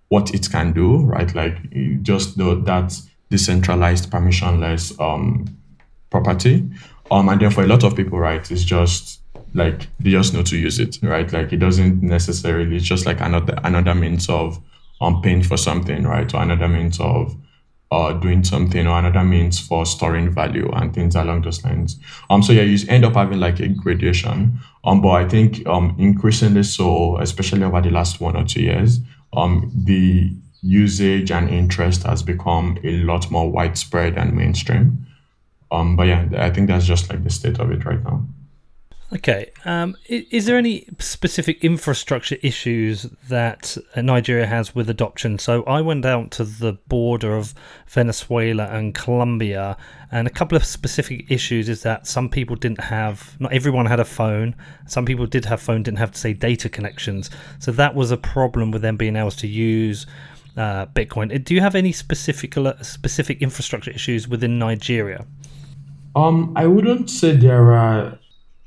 what 0.08 0.34
it 0.34 0.48
can 0.50 0.72
do, 0.72 0.98
right? 0.98 1.34
Like 1.34 1.56
just 2.02 2.38
the, 2.38 2.54
that 2.62 2.98
decentralized, 3.30 4.10
permissionless 4.10 4.98
um, 5.00 5.46
property. 6.10 6.68
Um, 7.10 7.28
and 7.28 7.40
then 7.40 7.50
for 7.50 7.64
a 7.64 7.66
lot 7.66 7.84
of 7.84 7.96
people, 7.96 8.18
right, 8.18 8.50
it's 8.50 8.64
just 8.64 9.20
like 9.54 9.86
they 10.00 10.10
just 10.10 10.34
know 10.34 10.42
to 10.42 10.56
use 10.56 10.78
it, 10.78 10.98
right? 11.02 11.32
Like 11.32 11.52
it 11.52 11.58
doesn't 11.58 12.02
necessarily, 12.02 12.76
it's 12.76 12.84
just 12.84 13.06
like 13.06 13.20
another 13.20 13.58
another 13.64 13.94
means 13.94 14.28
of 14.28 14.60
um, 15.00 15.22
paying 15.22 15.42
for 15.42 15.56
something, 15.56 16.04
right? 16.04 16.32
Or 16.34 16.42
another 16.42 16.68
means 16.68 17.00
of 17.00 17.36
uh, 17.90 18.12
doing 18.14 18.42
something 18.42 18.86
or 18.86 18.98
another 18.98 19.22
means 19.22 19.58
for 19.60 19.86
storing 19.86 20.30
value 20.30 20.68
and 20.72 20.92
things 20.92 21.14
along 21.14 21.42
those 21.42 21.64
lines. 21.64 21.98
Um, 22.30 22.42
so 22.42 22.52
yeah, 22.52 22.62
you 22.62 22.78
end 22.88 23.04
up 23.04 23.14
having 23.14 23.38
like 23.38 23.60
a 23.60 23.68
gradation. 23.68 24.58
Um, 24.84 25.00
but 25.00 25.10
I 25.10 25.28
think 25.28 25.66
um, 25.66 25.94
increasingly 25.98 26.62
so, 26.62 27.18
especially 27.18 27.62
over 27.62 27.80
the 27.80 27.90
last 27.90 28.20
one 28.20 28.36
or 28.36 28.44
two 28.44 28.62
years, 28.62 29.00
um, 29.32 29.70
the 29.74 30.34
usage 30.62 31.30
and 31.30 31.48
interest 31.48 32.02
has 32.02 32.22
become 32.22 32.78
a 32.82 32.90
lot 33.02 33.30
more 33.30 33.50
widespread 33.50 34.16
and 34.16 34.34
mainstream. 34.34 35.06
Um, 35.70 35.96
but 35.96 36.04
yeah, 36.04 36.28
I 36.38 36.50
think 36.50 36.68
that's 36.68 36.86
just 36.86 37.10
like 37.10 37.22
the 37.22 37.30
state 37.30 37.58
of 37.58 37.70
it 37.70 37.84
right 37.84 38.02
now. 38.02 38.24
Okay. 39.12 39.52
Um, 39.64 39.96
is 40.08 40.46
there 40.46 40.56
any 40.56 40.88
specific 40.98 41.62
infrastructure 41.64 42.36
issues 42.42 43.04
that 43.28 43.76
Nigeria 43.96 44.46
has 44.46 44.74
with 44.74 44.90
adoption? 44.90 45.38
So 45.38 45.62
I 45.62 45.80
went 45.80 46.04
out 46.04 46.32
to 46.32 46.44
the 46.44 46.72
border 46.88 47.36
of 47.36 47.54
Venezuela 47.86 48.66
and 48.66 48.94
Colombia, 48.94 49.76
and 50.10 50.26
a 50.26 50.30
couple 50.30 50.56
of 50.56 50.64
specific 50.64 51.30
issues 51.30 51.68
is 51.68 51.82
that 51.82 52.08
some 52.08 52.28
people 52.28 52.56
didn't 52.56 52.80
have, 52.80 53.36
not 53.38 53.52
everyone 53.52 53.86
had 53.86 54.00
a 54.00 54.04
phone. 54.04 54.56
Some 54.88 55.04
people 55.04 55.26
did 55.26 55.44
have 55.44 55.62
phone, 55.62 55.84
didn't 55.84 55.98
have 55.98 56.10
to 56.10 56.18
say 56.18 56.32
data 56.32 56.68
connections. 56.68 57.30
So 57.60 57.70
that 57.72 57.94
was 57.94 58.10
a 58.10 58.16
problem 58.16 58.72
with 58.72 58.82
them 58.82 58.96
being 58.96 59.14
able 59.14 59.30
to 59.30 59.46
use 59.46 60.06
uh, 60.56 60.86
Bitcoin. 60.86 61.44
Do 61.44 61.54
you 61.54 61.60
have 61.60 61.76
any 61.76 61.92
specific 61.92 62.54
specific 62.82 63.40
infrastructure 63.40 63.92
issues 63.92 64.26
within 64.26 64.58
Nigeria? 64.58 65.26
Um, 66.16 66.52
I 66.56 66.66
wouldn't 66.66 67.08
say 67.08 67.36
there 67.36 67.72
are 67.72 68.18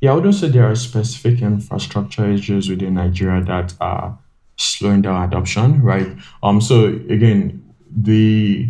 yeah, 0.01 0.11
I 0.11 0.15
wouldn't 0.15 0.35
say 0.35 0.47
there 0.47 0.69
are 0.69 0.75
specific 0.75 1.41
infrastructure 1.41 2.29
issues 2.29 2.69
within 2.69 2.93
Nigeria 2.93 3.43
that 3.43 3.73
are 3.81 4.17
slowing 4.55 5.01
down 5.01 5.27
adoption, 5.27 5.81
right? 5.81 6.07
Um, 6.43 6.61
so 6.61 6.85
again, 6.87 7.65
the 7.91 8.69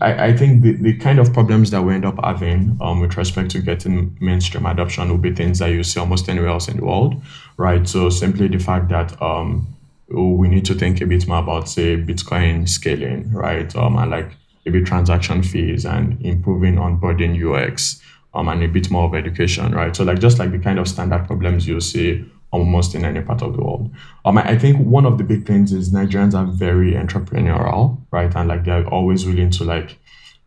I, 0.00 0.28
I 0.28 0.36
think 0.36 0.62
the, 0.62 0.72
the 0.72 0.96
kind 0.96 1.18
of 1.18 1.32
problems 1.32 1.70
that 1.70 1.82
we 1.82 1.94
end 1.94 2.04
up 2.04 2.18
having 2.22 2.78
um, 2.80 3.00
with 3.00 3.16
respect 3.16 3.50
to 3.52 3.60
getting 3.60 4.16
mainstream 4.20 4.64
adoption 4.66 5.10
will 5.10 5.18
be 5.18 5.34
things 5.34 5.58
that 5.58 5.68
you 5.68 5.82
see 5.82 6.00
almost 6.00 6.28
anywhere 6.28 6.48
else 6.48 6.68
in 6.68 6.78
the 6.78 6.84
world, 6.84 7.20
right? 7.56 7.86
So 7.86 8.08
simply 8.08 8.48
the 8.48 8.58
fact 8.58 8.88
that 8.88 9.20
um, 9.20 9.66
we 10.08 10.48
need 10.48 10.64
to 10.66 10.74
think 10.74 11.00
a 11.00 11.06
bit 11.06 11.26
more 11.28 11.38
about, 11.38 11.68
say, 11.68 11.96
Bitcoin 11.96 12.68
scaling, 12.68 13.30
right? 13.32 13.74
Um, 13.76 13.96
and 13.98 14.10
like 14.10 14.36
maybe 14.64 14.82
transaction 14.82 15.42
fees 15.42 15.84
and 15.84 16.20
improving 16.24 16.76
onboarding 16.76 17.36
UX 17.36 18.00
um, 18.36 18.48
and 18.48 18.62
a 18.62 18.68
bit 18.68 18.90
more 18.90 19.04
of 19.04 19.14
education, 19.14 19.74
right? 19.74 19.96
So 19.96 20.04
like 20.04 20.20
just 20.20 20.38
like 20.38 20.52
the 20.52 20.58
kind 20.58 20.78
of 20.78 20.86
standard 20.86 21.26
problems 21.26 21.66
you'll 21.66 21.80
see 21.80 22.24
almost 22.52 22.94
in 22.94 23.04
any 23.04 23.22
part 23.22 23.42
of 23.42 23.56
the 23.56 23.62
world. 23.62 23.90
Um, 24.24 24.38
I 24.38 24.56
think 24.58 24.78
one 24.78 25.06
of 25.06 25.18
the 25.18 25.24
big 25.24 25.46
things 25.46 25.72
is 25.72 25.92
Nigerians 25.92 26.34
are 26.34 26.44
very 26.44 26.92
entrepreneurial, 26.92 27.98
right? 28.10 28.32
And 28.36 28.48
like 28.48 28.64
they're 28.64 28.86
always 28.88 29.26
willing 29.26 29.50
to 29.50 29.64
like 29.64 29.98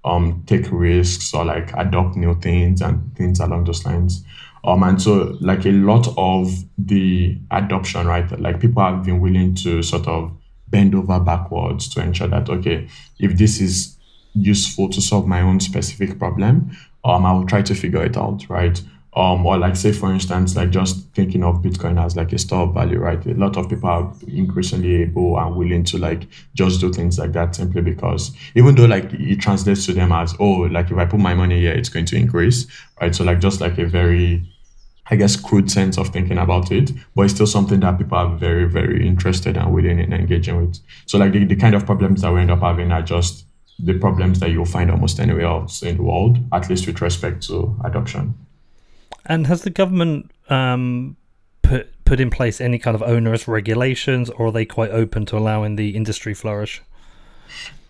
um 0.05 0.43
take 0.45 0.65
risks 0.71 1.33
or 1.33 1.43
like 1.43 1.73
adopt 1.75 2.15
new 2.15 2.33
things 2.39 2.81
and 2.81 3.15
things 3.17 3.39
along 3.39 3.65
those 3.65 3.83
lines. 3.85 4.23
Um, 4.63 4.83
and 4.83 5.01
so 5.01 5.35
like 5.41 5.65
a 5.65 5.71
lot 5.71 6.07
of 6.15 6.63
the 6.77 7.37
adoption, 7.51 8.05
right? 8.07 8.39
Like 8.39 8.59
people 8.59 8.83
have 8.83 9.03
been 9.03 9.19
willing 9.19 9.55
to 9.55 9.81
sort 9.81 10.07
of 10.07 10.31
bend 10.67 10.93
over 10.93 11.19
backwards 11.19 11.89
to 11.89 12.01
ensure 12.01 12.27
that 12.27 12.49
okay, 12.49 12.87
if 13.19 13.35
this 13.35 13.59
is 13.59 13.97
useful 14.33 14.89
to 14.89 15.01
solve 15.01 15.27
my 15.27 15.41
own 15.41 15.59
specific 15.59 16.19
problem, 16.19 16.71
um, 17.03 17.25
I 17.25 17.31
will 17.33 17.45
try 17.45 17.61
to 17.61 17.75
figure 17.75 18.03
it 18.03 18.17
out, 18.17 18.49
right? 18.49 18.81
um, 19.15 19.45
or 19.45 19.57
like 19.57 19.75
say 19.75 19.91
for 19.91 20.13
instance 20.13 20.55
like 20.55 20.69
just 20.69 21.07
thinking 21.13 21.43
of 21.43 21.61
bitcoin 21.61 22.03
as 22.03 22.15
like 22.15 22.31
a 22.31 22.37
store 22.37 22.67
of 22.67 22.73
value 22.73 22.99
right 22.99 23.25
a 23.25 23.33
lot 23.33 23.57
of 23.57 23.67
people 23.67 23.89
are 23.89 24.13
increasingly 24.27 25.01
able 25.01 25.37
and 25.39 25.55
willing 25.55 25.83
to 25.83 25.97
like 25.97 26.27
just 26.53 26.79
do 26.79 26.93
things 26.93 27.17
like 27.17 27.33
that 27.33 27.55
simply 27.55 27.81
because 27.81 28.31
even 28.55 28.75
though 28.75 28.85
like 28.85 29.11
it 29.13 29.41
translates 29.41 29.85
to 29.85 29.93
them 29.93 30.11
as 30.11 30.35
oh 30.39 30.67
like 30.71 30.91
if 30.91 30.97
i 30.97 31.05
put 31.05 31.19
my 31.19 31.33
money 31.33 31.59
here 31.59 31.73
it's 31.73 31.89
going 31.89 32.05
to 32.05 32.15
increase 32.15 32.67
right 33.01 33.15
so 33.15 33.23
like 33.23 33.39
just 33.39 33.61
like 33.61 33.77
a 33.77 33.85
very 33.85 34.45
I 35.11 35.15
guess 35.15 35.35
crude 35.35 35.71
sense 35.71 35.97
of 35.97 36.09
thinking 36.09 36.37
about 36.37 36.71
it, 36.71 36.91
but 37.15 37.23
it's 37.23 37.33
still 37.33 37.47
something 37.47 37.79
that 37.79 37.97
people 37.97 38.15
are 38.15 38.37
very, 38.37 38.69
very 38.69 39.07
interested 39.07 39.57
and 39.57 39.73
willing 39.73 39.97
in 39.97 40.13
engaging 40.13 40.55
with. 40.57 40.77
So 41.07 41.17
like 41.17 41.31
the, 41.31 41.45
the 41.45 41.55
kind 41.55 41.73
of 41.73 41.83
problems 41.87 42.21
that 42.21 42.31
we 42.31 42.41
end 42.41 42.51
up 42.51 42.59
having 42.59 42.91
are 42.91 43.01
just 43.01 43.45
the 43.79 43.97
problems 43.97 44.39
that 44.39 44.51
you'll 44.51 44.65
find 44.65 44.91
almost 44.91 45.19
anywhere 45.19 45.45
else 45.45 45.81
in 45.81 45.97
the 45.97 46.03
world, 46.03 46.37
at 46.51 46.69
least 46.69 46.87
with 46.87 47.01
respect 47.01 47.45
to 47.47 47.75
adoption. 47.83 48.33
And 49.25 49.47
has 49.47 49.63
the 49.63 49.69
government 49.69 50.31
um, 50.49 51.15
put 51.61 51.93
put 52.05 52.19
in 52.19 52.29
place 52.29 52.59
any 52.59 52.79
kind 52.79 52.95
of 52.95 53.03
onerous 53.03 53.47
regulations, 53.47 54.29
or 54.31 54.47
are 54.47 54.51
they 54.51 54.65
quite 54.65 54.91
open 54.91 55.25
to 55.27 55.37
allowing 55.37 55.75
the 55.75 55.95
industry 55.95 56.33
flourish? 56.33 56.81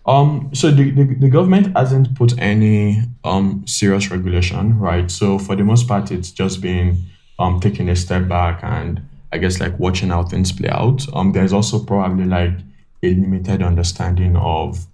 Um, 0.06 0.50
so 0.52 0.70
the, 0.70 0.90
the, 0.90 1.04
the 1.14 1.28
government 1.28 1.76
hasn't 1.76 2.14
put 2.14 2.38
any 2.38 3.02
um, 3.24 3.64
serious 3.66 4.10
regulation, 4.10 4.78
right? 4.78 5.10
So 5.10 5.38
for 5.38 5.54
the 5.56 5.64
most 5.64 5.86
part, 5.86 6.10
it's 6.10 6.30
just 6.30 6.60
been 6.60 6.98
um, 7.38 7.60
taking 7.60 7.88
a 7.88 7.96
step 7.96 8.28
back 8.28 8.60
and 8.62 9.02
I 9.32 9.38
guess 9.38 9.60
like 9.60 9.78
watching 9.78 10.08
how 10.08 10.24
things 10.24 10.52
play 10.52 10.68
out. 10.68 11.06
Um, 11.14 11.32
there's 11.32 11.52
also 11.52 11.82
probably 11.82 12.24
like 12.24 12.58
a 13.02 13.14
limited 13.14 13.62
understanding 13.62 14.36
of 14.36 14.86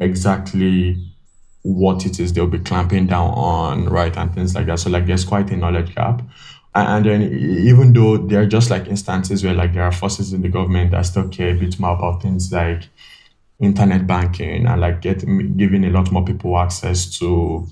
exactly 0.00 0.96
what 1.62 2.06
it 2.06 2.18
is 2.20 2.32
they'll 2.32 2.46
be 2.46 2.58
clamping 2.58 3.06
down 3.06 3.30
on, 3.30 3.88
right, 3.88 4.16
and 4.16 4.34
things 4.34 4.54
like 4.54 4.66
that. 4.66 4.78
So 4.78 4.90
like 4.90 5.06
there's 5.06 5.24
quite 5.24 5.50
a 5.50 5.56
knowledge 5.56 5.94
gap. 5.94 6.22
And 6.74 7.04
then 7.04 7.22
even 7.22 7.92
though 7.92 8.16
there 8.18 8.42
are 8.42 8.46
just 8.46 8.70
like 8.70 8.86
instances 8.86 9.42
where 9.42 9.54
like 9.54 9.74
there 9.74 9.82
are 9.82 9.92
forces 9.92 10.32
in 10.32 10.42
the 10.42 10.48
government 10.48 10.92
that 10.92 11.02
still 11.06 11.28
care 11.28 11.50
a 11.50 11.58
bit 11.58 11.78
more 11.80 11.96
about 11.96 12.22
things 12.22 12.52
like 12.52 12.84
internet 13.60 14.06
banking 14.06 14.66
and 14.66 14.80
like 14.80 15.00
get 15.00 15.24
giving 15.56 15.84
a 15.84 15.90
lot 15.90 16.12
more 16.12 16.24
people 16.24 16.56
access 16.56 17.18
to 17.18 17.66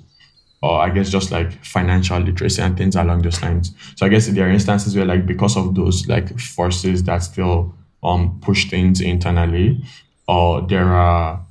or 0.63 0.81
I 0.81 0.91
guess 0.91 1.11
just 1.11 1.31
like 1.31 1.65
financial 1.65 2.19
literacy 2.19 2.61
and 2.63 2.77
things 2.77 2.97
along 2.97 3.23
those 3.23 3.41
lines. 3.43 3.73
So 3.95 4.07
I 4.07 4.09
guess 4.09 4.27
there 4.27 4.49
are 4.49 4.51
instances 4.51 4.97
where 4.97 5.05
like 5.05 5.27
because 5.27 5.57
of 5.57 5.75
those 5.75 6.09
like 6.09 6.39
forces 6.41 7.05
that 7.05 7.19
still 7.19 7.75
um 8.03 8.41
push 8.41 8.69
things 8.69 9.01
internally, 9.01 9.85
or 10.27 10.63
there 10.63 10.89
are 10.89 11.46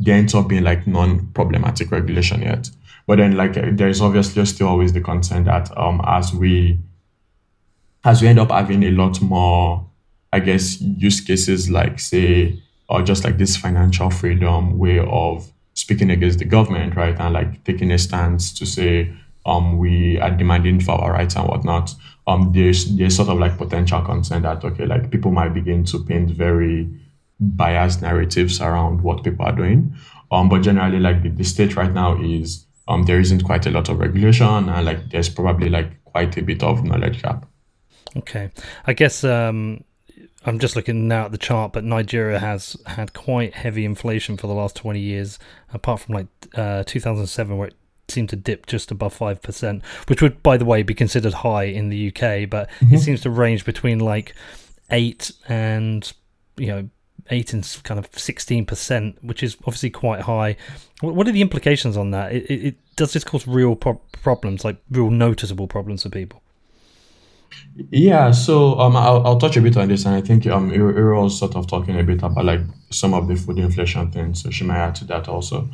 there 0.00 0.16
ends 0.16 0.34
up 0.34 0.48
being 0.48 0.64
like 0.64 0.86
non-problematic 0.86 1.92
regulation 1.92 2.42
yet. 2.42 2.70
But 3.06 3.18
then 3.18 3.36
like 3.36 3.54
there's 3.76 4.00
obviously 4.00 4.44
still 4.46 4.68
always 4.68 4.92
the 4.92 5.00
concern 5.00 5.44
that 5.44 5.76
um 5.76 6.00
as 6.04 6.32
we 6.34 6.80
as 8.04 8.22
we 8.22 8.28
end 8.28 8.38
up 8.38 8.50
having 8.50 8.82
a 8.82 8.90
lot 8.90 9.20
more, 9.20 9.86
I 10.32 10.40
guess, 10.40 10.80
use 10.80 11.20
cases 11.20 11.70
like 11.70 12.00
say, 12.00 12.58
or 12.88 13.02
just 13.02 13.24
like 13.24 13.36
this 13.36 13.56
financial 13.56 14.10
freedom 14.10 14.78
way 14.78 14.98
of 15.00 15.52
speaking 15.74 16.10
against 16.10 16.38
the 16.38 16.44
government, 16.44 16.96
right? 16.96 17.18
And 17.18 17.34
like 17.34 17.62
taking 17.64 17.90
a 17.90 17.98
stance 17.98 18.52
to 18.54 18.66
say, 18.66 19.12
um, 19.46 19.78
we 19.78 20.18
are 20.18 20.30
demanding 20.30 20.80
for 20.80 20.92
our 20.92 21.12
rights 21.12 21.36
and 21.36 21.46
whatnot. 21.46 21.94
Um, 22.26 22.52
there's 22.54 22.96
there's 22.96 23.16
sort 23.16 23.28
of 23.28 23.38
like 23.38 23.58
potential 23.58 24.00
concern 24.02 24.42
that 24.42 24.64
okay, 24.64 24.86
like 24.86 25.10
people 25.10 25.30
might 25.30 25.54
begin 25.54 25.84
to 25.84 25.98
paint 26.04 26.30
very 26.30 26.88
biased 27.40 28.02
narratives 28.02 28.60
around 28.60 29.02
what 29.02 29.24
people 29.24 29.44
are 29.46 29.56
doing. 29.56 29.94
Um, 30.30 30.48
but 30.48 30.60
generally, 30.60 31.00
like 31.00 31.22
the, 31.22 31.30
the 31.30 31.44
state 31.44 31.76
right 31.76 31.92
now 31.92 32.20
is 32.22 32.66
um, 32.86 33.04
there 33.04 33.18
isn't 33.20 33.44
quite 33.44 33.66
a 33.66 33.70
lot 33.70 33.88
of 33.88 33.98
regulation, 33.98 34.68
and 34.68 34.86
like 34.86 35.10
there's 35.10 35.28
probably 35.28 35.68
like 35.68 36.04
quite 36.04 36.36
a 36.36 36.42
bit 36.42 36.62
of 36.62 36.84
knowledge 36.84 37.22
gap. 37.22 37.46
Okay, 38.16 38.50
I 38.86 38.92
guess 38.92 39.24
um, 39.24 39.84
I'm 40.44 40.58
just 40.58 40.74
looking 40.74 41.06
now 41.06 41.26
at 41.26 41.32
the 41.32 41.38
chart, 41.38 41.72
but 41.72 41.84
Nigeria 41.84 42.38
has 42.38 42.76
had 42.86 43.12
quite 43.12 43.54
heavy 43.54 43.84
inflation 43.84 44.36
for 44.36 44.46
the 44.46 44.54
last 44.54 44.76
20 44.76 44.98
years, 44.98 45.38
apart 45.72 46.00
from 46.00 46.14
like 46.14 46.26
uh, 46.54 46.82
2007, 46.84 47.56
where 47.56 47.68
it 47.68 47.74
seemed 48.08 48.30
to 48.30 48.36
dip 48.36 48.66
just 48.66 48.90
above 48.90 49.16
5%, 49.16 49.84
which 50.08 50.22
would, 50.22 50.42
by 50.42 50.56
the 50.56 50.64
way, 50.64 50.82
be 50.82 50.94
considered 50.94 51.34
high 51.34 51.64
in 51.64 51.90
the 51.90 52.08
UK, 52.08 52.48
but 52.48 52.68
mm-hmm. 52.80 52.94
it 52.94 53.00
seems 53.00 53.20
to 53.22 53.30
range 53.30 53.64
between 53.64 53.98
like 53.98 54.34
8 54.90 55.30
and, 55.48 56.10
you 56.56 56.66
know, 56.68 56.88
eight 57.30 57.52
and 57.52 57.80
kind 57.84 57.98
of 57.98 58.08
sixteen 58.16 58.66
percent, 58.66 59.16
which 59.22 59.42
is 59.42 59.56
obviously 59.60 59.90
quite 59.90 60.22
high. 60.22 60.56
What 61.00 61.26
are 61.26 61.32
the 61.32 61.40
implications 61.40 61.96
on 61.96 62.10
that? 62.10 62.32
It, 62.32 62.44
it, 62.50 62.64
it 62.66 62.76
does 62.96 63.12
this 63.12 63.24
cause 63.24 63.46
real 63.46 63.76
pro- 63.76 64.00
problems, 64.22 64.64
like 64.64 64.76
real 64.90 65.10
noticeable 65.10 65.66
problems 65.66 66.02
for 66.02 66.10
people? 66.10 66.42
Yeah, 67.90 68.30
so 68.30 68.78
um, 68.78 68.96
I'll, 68.96 69.26
I'll 69.26 69.38
touch 69.38 69.56
a 69.56 69.60
bit 69.60 69.76
on 69.76 69.88
this, 69.88 70.04
and 70.04 70.14
I 70.14 70.20
think 70.20 70.46
um, 70.46 70.70
Ire 70.70 71.14
was 71.14 71.38
sort 71.38 71.56
of 71.56 71.66
talking 71.66 71.98
a 71.98 72.02
bit 72.02 72.22
about 72.22 72.44
like 72.44 72.60
some 72.90 73.14
of 73.14 73.28
the 73.28 73.36
food 73.36 73.58
inflation 73.58 74.10
things, 74.10 74.42
so 74.42 74.50
she 74.50 74.64
might 74.64 74.78
add 74.78 74.94
to 74.96 75.04
that 75.06 75.28
also. 75.28 75.68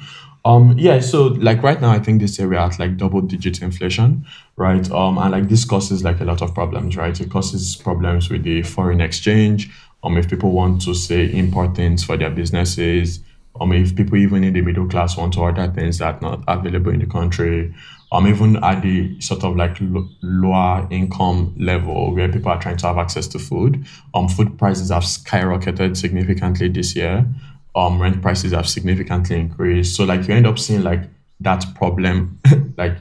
Um, 0.44 0.78
yeah, 0.78 1.00
so 1.00 1.24
like 1.24 1.62
right 1.62 1.80
now, 1.80 1.90
I 1.90 1.98
think 1.98 2.20
this 2.20 2.38
area 2.38 2.60
at 2.60 2.78
like 2.78 2.96
double 2.96 3.20
digit 3.20 3.62
inflation, 3.62 4.26
right? 4.56 4.88
Um, 4.90 5.18
and 5.18 5.32
like 5.32 5.48
this 5.48 5.64
causes 5.64 6.04
like 6.04 6.20
a 6.20 6.24
lot 6.24 6.40
of 6.40 6.54
problems, 6.54 6.96
right? 6.96 7.20
It 7.20 7.30
causes 7.30 7.76
problems 7.76 8.30
with 8.30 8.44
the 8.44 8.62
foreign 8.62 9.00
exchange, 9.00 9.70
um, 10.06 10.16
if 10.16 10.30
people 10.30 10.52
want 10.52 10.80
to 10.82 10.94
say 10.94 11.26
import 11.32 11.74
things 11.74 12.04
for 12.04 12.16
their 12.16 12.30
businesses, 12.30 13.20
um, 13.60 13.72
if 13.72 13.96
people 13.96 14.16
even 14.16 14.44
in 14.44 14.52
the 14.52 14.60
middle 14.60 14.88
class 14.88 15.16
want 15.16 15.32
to 15.32 15.40
order 15.40 15.68
things 15.72 15.98
that 15.98 16.14
are 16.14 16.20
not 16.20 16.44
available 16.46 16.92
in 16.92 17.00
the 17.00 17.06
country, 17.06 17.74
um, 18.12 18.26
even 18.28 18.62
at 18.62 18.82
the 18.82 19.20
sort 19.20 19.42
of 19.42 19.56
like 19.56 19.76
lo- 19.80 20.08
lower 20.22 20.86
income 20.92 21.54
level 21.58 22.14
where 22.14 22.30
people 22.30 22.52
are 22.52 22.60
trying 22.60 22.76
to 22.76 22.86
have 22.86 22.98
access 22.98 23.26
to 23.26 23.38
food, 23.40 23.84
um, 24.14 24.28
food 24.28 24.56
prices 24.58 24.90
have 24.90 25.02
skyrocketed 25.02 25.96
significantly 25.96 26.68
this 26.68 26.94
year. 26.94 27.26
Um, 27.74 28.00
rent 28.00 28.22
prices 28.22 28.52
have 28.52 28.68
significantly 28.68 29.38
increased. 29.38 29.96
So 29.96 30.04
like 30.04 30.28
you 30.28 30.34
end 30.34 30.46
up 30.46 30.58
seeing 30.58 30.82
like 30.82 31.02
that 31.40 31.64
problem, 31.74 32.38
like 32.78 32.96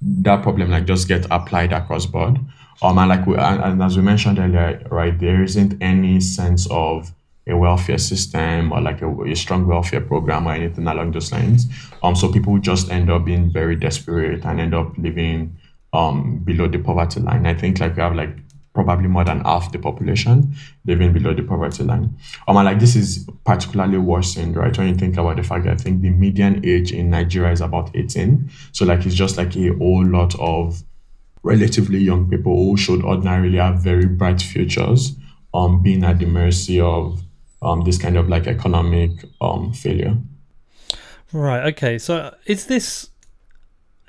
that 0.00 0.42
problem 0.42 0.70
like 0.70 0.84
just 0.84 1.08
get 1.08 1.26
applied 1.30 1.72
across 1.72 2.06
board. 2.06 2.38
Um, 2.82 2.98
and 2.98 3.08
like 3.08 3.26
we, 3.26 3.36
and, 3.36 3.62
and 3.62 3.82
as 3.82 3.96
we 3.96 4.02
mentioned 4.02 4.38
earlier, 4.38 4.86
right, 4.90 5.18
there 5.18 5.42
isn't 5.42 5.82
any 5.82 6.20
sense 6.20 6.66
of 6.70 7.12
a 7.46 7.56
welfare 7.56 7.98
system 7.98 8.72
or 8.72 8.80
like 8.80 9.00
a, 9.02 9.22
a, 9.22 9.34
strong 9.36 9.66
welfare 9.66 10.00
program 10.00 10.48
or 10.48 10.52
anything 10.52 10.86
along 10.86 11.12
those 11.12 11.32
lines. 11.32 11.66
Um, 12.02 12.16
so 12.16 12.30
people 12.30 12.58
just 12.58 12.90
end 12.90 13.10
up 13.10 13.24
being 13.24 13.50
very 13.50 13.76
desperate 13.76 14.44
and 14.44 14.60
end 14.60 14.74
up 14.74 14.96
living 14.98 15.56
um 15.92 16.38
below 16.38 16.68
the 16.68 16.78
poverty 16.78 17.20
line. 17.20 17.46
I 17.46 17.54
think 17.54 17.78
like 17.78 17.96
we 17.96 18.02
have 18.02 18.14
like 18.14 18.36
probably 18.76 19.08
more 19.08 19.24
than 19.24 19.40
half 19.40 19.72
the 19.72 19.78
population 19.78 20.54
living 20.84 21.12
below 21.12 21.32
the 21.32 21.42
poverty 21.42 21.82
line. 21.82 22.14
Um, 22.46 22.56
and 22.58 22.66
like 22.66 22.78
this 22.78 22.94
is 22.94 23.26
particularly 23.44 23.96
worsened, 23.96 24.54
right? 24.54 24.76
When 24.76 24.88
you 24.88 24.94
think 24.94 25.16
about 25.16 25.36
the 25.36 25.42
fact 25.42 25.64
that 25.64 25.72
I 25.72 25.76
think 25.76 26.02
the 26.02 26.10
median 26.10 26.64
age 26.64 26.92
in 26.92 27.08
Nigeria 27.08 27.52
is 27.52 27.62
about 27.62 27.90
18. 27.96 28.50
So 28.72 28.84
like 28.84 29.06
it's 29.06 29.14
just 29.14 29.38
like 29.38 29.56
a 29.56 29.74
whole 29.78 30.04
lot 30.04 30.38
of 30.38 30.82
relatively 31.42 31.98
young 31.98 32.28
people 32.28 32.54
who 32.54 32.76
should 32.76 33.02
ordinarily 33.02 33.56
have 33.56 33.82
very 33.82 34.06
bright 34.06 34.42
futures 34.42 35.16
um, 35.54 35.82
being 35.82 36.04
at 36.04 36.18
the 36.18 36.26
mercy 36.26 36.78
of 36.78 37.22
um, 37.62 37.82
this 37.84 37.96
kind 37.96 38.18
of 38.18 38.28
like 38.28 38.46
economic 38.46 39.10
um, 39.40 39.72
failure. 39.72 40.18
Right. 41.32 41.72
Okay. 41.72 41.98
So 41.98 42.34
is 42.44 42.66
this 42.66 43.08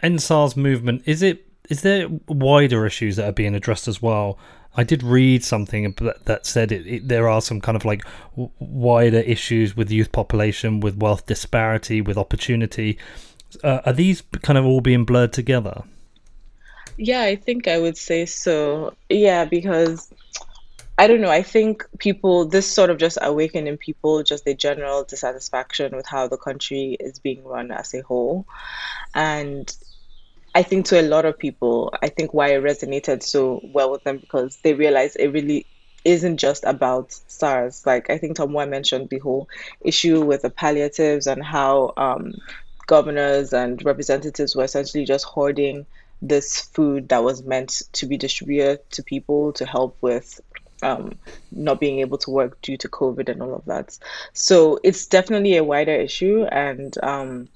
EndSARS 0.04 0.58
movement? 0.58 1.04
Is 1.06 1.22
it 1.22 1.46
is 1.70 1.82
there 1.82 2.08
wider 2.28 2.86
issues 2.86 3.18
that 3.18 3.28
are 3.28 3.34
being 3.34 3.56
addressed 3.56 3.88
as 3.88 4.02
well? 4.02 4.38
I 4.78 4.84
did 4.84 5.02
read 5.02 5.44
something 5.44 5.96
that 6.26 6.46
said 6.46 6.72
it, 6.72 6.86
it, 6.88 7.08
there 7.08 7.28
are 7.28 7.42
some 7.42 7.60
kind 7.60 7.76
of 7.76 7.84
like 7.84 8.04
wider 8.60 9.20
issues 9.20 9.76
with 9.76 9.92
youth 9.92 10.12
population, 10.12 10.80
with 10.80 10.98
wealth 10.98 11.26
disparity, 11.26 12.00
with 12.00 12.18
opportunity. 12.18 13.00
Uh, 13.64 13.82
are 13.86 13.94
these 13.94 14.22
kind 14.44 14.58
of 14.58 14.66
all 14.66 14.82
being 14.82 15.04
blurred 15.04 15.34
together? 15.34 15.84
Yeah, 16.98 17.22
I 17.22 17.36
think 17.36 17.68
I 17.68 17.80
would 17.80 17.98
say 17.98 18.28
so. 18.28 18.94
Yeah, 19.10 19.46
because 19.46 20.14
I 21.00 21.08
don't 21.08 21.22
know. 21.22 21.30
I 21.30 21.44
think 21.44 21.86
people, 22.00 22.46
this 22.46 22.72
sort 22.72 22.90
of 22.90 22.98
just 22.98 23.18
awakened 23.22 23.68
in 23.68 23.78
people 23.78 24.24
just 24.24 24.46
the 24.46 24.56
general 24.56 25.04
dissatisfaction 25.04 25.96
with 25.96 26.08
how 26.08 26.28
the 26.28 26.38
country 26.38 26.98
is 27.00 27.20
being 27.20 27.44
run 27.44 27.72
as 27.72 27.94
a 27.94 28.02
whole. 28.02 28.46
And 29.14 29.76
I 30.58 30.64
think 30.64 30.88
to 30.88 31.00
a 31.00 31.04
lot 31.04 31.26
of 31.26 31.38
people, 31.38 31.94
I 32.02 32.10
think 32.10 32.34
why 32.34 32.48
it 32.56 32.64
resonated 32.64 33.22
so 33.22 33.62
well 33.64 33.92
with 33.92 34.04
them 34.04 34.18
because 34.18 34.58
they 34.64 34.74
realized 34.74 35.16
it 35.20 35.28
really 35.28 35.68
isn't 36.04 36.38
just 36.38 36.64
about 36.64 37.14
SARS. 37.28 37.86
Like 37.86 38.10
I 38.10 38.18
think 38.18 38.38
Tomiwa 38.38 38.68
mentioned 38.68 39.10
the 39.10 39.20
whole 39.20 39.50
issue 39.82 40.20
with 40.26 40.42
the 40.42 40.50
palliatives 40.50 41.28
and 41.28 41.44
how 41.44 41.94
um, 41.96 42.34
governors 42.88 43.54
and 43.54 43.86
representatives 43.86 44.56
were 44.56 44.64
essentially 44.64 45.06
just 45.06 45.26
hoarding 45.26 45.86
this 46.24 46.60
food 46.60 47.10
that 47.10 47.24
was 47.24 47.44
meant 47.44 47.84
to 47.92 48.08
be 48.08 48.18
distributed 48.18 48.80
to 48.94 49.04
people 49.04 49.54
to 49.54 49.66
help 49.68 49.96
with 50.02 50.42
um, 50.82 51.20
not 51.52 51.80
being 51.80 52.00
able 52.00 52.18
to 52.18 52.32
work 52.32 52.60
due 52.64 52.78
to 52.78 52.90
COVID 52.90 53.30
and 53.30 53.44
all 53.44 53.54
of 53.54 53.66
that. 53.66 53.96
So 54.34 54.80
it's 54.84 55.06
definitely 55.06 55.58
a 55.58 55.64
wider 55.64 55.94
issue 55.94 56.46
and 56.46 56.98
um, 57.04 57.50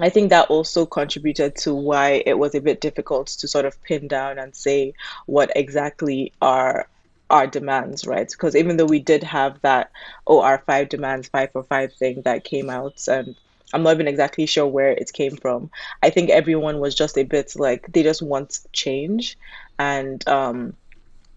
I 0.00 0.08
think 0.08 0.30
that 0.30 0.48
also 0.48 0.86
contributed 0.86 1.56
to 1.56 1.74
why 1.74 2.22
it 2.24 2.38
was 2.38 2.54
a 2.54 2.60
bit 2.60 2.80
difficult 2.80 3.26
to 3.28 3.48
sort 3.48 3.66
of 3.66 3.82
pin 3.82 4.08
down 4.08 4.38
and 4.38 4.56
say 4.56 4.94
what 5.26 5.52
exactly 5.54 6.32
are 6.40 6.88
our 7.28 7.46
demands, 7.46 8.06
right? 8.06 8.28
Because 8.30 8.56
even 8.56 8.76
though 8.76 8.86
we 8.86 9.00
did 9.00 9.22
have 9.22 9.60
that, 9.62 9.90
oh, 10.26 10.40
our 10.40 10.58
five 10.66 10.88
demands, 10.88 11.28
five 11.28 11.50
for 11.52 11.62
five 11.62 11.92
thing 11.94 12.22
that 12.22 12.44
came 12.44 12.70
out, 12.70 13.06
and 13.08 13.34
I'm 13.72 13.82
not 13.82 13.94
even 13.94 14.08
exactly 14.08 14.46
sure 14.46 14.66
where 14.66 14.90
it 14.90 15.12
came 15.12 15.36
from. 15.36 15.70
I 16.02 16.10
think 16.10 16.30
everyone 16.30 16.78
was 16.78 16.94
just 16.94 17.16
a 17.16 17.24
bit 17.24 17.56
like 17.56 17.90
they 17.92 18.02
just 18.02 18.22
want 18.22 18.60
change, 18.72 19.38
and 19.78 20.26
um, 20.28 20.74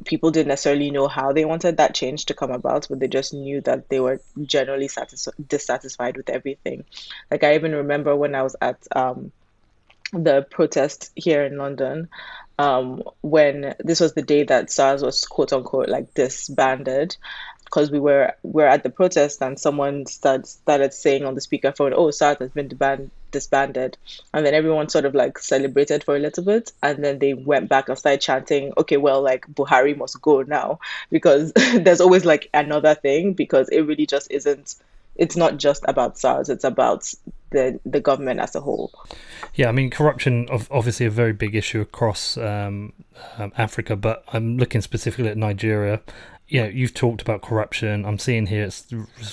people 0.04 0.32
didn't 0.32 0.50
necessarily 0.50 0.92
know 0.92 1.08
how 1.08 1.32
they 1.32 1.46
wanted 1.46 1.78
that 1.78 1.96
change 1.96 2.26
to 2.26 2.34
come 2.34 2.52
about, 2.52 2.88
but 2.90 3.00
they 3.00 3.08
just 3.08 3.34
knew 3.34 3.62
that 3.62 3.90
they 3.90 4.00
were 4.00 4.20
generally 4.44 4.88
satis- 4.88 5.30
dissatisfied 5.48 6.18
with 6.18 6.30
everything. 6.30 6.84
Like 7.32 7.44
I 7.44 7.56
even 7.56 7.74
remember 7.74 8.16
when 8.16 8.36
I 8.36 8.44
was 8.44 8.56
at 8.62 8.86
um, 8.96 9.32
the 10.12 10.46
protest 10.50 11.12
here 11.16 11.44
in 11.44 11.58
London, 11.58 12.10
um, 12.58 13.04
when 13.22 13.76
this 13.80 14.00
was 14.00 14.14
the 14.14 14.22
day 14.22 14.44
that 14.44 14.72
SARS 14.72 15.02
was 15.02 15.26
quote 15.26 15.54
unquote 15.54 15.90
like 15.90 16.14
disbanded, 16.14 17.16
because 17.76 17.92
we 17.92 18.00
were 18.00 18.34
were 18.44 18.66
at 18.66 18.84
the 18.84 18.90
protest 18.90 19.42
and 19.42 19.60
someone 19.60 20.06
started 20.06 20.48
started 20.48 20.94
saying 20.94 21.26
on 21.26 21.36
the 21.36 21.42
speakerphone, 21.42 21.92
"Oh, 21.94 22.10
SARS 22.10 22.38
has 22.40 22.52
been 22.52 22.70
disbanded." 22.70 23.12
disbanded 23.32 23.98
and 24.34 24.46
then 24.46 24.54
everyone 24.54 24.88
sort 24.88 25.04
of 25.04 25.14
like 25.14 25.38
celebrated 25.38 26.06
for 26.06 26.16
a 26.16 26.20
little 26.20 26.42
bit 26.42 26.72
and 26.82 27.04
then 27.04 27.20
they 27.20 27.34
went 27.34 27.68
back 27.68 27.90
and 27.90 27.98
started 27.98 28.22
chanting 28.22 28.72
okay 28.78 28.96
well 28.96 29.22
like 29.22 29.46
buhari 29.48 29.98
must 29.98 30.22
go 30.22 30.44
now 30.44 30.80
because 31.12 31.52
there's 31.80 32.00
always 32.00 32.24
like 32.24 32.50
another 32.54 32.96
thing 32.96 33.34
because 33.34 33.68
it 33.74 33.82
really 33.82 34.06
just 34.06 34.32
isn't 34.32 34.76
it's 35.18 35.36
not 35.36 35.58
just 35.58 35.84
about 35.90 36.18
SARS 36.18 36.48
it's 36.48 36.64
about 36.64 37.14
the 37.50 37.78
the 37.86 38.00
government 38.00 38.40
as 38.40 38.56
a 38.56 38.62
whole 38.62 38.90
yeah 39.56 39.68
i 39.68 39.74
mean 39.74 39.90
corruption 39.90 40.48
obviously 40.72 41.06
a 41.06 41.10
very 41.10 41.34
big 41.34 41.56
issue 41.56 41.82
across 41.82 42.38
um, 42.38 42.94
um, 43.38 43.52
africa 43.58 43.98
but 43.98 44.24
i'm 44.32 44.58
looking 44.58 44.80
specifically 44.80 45.28
at 45.28 45.36
nigeria 45.36 46.00
yeah, 46.48 46.68
you've 46.68 46.94
talked 46.94 47.22
about 47.22 47.42
corruption. 47.42 48.06
I'm 48.06 48.20
seeing 48.20 48.48
here 48.48 48.64
it's 48.64 48.86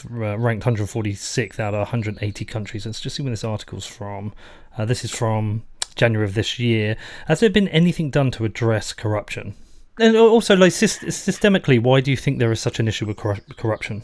ranked 0.09 0.65
146th 0.65 1.61
out 1.61 1.75
of 1.75 1.81
180 1.81 2.45
countries. 2.45 2.87
Let's 2.87 3.01
just 3.01 3.17
see 3.17 3.23
when 3.23 3.33
this 3.33 3.45
article's 3.45 3.87
from. 3.87 4.33
Uh, 4.77 4.87
this 4.87 5.05
is 5.05 5.11
from 5.11 5.63
January 5.95 6.27
of 6.27 6.35
this 6.35 6.59
year. 6.59 6.97
Has 7.27 7.41
there 7.41 7.51
been 7.51 7.69
anything 7.69 8.11
done 8.11 8.31
to 8.33 8.45
address 8.45 8.93
corruption? 8.93 9.55
And 10.01 10.17
also, 10.17 10.57
like 10.57 10.73
systemically, 10.73 11.83
why 11.83 12.01
do 12.01 12.11
you 12.11 12.17
think 12.17 12.39
there 12.39 12.51
is 12.51 12.61
such 12.61 12.81
an 12.81 12.89
issue 12.89 13.05
with 13.05 13.19
cor- 13.19 13.39
corruption? 13.57 14.03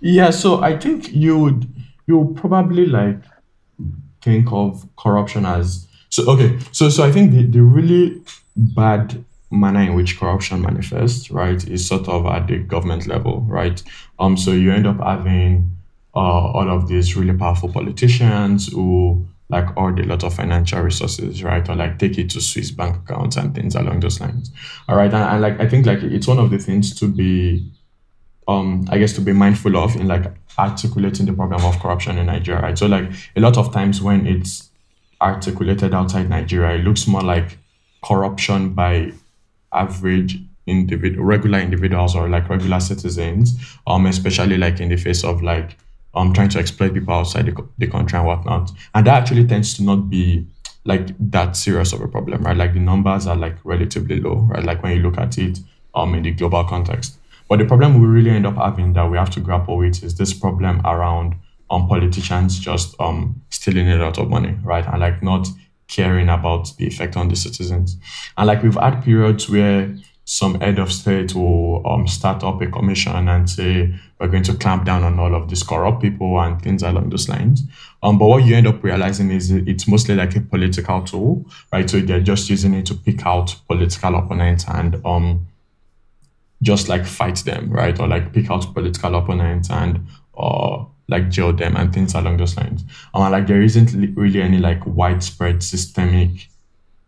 Yeah, 0.00 0.30
so 0.30 0.62
I 0.62 0.78
think 0.78 1.12
you 1.12 1.38
would 1.38 1.66
you 2.06 2.34
probably 2.36 2.86
like 2.86 3.18
think 4.22 4.52
of 4.52 4.86
corruption 4.96 5.44
as 5.44 5.88
so 6.08 6.30
okay. 6.30 6.58
So 6.70 6.88
so 6.88 7.04
I 7.04 7.10
think 7.10 7.32
the, 7.32 7.46
the 7.46 7.62
really 7.62 8.22
bad 8.56 9.24
manner 9.60 9.80
in 9.82 9.94
which 9.94 10.18
corruption 10.18 10.60
manifests, 10.60 11.30
right, 11.30 11.66
is 11.68 11.86
sort 11.86 12.08
of 12.08 12.26
at 12.26 12.46
the 12.48 12.58
government 12.58 13.06
level, 13.06 13.40
right? 13.42 13.82
Um, 14.18 14.36
so 14.36 14.50
you 14.50 14.72
end 14.72 14.86
up 14.86 15.00
having 15.00 15.70
uh, 16.14 16.18
all 16.18 16.70
of 16.70 16.88
these 16.88 17.16
really 17.16 17.36
powerful 17.36 17.68
politicians 17.68 18.68
who 18.72 19.26
like 19.50 19.66
hoard 19.74 20.00
a 20.00 20.04
lot 20.04 20.24
of 20.24 20.34
financial 20.34 20.80
resources, 20.80 21.42
right, 21.42 21.68
or 21.68 21.76
like 21.76 21.98
take 21.98 22.18
it 22.18 22.30
to 22.30 22.40
Swiss 22.40 22.70
bank 22.70 22.96
accounts 22.96 23.36
and 23.36 23.54
things 23.54 23.74
along 23.74 24.00
those 24.00 24.20
lines. 24.20 24.50
All 24.88 24.96
right, 24.96 25.12
and, 25.12 25.22
and 25.22 25.42
like 25.42 25.60
I 25.60 25.68
think 25.68 25.86
like 25.86 26.02
it's 26.02 26.26
one 26.26 26.38
of 26.38 26.50
the 26.50 26.58
things 26.58 26.94
to 27.00 27.06
be, 27.08 27.70
um, 28.48 28.86
I 28.90 28.98
guess 28.98 29.12
to 29.14 29.20
be 29.20 29.32
mindful 29.32 29.76
of 29.76 29.96
in 29.96 30.08
like 30.08 30.32
articulating 30.58 31.26
the 31.26 31.32
problem 31.32 31.64
of 31.64 31.78
corruption 31.80 32.18
in 32.18 32.26
Nigeria, 32.26 32.62
right? 32.62 32.78
So 32.78 32.86
like 32.86 33.10
a 33.36 33.40
lot 33.40 33.56
of 33.56 33.72
times 33.72 34.00
when 34.00 34.26
it's 34.26 34.70
articulated 35.20 35.94
outside 35.94 36.28
Nigeria, 36.28 36.78
it 36.78 36.84
looks 36.84 37.06
more 37.06 37.22
like 37.22 37.58
corruption 38.02 38.74
by 38.74 39.12
average 39.74 40.38
individual 40.66 41.24
regular 41.24 41.58
individuals 41.58 42.16
or 42.16 42.28
like 42.28 42.48
regular 42.48 42.80
citizens 42.80 43.54
um 43.86 44.06
especially 44.06 44.56
like 44.56 44.80
in 44.80 44.88
the 44.88 44.96
face 44.96 45.22
of 45.22 45.42
like 45.42 45.76
um 46.14 46.32
trying 46.32 46.48
to 46.48 46.58
exploit 46.58 46.94
people 46.94 47.12
outside 47.12 47.46
the, 47.46 47.68
the 47.78 47.86
country 47.86 48.18
and 48.18 48.26
whatnot. 48.26 48.70
And 48.94 49.06
that 49.06 49.22
actually 49.22 49.46
tends 49.46 49.74
to 49.74 49.82
not 49.82 50.08
be 50.08 50.46
like 50.84 51.08
that 51.30 51.56
serious 51.56 51.92
of 51.92 52.00
a 52.00 52.08
problem 52.08 52.42
right? 52.44 52.56
Like 52.56 52.74
the 52.74 52.80
numbers 52.80 53.26
are 53.26 53.36
like 53.36 53.56
relatively 53.64 54.20
low 54.20 54.36
right? 54.50 54.64
Like 54.64 54.82
when 54.82 54.96
you 54.96 55.02
look 55.02 55.18
at 55.18 55.36
it 55.38 55.58
um 55.94 56.14
in 56.14 56.22
the 56.22 56.30
global 56.32 56.64
context. 56.64 57.18
But 57.48 57.58
the 57.58 57.66
problem 57.66 58.00
we 58.00 58.06
really 58.06 58.30
end 58.30 58.46
up 58.46 58.56
having 58.56 58.94
that 58.94 59.10
we 59.10 59.18
have 59.18 59.30
to 59.30 59.40
grapple 59.40 59.76
with 59.76 60.02
is 60.02 60.16
this 60.16 60.32
problem 60.32 60.80
around 60.86 61.34
um 61.70 61.88
politicians 61.88 62.58
just 62.58 62.98
um 63.00 63.42
stealing 63.50 63.90
a 63.90 63.96
lot 63.96 64.18
of 64.18 64.28
money 64.30 64.56
right? 64.62 64.86
And 64.86 65.00
like 65.00 65.22
not 65.22 65.48
caring 65.88 66.28
about 66.28 66.76
the 66.78 66.86
effect 66.86 67.16
on 67.16 67.28
the 67.28 67.36
citizens. 67.36 67.96
And 68.36 68.46
like 68.46 68.62
we've 68.62 68.74
had 68.74 69.02
periods 69.02 69.48
where 69.48 69.94
some 70.26 70.58
head 70.60 70.78
of 70.78 70.90
state 70.90 71.34
will 71.34 71.86
um, 71.86 72.08
start 72.08 72.42
up 72.42 72.60
a 72.62 72.66
commission 72.66 73.28
and 73.28 73.48
say 73.48 73.94
we're 74.18 74.28
going 74.28 74.42
to 74.42 74.54
clamp 74.54 74.86
down 74.86 75.02
on 75.02 75.18
all 75.18 75.34
of 75.34 75.50
these 75.50 75.62
corrupt 75.62 76.00
people 76.00 76.40
and 76.40 76.60
things 76.62 76.82
along 76.82 77.10
those 77.10 77.28
lines. 77.28 77.62
Um, 78.02 78.18
but 78.18 78.26
what 78.26 78.44
you 78.44 78.56
end 78.56 78.66
up 78.66 78.82
realizing 78.82 79.30
is 79.30 79.50
it's 79.50 79.86
mostly 79.86 80.14
like 80.14 80.34
a 80.34 80.40
political 80.40 81.02
tool, 81.02 81.44
right? 81.72 81.88
So 81.88 82.00
they're 82.00 82.20
just 82.20 82.48
using 82.48 82.72
it 82.74 82.86
to 82.86 82.94
pick 82.94 83.26
out 83.26 83.54
political 83.68 84.14
opponents 84.16 84.64
and 84.66 85.00
um, 85.04 85.46
just 86.62 86.88
like 86.88 87.04
fight 87.04 87.36
them, 87.44 87.70
right? 87.70 87.98
Or 88.00 88.08
like 88.08 88.32
pick 88.32 88.50
out 88.50 88.72
political 88.72 89.14
opponents 89.16 89.68
and 89.70 90.06
uh, 90.38 90.84
like 91.08 91.30
jail 91.30 91.52
them 91.52 91.76
and 91.76 91.92
things 91.92 92.14
along 92.14 92.38
those 92.38 92.56
lines. 92.56 92.84
Um, 93.12 93.30
like 93.30 93.46
there 93.46 93.62
isn't 93.62 94.16
really 94.16 94.40
any 94.40 94.58
like 94.58 94.84
widespread 94.86 95.62
systemic 95.62 96.48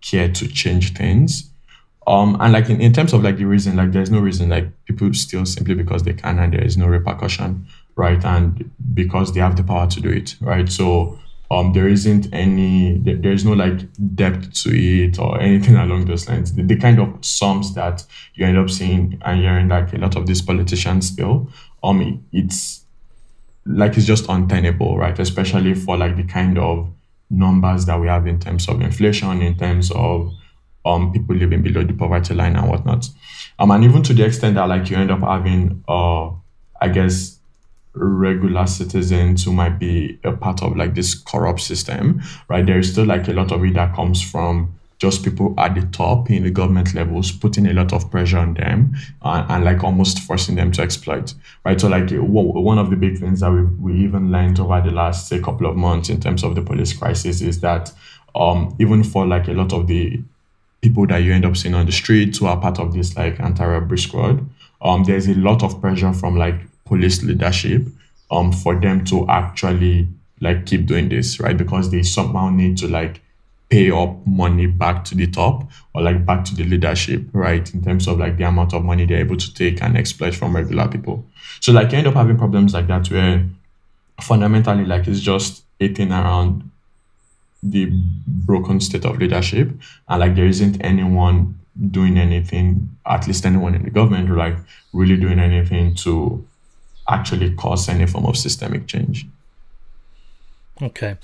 care 0.01 0.29
to 0.29 0.49
change 0.49 0.95
things. 0.95 1.51
Um, 2.07 2.37
and 2.41 2.53
like 2.53 2.71
in, 2.71 2.81
in 2.81 2.93
terms 2.93 3.13
of 3.13 3.23
like 3.25 3.37
the 3.37 3.47
reason, 3.47 3.77
like 3.77 3.93
there's 3.93 4.11
no 4.11 4.21
reason 4.21 4.49
like 4.49 4.69
people 4.85 5.13
steal 5.15 5.45
simply 5.45 5.75
because 5.75 6.05
they 6.05 6.13
can 6.13 6.39
and 6.39 6.53
there 6.53 6.65
is 6.65 6.77
no 6.77 6.87
repercussion, 6.87 7.67
right? 7.97 8.25
And 8.25 8.71
because 8.95 9.35
they 9.35 9.41
have 9.41 9.57
the 9.57 9.65
power 9.65 9.89
to 9.89 10.01
do 10.01 10.11
it, 10.11 10.37
right? 10.41 10.71
So 10.71 11.19
um, 11.51 11.73
there 11.73 11.89
isn't 11.89 12.33
any, 12.33 12.99
there, 12.99 13.17
there's 13.17 13.45
no 13.45 13.53
like 13.53 13.81
depth 14.15 14.53
to 14.63 14.71
it 14.73 15.19
or 15.19 15.41
anything 15.41 15.77
along 15.77 16.05
those 16.05 16.29
lines. 16.29 16.53
The, 16.53 16.63
the 16.63 16.77
kind 16.77 17.01
of 17.01 17.25
sums 17.25 17.75
that 17.75 18.05
you 18.35 18.47
end 18.47 18.59
up 18.59 18.71
seeing 18.71 19.21
and 19.25 19.41
hearing 19.41 19.69
like 19.69 19.93
a 19.93 19.99
lot 19.99 20.17
of 20.17 20.27
these 20.27 20.43
politicians 20.43 21.09
still, 21.09 21.51
um, 21.83 22.25
it's 22.33 22.86
like 23.67 23.97
it's 23.97 24.07
just 24.07 24.29
untenable, 24.29 24.97
right? 24.97 25.19
Especially 25.19 25.75
for 25.75 25.97
like 25.97 26.17
the 26.17 26.25
kind 26.25 26.59
of 26.59 26.89
numbers 27.31 27.87
that 27.87 28.01
we 28.01 28.07
have 28.07 28.27
in 28.27 28.39
terms 28.39 28.69
of 28.69 28.81
inflation, 28.81 29.43
in 29.43 29.57
terms 29.57 29.91
of 29.91 30.33
um 30.85 31.13
people 31.13 31.35
living 31.35 31.63
below 31.63 31.83
the 31.83 31.93
poverty 31.93 32.35
line 32.35 32.57
and 32.57 32.69
whatnot. 32.69 33.09
Um, 33.59 33.71
and 33.71 33.85
even 33.85 34.03
to 34.05 34.15
the 34.15 34.25
extent 34.25 34.55
that 34.55 34.69
like 34.69 34.89
you 34.91 34.97
end 34.97 35.11
up 35.11 35.21
having 35.21 35.83
uh 35.89 36.31
I 36.81 36.89
guess 36.93 37.39
regular 37.95 38.67
citizens 38.67 39.45
who 39.45 39.53
might 39.53 39.79
be 39.79 40.19
a 40.23 40.33
part 40.33 40.63
of 40.63 40.77
like 40.77 40.95
this 40.95 41.15
corrupt 41.15 41.61
system, 41.61 42.21
right? 42.49 42.65
There 42.67 42.79
is 42.79 42.93
still 42.93 43.07
like 43.07 43.27
a 43.29 43.33
lot 43.33 43.53
of 43.53 43.65
it 43.65 43.75
that 43.75 43.95
comes 43.95 44.23
from 44.23 44.76
just 44.99 45.23
people 45.23 45.55
at 45.59 45.75
the 45.75 45.83
top 45.89 46.31
in 46.31 46.43
the 46.43 46.51
government 46.51 46.95
levels 46.95 47.31
putting 47.31 47.67
a 47.67 47.73
lot 47.73 47.93
of 47.93 48.11
pressure 48.11 48.39
on 48.39 48.55
them 48.55 48.95
and, 49.23 49.51
and 49.51 49.65
like 49.65 49.85
almost 49.85 50.21
forcing 50.21 50.55
them 50.55 50.73
to 50.73 50.81
exploit 50.81 51.35
right 51.65 51.81
so 51.81 51.89
like 51.89 52.09
one 52.13 52.79
of 52.79 52.89
the 52.91 52.97
big 52.97 53.19
things 53.19 53.41
that 53.41 53.51
we, 53.51 53.63
we 53.63 54.05
even 54.05 54.33
learned 54.33 54.59
over 54.59 54.81
the 54.81 54.91
last 54.91 55.29
say 55.29 55.39
couple 55.39 55.67
of 55.67 55.77
months 55.77 56.09
in 56.09 56.19
terms 56.19 56.43
of 56.43 56.55
the 56.55 56.63
police 56.63 56.93
crisis 56.93 57.41
is 57.41 57.61
that 57.61 57.93
um, 58.37 58.77
even 58.79 59.03
for 59.03 59.27
like 59.27 59.49
a 59.49 59.53
lot 59.53 59.73
of 59.73 59.87
the 59.87 60.23
people 60.83 61.07
that 61.07 61.19
you 61.19 61.33
end 61.33 61.45
up 61.45 61.57
seeing 61.57 61.75
on 61.75 61.87
the 61.87 61.93
streets 61.93 62.39
who 62.39 62.47
are 62.47 62.61
part 62.61 62.79
of 62.79 62.95
this 62.95 63.17
like 63.17 63.41
anti-robbery 63.41 63.99
squad, 63.99 64.47
um, 64.83 65.05
there's 65.05 65.27
a 65.27 65.35
lot 65.35 65.63
of 65.63 65.81
pressure 65.81 66.13
from 66.13 66.37
like 66.37 66.55
police 66.85 67.23
leadership 67.23 67.83
um, 68.31 68.53
for 68.53 68.79
them 68.79 69.05
to 69.07 69.27
actually 69.29 70.07
like 70.41 70.67
keep 70.67 70.87
doing 70.87 71.09
this, 71.09 71.41
right? 71.41 71.57
Because 71.57 71.91
they 71.91 72.03
somehow 72.03 72.51
need 72.51 72.77
to 72.79 72.89
like 72.89 73.23
pay 73.69 73.91
up 73.91 74.25
money 74.27 74.67
back 74.67 75.05
to 75.05 75.15
the 75.15 75.27
top 75.27 75.69
or 75.95 76.03
like 76.03 76.25
back 76.25 76.45
to 76.45 76.55
the 76.55 76.65
leadership, 76.65 77.25
right? 77.33 77.73
In 77.75 77.83
terms 77.83 78.07
of 78.07 78.19
like 78.19 78.37
the 78.37 78.45
amount 78.45 78.73
of 78.75 78.85
money 78.85 79.07
they're 79.07 79.19
able 79.19 79.37
to 79.37 79.55
take 79.55 79.83
and 79.83 79.97
exploit 79.97 80.35
from 80.35 80.55
regular 80.55 80.89
people. 80.89 81.25
So 81.61 81.73
like 81.73 81.91
you 81.93 81.99
end 81.99 82.07
up 82.07 82.15
having 82.15 82.37
problems 82.37 82.75
like 82.75 82.87
that 82.87 83.11
where 83.11 83.45
fundamentally 84.21 84.85
like 84.85 85.07
it's 85.09 85.21
just 85.21 85.65
eating 85.81 86.13
around 86.13 86.71
the 87.63 87.91
broken 88.27 88.81
state 88.81 89.05
of 89.05 89.19
leadership 89.19 89.71
and 90.09 90.21
like 90.21 90.37
there 90.37 90.47
isn't 90.47 90.83
anyone 90.85 91.59
doing 91.91 92.19
anything, 92.19 92.97
at 93.05 93.27
least 93.27 93.45
anyone 93.45 93.75
in 93.75 93.83
the 93.83 93.91
government, 93.91 94.31
like 94.31 94.57
really 94.93 95.17
doing 95.17 95.39
anything 95.39 95.95
to 95.95 96.47
actually 97.09 97.55
cause 97.55 97.89
any 97.89 98.07
form 98.07 98.27
of 98.27 98.37
systemic 98.37 98.87
change. 98.87 99.27
Okay. 100.81 101.17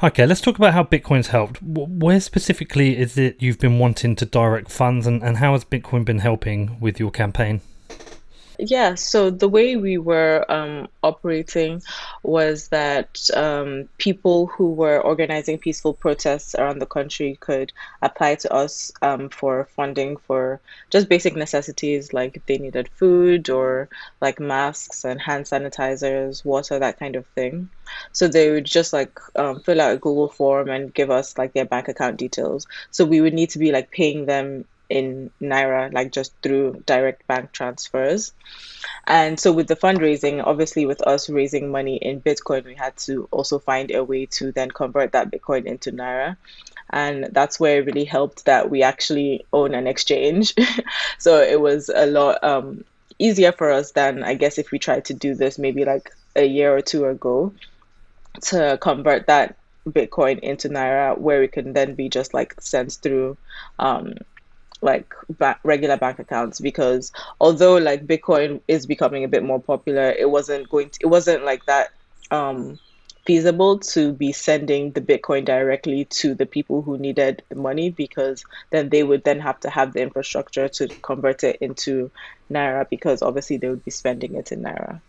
Okay, 0.00 0.26
let's 0.26 0.40
talk 0.40 0.58
about 0.58 0.74
how 0.74 0.84
Bitcoin's 0.84 1.28
helped. 1.28 1.60
Where 1.60 2.20
specifically 2.20 2.96
is 2.96 3.18
it 3.18 3.42
you've 3.42 3.58
been 3.58 3.80
wanting 3.80 4.14
to 4.16 4.24
direct 4.24 4.70
funds 4.70 5.08
and, 5.08 5.24
and 5.24 5.38
how 5.38 5.52
has 5.52 5.64
Bitcoin 5.64 6.04
been 6.04 6.20
helping 6.20 6.78
with 6.78 7.00
your 7.00 7.10
campaign? 7.10 7.62
Yeah, 8.60 8.96
so 8.96 9.30
the 9.30 9.48
way 9.48 9.76
we 9.76 9.98
were 9.98 10.44
um, 10.48 10.88
operating 11.04 11.80
was 12.24 12.68
that 12.68 13.20
um, 13.34 13.88
people 13.98 14.46
who 14.48 14.72
were 14.72 15.00
organizing 15.00 15.58
peaceful 15.58 15.94
protests 15.94 16.56
around 16.56 16.80
the 16.80 16.86
country 16.86 17.36
could 17.40 17.72
apply 18.02 18.34
to 18.36 18.52
us 18.52 18.90
um, 19.00 19.28
for 19.28 19.66
funding 19.76 20.16
for 20.16 20.60
just 20.90 21.08
basic 21.08 21.36
necessities 21.36 22.12
like 22.12 22.36
if 22.36 22.46
they 22.46 22.58
needed 22.58 22.88
food 22.88 23.48
or 23.48 23.88
like 24.20 24.40
masks 24.40 25.04
and 25.04 25.20
hand 25.20 25.44
sanitizers, 25.44 26.44
water, 26.44 26.80
that 26.80 26.98
kind 26.98 27.14
of 27.14 27.26
thing. 27.28 27.70
So 28.12 28.26
they 28.26 28.50
would 28.50 28.64
just 28.64 28.92
like 28.92 29.20
um, 29.36 29.60
fill 29.60 29.80
out 29.80 29.94
a 29.94 29.98
Google 29.98 30.28
form 30.28 30.68
and 30.68 30.92
give 30.92 31.10
us 31.10 31.38
like 31.38 31.52
their 31.52 31.64
bank 31.64 31.86
account 31.86 32.16
details. 32.16 32.66
So 32.90 33.04
we 33.04 33.20
would 33.20 33.34
need 33.34 33.50
to 33.50 33.60
be 33.60 33.70
like 33.70 33.92
paying 33.92 34.26
them 34.26 34.64
in 34.88 35.30
naira 35.40 35.92
like 35.92 36.12
just 36.12 36.32
through 36.42 36.82
direct 36.86 37.26
bank 37.26 37.52
transfers. 37.52 38.32
And 39.06 39.38
so 39.38 39.52
with 39.52 39.68
the 39.68 39.76
fundraising 39.76 40.42
obviously 40.44 40.86
with 40.86 41.02
us 41.06 41.28
raising 41.28 41.70
money 41.70 41.96
in 41.96 42.20
bitcoin 42.20 42.64
we 42.64 42.74
had 42.74 42.96
to 42.98 43.28
also 43.30 43.58
find 43.58 43.90
a 43.90 44.04
way 44.04 44.26
to 44.26 44.52
then 44.52 44.70
convert 44.70 45.12
that 45.12 45.30
bitcoin 45.30 45.64
into 45.64 45.92
naira. 45.92 46.36
And 46.90 47.28
that's 47.32 47.60
where 47.60 47.80
it 47.80 47.86
really 47.86 48.04
helped 48.04 48.46
that 48.46 48.70
we 48.70 48.82
actually 48.82 49.44
own 49.52 49.74
an 49.74 49.86
exchange. 49.86 50.54
So 51.18 51.40
it 51.40 51.60
was 51.60 51.90
a 51.92 52.06
lot 52.06 52.42
um, 52.44 52.84
easier 53.18 53.52
for 53.52 53.70
us 53.70 53.92
than 53.92 54.22
i 54.22 54.34
guess 54.34 54.58
if 54.58 54.70
we 54.70 54.78
tried 54.78 55.04
to 55.04 55.14
do 55.14 55.34
this 55.34 55.58
maybe 55.58 55.84
like 55.84 56.10
a 56.36 56.44
year 56.44 56.74
or 56.74 56.80
two 56.80 57.04
ago 57.04 57.52
to 58.40 58.78
convert 58.80 59.26
that 59.26 59.56
bitcoin 59.88 60.38
into 60.40 60.68
naira 60.68 61.18
where 61.18 61.42
it 61.42 61.52
can 61.52 61.72
then 61.72 61.94
be 61.94 62.08
just 62.08 62.34
like 62.34 62.54
sent 62.60 62.92
through 62.92 63.36
um, 63.78 64.14
like 64.80 65.12
ba- 65.38 65.58
regular 65.64 65.96
bank 65.96 66.18
accounts 66.18 66.60
because 66.60 67.12
although 67.40 67.76
like 67.76 68.06
bitcoin 68.06 68.60
is 68.68 68.86
becoming 68.86 69.24
a 69.24 69.28
bit 69.28 69.42
more 69.42 69.60
popular 69.60 70.10
it 70.10 70.30
wasn't 70.30 70.68
going 70.68 70.88
to 70.90 70.98
it 71.02 71.06
wasn't 71.06 71.44
like 71.44 71.64
that 71.66 71.90
um 72.30 72.78
feasible 73.26 73.78
to 73.78 74.12
be 74.12 74.32
sending 74.32 74.90
the 74.92 75.00
bitcoin 75.00 75.44
directly 75.44 76.04
to 76.06 76.34
the 76.34 76.46
people 76.46 76.80
who 76.80 76.96
needed 76.96 77.42
the 77.50 77.54
money 77.54 77.90
because 77.90 78.44
then 78.70 78.88
they 78.88 79.02
would 79.02 79.22
then 79.24 79.38
have 79.38 79.60
to 79.60 79.68
have 79.68 79.92
the 79.92 80.00
infrastructure 80.00 80.68
to 80.68 80.88
convert 81.02 81.44
it 81.44 81.56
into 81.60 82.10
naira 82.50 82.88
because 82.88 83.20
obviously 83.20 83.56
they 83.56 83.68
would 83.68 83.84
be 83.84 83.90
spending 83.90 84.34
it 84.34 84.50
in 84.52 84.62
naira 84.62 85.00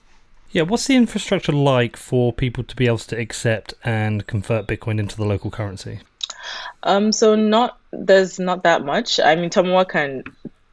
yeah, 0.52 0.64
what's 0.64 0.88
the 0.88 0.96
infrastructure 0.96 1.52
like 1.52 1.96
for 1.96 2.34
people 2.34 2.64
to 2.64 2.76
be 2.76 2.88
able 2.88 2.98
to 2.98 3.20
accept 3.20 3.76
and 3.84 4.26
convert 4.26 4.66
Bitcoin 4.66 5.00
into 5.00 5.16
the 5.16 5.26
local 5.26 5.52
currency? 5.52 6.00
Um, 6.84 7.12
so 7.12 7.36
not 7.36 7.79
there's 7.92 8.40
not 8.40 8.64
that 8.64 8.86
much. 8.86 9.20
I 9.20 9.36
mean, 9.36 9.50
Tomiwa 9.50 9.88
can 9.88 10.24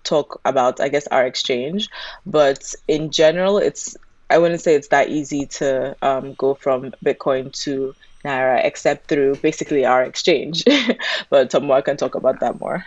talk 0.04 0.40
about, 0.44 0.80
I 0.80 0.88
guess, 0.88 1.06
our 1.08 1.26
exchange, 1.26 1.88
but 2.24 2.74
in 2.88 3.10
general, 3.10 3.58
it's 3.58 3.96
I 4.28 4.38
wouldn't 4.38 4.60
say 4.60 4.74
it's 4.74 4.88
that 4.88 5.08
easy 5.08 5.46
to 5.46 5.96
um, 6.02 6.34
go 6.34 6.54
from 6.54 6.92
Bitcoin 7.04 7.52
to 7.62 7.94
Naira, 8.24 8.64
except 8.64 9.08
through 9.08 9.36
basically 9.36 9.84
our 9.84 10.02
exchange. 10.02 10.64
but 11.30 11.50
Tomiwa 11.50 11.84
can 11.84 11.96
talk 11.96 12.14
about 12.14 12.40
that 12.40 12.60
more. 12.60 12.84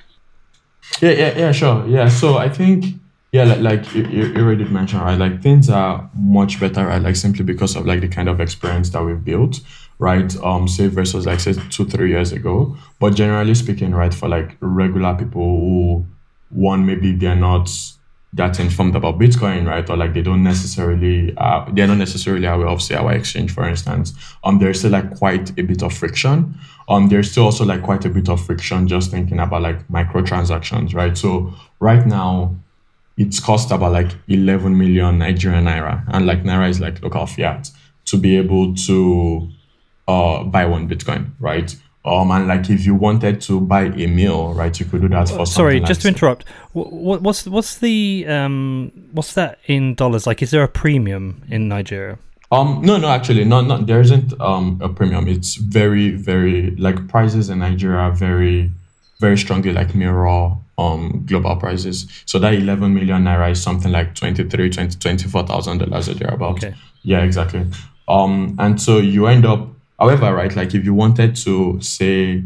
Yeah, 1.01 1.11
yeah, 1.11 1.37
yeah, 1.37 1.51
sure. 1.51 1.87
Yeah, 1.87 2.09
so 2.09 2.37
I 2.37 2.49
think 2.49 2.85
yeah, 3.31 3.43
like, 3.43 3.59
like 3.59 3.95
you, 3.95 4.07
you 4.07 4.35
already 4.35 4.65
mentioned, 4.65 5.01
right? 5.01 5.17
Like 5.17 5.41
things 5.41 5.69
are 5.69 6.09
much 6.15 6.59
better, 6.59 6.85
right? 6.85 7.01
Like 7.01 7.15
simply 7.15 7.45
because 7.45 7.75
of 7.75 7.85
like 7.85 8.01
the 8.01 8.07
kind 8.07 8.27
of 8.27 8.41
experience 8.41 8.89
that 8.89 9.03
we've 9.03 9.23
built 9.23 9.59
right? 9.99 10.35
Um, 10.37 10.67
say 10.67 10.87
versus 10.87 11.25
like 11.25 11.41
say 11.41 11.53
two, 11.69 11.85
three 11.85 12.09
years 12.09 12.31
ago. 12.31 12.75
But 12.99 13.11
generally 13.15 13.53
speaking, 13.53 13.93
right, 13.93 14.13
for 14.13 14.27
like 14.27 14.57
regular 14.61 15.15
people 15.15 15.43
who 15.43 16.05
one 16.49 16.85
maybe 16.85 17.13
they're 17.13 17.35
not 17.35 17.69
that 18.33 18.59
informed 18.59 18.95
about 18.95 19.19
Bitcoin, 19.19 19.67
right? 19.67 19.87
Or 19.89 19.97
like 19.97 20.13
they 20.13 20.21
don't 20.21 20.43
necessarily 20.43 21.35
uh 21.37 21.65
they're 21.71 21.87
not 21.87 21.97
necessarily 21.97 22.45
aware 22.45 22.67
of 22.67 22.81
say 22.81 22.95
our 22.95 23.13
exchange, 23.13 23.51
for 23.51 23.67
instance. 23.67 24.13
Um 24.43 24.59
there's 24.59 24.79
still 24.79 24.91
like 24.91 25.15
quite 25.17 25.49
a 25.59 25.63
bit 25.63 25.83
of 25.83 25.93
friction. 25.93 26.55
Um 26.87 27.09
there's 27.09 27.31
still 27.31 27.45
also 27.45 27.65
like 27.65 27.83
quite 27.83 28.05
a 28.05 28.09
bit 28.09 28.29
of 28.29 28.43
friction 28.43 28.87
just 28.87 29.11
thinking 29.11 29.39
about 29.39 29.63
like 29.63 29.87
microtransactions, 29.87 30.93
right? 30.93 31.17
So 31.17 31.53
right 31.79 32.05
now 32.05 32.55
it's 33.17 33.39
cost 33.39 33.71
about 33.71 33.91
like 33.91 34.11
11 34.27 34.77
million 34.77 35.17
Nigerian 35.17 35.65
naira 35.65 36.03
and 36.07 36.25
like 36.25 36.43
naira 36.43 36.69
is 36.69 36.79
like 36.79 37.01
local 37.01 37.25
fiat 37.25 37.69
to 38.05 38.17
be 38.17 38.37
able 38.37 38.75
to 38.75 39.49
uh, 40.09 40.43
buy 40.43 40.65
one 40.65 40.89
Bitcoin, 40.89 41.31
right? 41.39 41.75
Um, 42.05 42.31
and 42.31 42.47
like 42.47 42.69
if 42.69 42.85
you 42.85 42.95
wanted 42.95 43.41
to 43.41 43.59
buy 43.59 43.83
a 43.83 44.07
meal, 44.07 44.53
right, 44.53 44.77
you 44.79 44.85
could 44.85 45.01
do 45.01 45.09
that 45.09 45.29
for. 45.29 45.45
Sorry, 45.45 45.79
like 45.79 45.87
just 45.87 46.01
to 46.01 46.07
interrupt. 46.07 46.47
What, 46.73 47.21
what's 47.21 47.45
what's 47.45 47.77
the 47.79 48.25
um 48.27 48.91
what's 49.11 49.33
that 49.33 49.59
in 49.67 49.95
dollars? 49.95 50.25
Like, 50.25 50.41
is 50.41 50.51
there 50.51 50.63
a 50.63 50.67
premium 50.67 51.43
in 51.49 51.67
Nigeria? 51.67 52.17
Um, 52.51 52.81
no, 52.81 52.97
no, 52.97 53.09
actually, 53.09 53.43
no, 53.45 53.61
no, 53.61 53.77
there 53.77 54.01
isn't 54.01 54.39
um 54.41 54.79
a 54.81 54.89
premium. 54.89 55.27
It's 55.27 55.55
very, 55.55 56.11
very 56.11 56.71
like 56.77 57.07
prices 57.07 57.49
in 57.49 57.59
Nigeria 57.59 57.99
are 57.99 58.11
very, 58.11 58.71
very 59.19 59.37
strongly 59.37 59.73
like 59.73 59.93
mirror 59.93 60.55
um 60.77 61.23
global 61.27 61.57
prices. 61.57 62.07
So 62.25 62.39
that 62.39 62.53
11 62.53 62.93
million 62.93 63.25
naira 63.25 63.51
is 63.51 63.61
something 63.61 63.91
like 63.91 64.15
23, 64.15 64.69
20, 64.69 64.97
24,000 64.97 65.77
dollars 65.79 66.09
or 66.09 66.13
thereabout. 66.15 66.63
Okay. 66.63 66.73
Yeah, 67.03 67.23
exactly. 67.23 67.65
Um, 68.07 68.55
and 68.57 68.81
so 68.81 68.97
you 68.97 69.27
end 69.27 69.45
up 69.45 69.67
However, 69.99 70.33
right, 70.33 70.55
like 70.55 70.73
if 70.73 70.85
you 70.85 70.93
wanted 70.93 71.35
to 71.37 71.79
say 71.81 72.43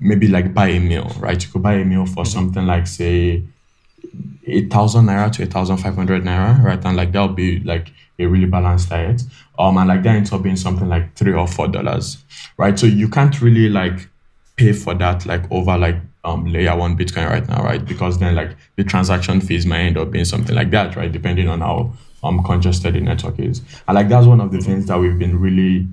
maybe 0.00 0.28
like 0.28 0.52
buy 0.52 0.68
a 0.68 0.80
meal, 0.80 1.10
right? 1.18 1.42
You 1.42 1.50
could 1.50 1.62
buy 1.62 1.74
a 1.74 1.84
meal 1.84 2.06
for 2.06 2.24
mm-hmm. 2.24 2.32
something 2.32 2.66
like 2.66 2.86
say 2.86 3.42
eight 4.46 4.70
thousand 4.70 5.06
naira 5.06 5.30
to 5.32 5.42
eight 5.42 5.52
thousand 5.52 5.78
five 5.78 5.94
hundred 5.94 6.22
naira, 6.24 6.62
right? 6.62 6.84
And 6.84 6.96
like 6.96 7.12
that 7.12 7.22
would 7.22 7.36
be 7.36 7.60
like 7.60 7.92
a 8.18 8.26
really 8.26 8.46
balanced 8.46 8.88
diet. 8.88 9.22
Um 9.58 9.76
and 9.78 9.88
like 9.88 10.02
that 10.02 10.16
ends 10.16 10.32
up 10.32 10.42
being 10.42 10.56
something 10.56 10.88
like 10.88 11.14
three 11.14 11.32
or 11.32 11.46
four 11.46 11.68
dollars. 11.68 12.18
Right. 12.56 12.78
So 12.78 12.86
you 12.86 13.08
can't 13.08 13.40
really 13.40 13.68
like 13.68 14.08
pay 14.56 14.72
for 14.72 14.94
that 14.94 15.26
like 15.26 15.50
over 15.50 15.76
like 15.76 15.96
um 16.24 16.46
layer 16.46 16.76
one 16.76 16.96
Bitcoin 16.96 17.28
right 17.28 17.46
now, 17.48 17.62
right? 17.62 17.84
Because 17.84 18.18
then 18.18 18.34
like 18.34 18.56
the 18.76 18.84
transaction 18.84 19.40
fees 19.40 19.66
might 19.66 19.80
end 19.80 19.98
up 19.98 20.10
being 20.10 20.24
something 20.24 20.54
like 20.54 20.70
that, 20.70 20.96
right? 20.96 21.10
Depending 21.10 21.48
on 21.48 21.60
how 21.60 21.92
um 22.22 22.42
congested 22.42 22.94
the 22.94 23.00
network 23.00 23.38
is. 23.38 23.60
And 23.86 23.94
like 23.94 24.08
that's 24.08 24.26
one 24.26 24.40
of 24.40 24.50
the 24.52 24.58
things 24.58 24.86
that 24.86 24.98
we've 24.98 25.18
been 25.18 25.38
really 25.38 25.86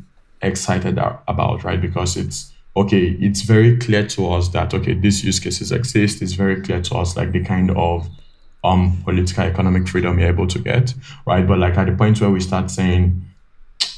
excited 0.44 0.98
about, 0.98 1.64
right? 1.64 1.82
Because 1.82 2.18
it's 2.18 2.52
okay, 2.76 3.18
it's 3.20 3.42
very 3.42 3.78
clear 3.78 4.06
to 4.08 4.32
us 4.32 4.50
that 4.50 4.74
okay, 4.74 4.94
these 4.94 5.24
use 5.24 5.40
cases 5.40 5.72
exist. 5.72 6.22
It's 6.22 6.34
very 6.34 6.62
clear 6.62 6.82
to 6.82 6.96
us 6.96 7.16
like 7.16 7.32
the 7.32 7.44
kind 7.44 7.72
of 7.72 8.10
um 8.64 9.02
political 9.04 9.44
economic 9.44 9.88
freedom 9.88 10.20
you're 10.20 10.30
able 10.30 10.48
to 10.48 10.60
get, 10.60 10.94
right? 11.26 11.48
But 11.48 11.60
like 11.60 11.78
at 11.78 11.88
the 11.88 11.94
point 11.94 12.20
where 12.22 12.30
we 12.30 12.40
start 12.40 12.72
saying, 12.72 13.26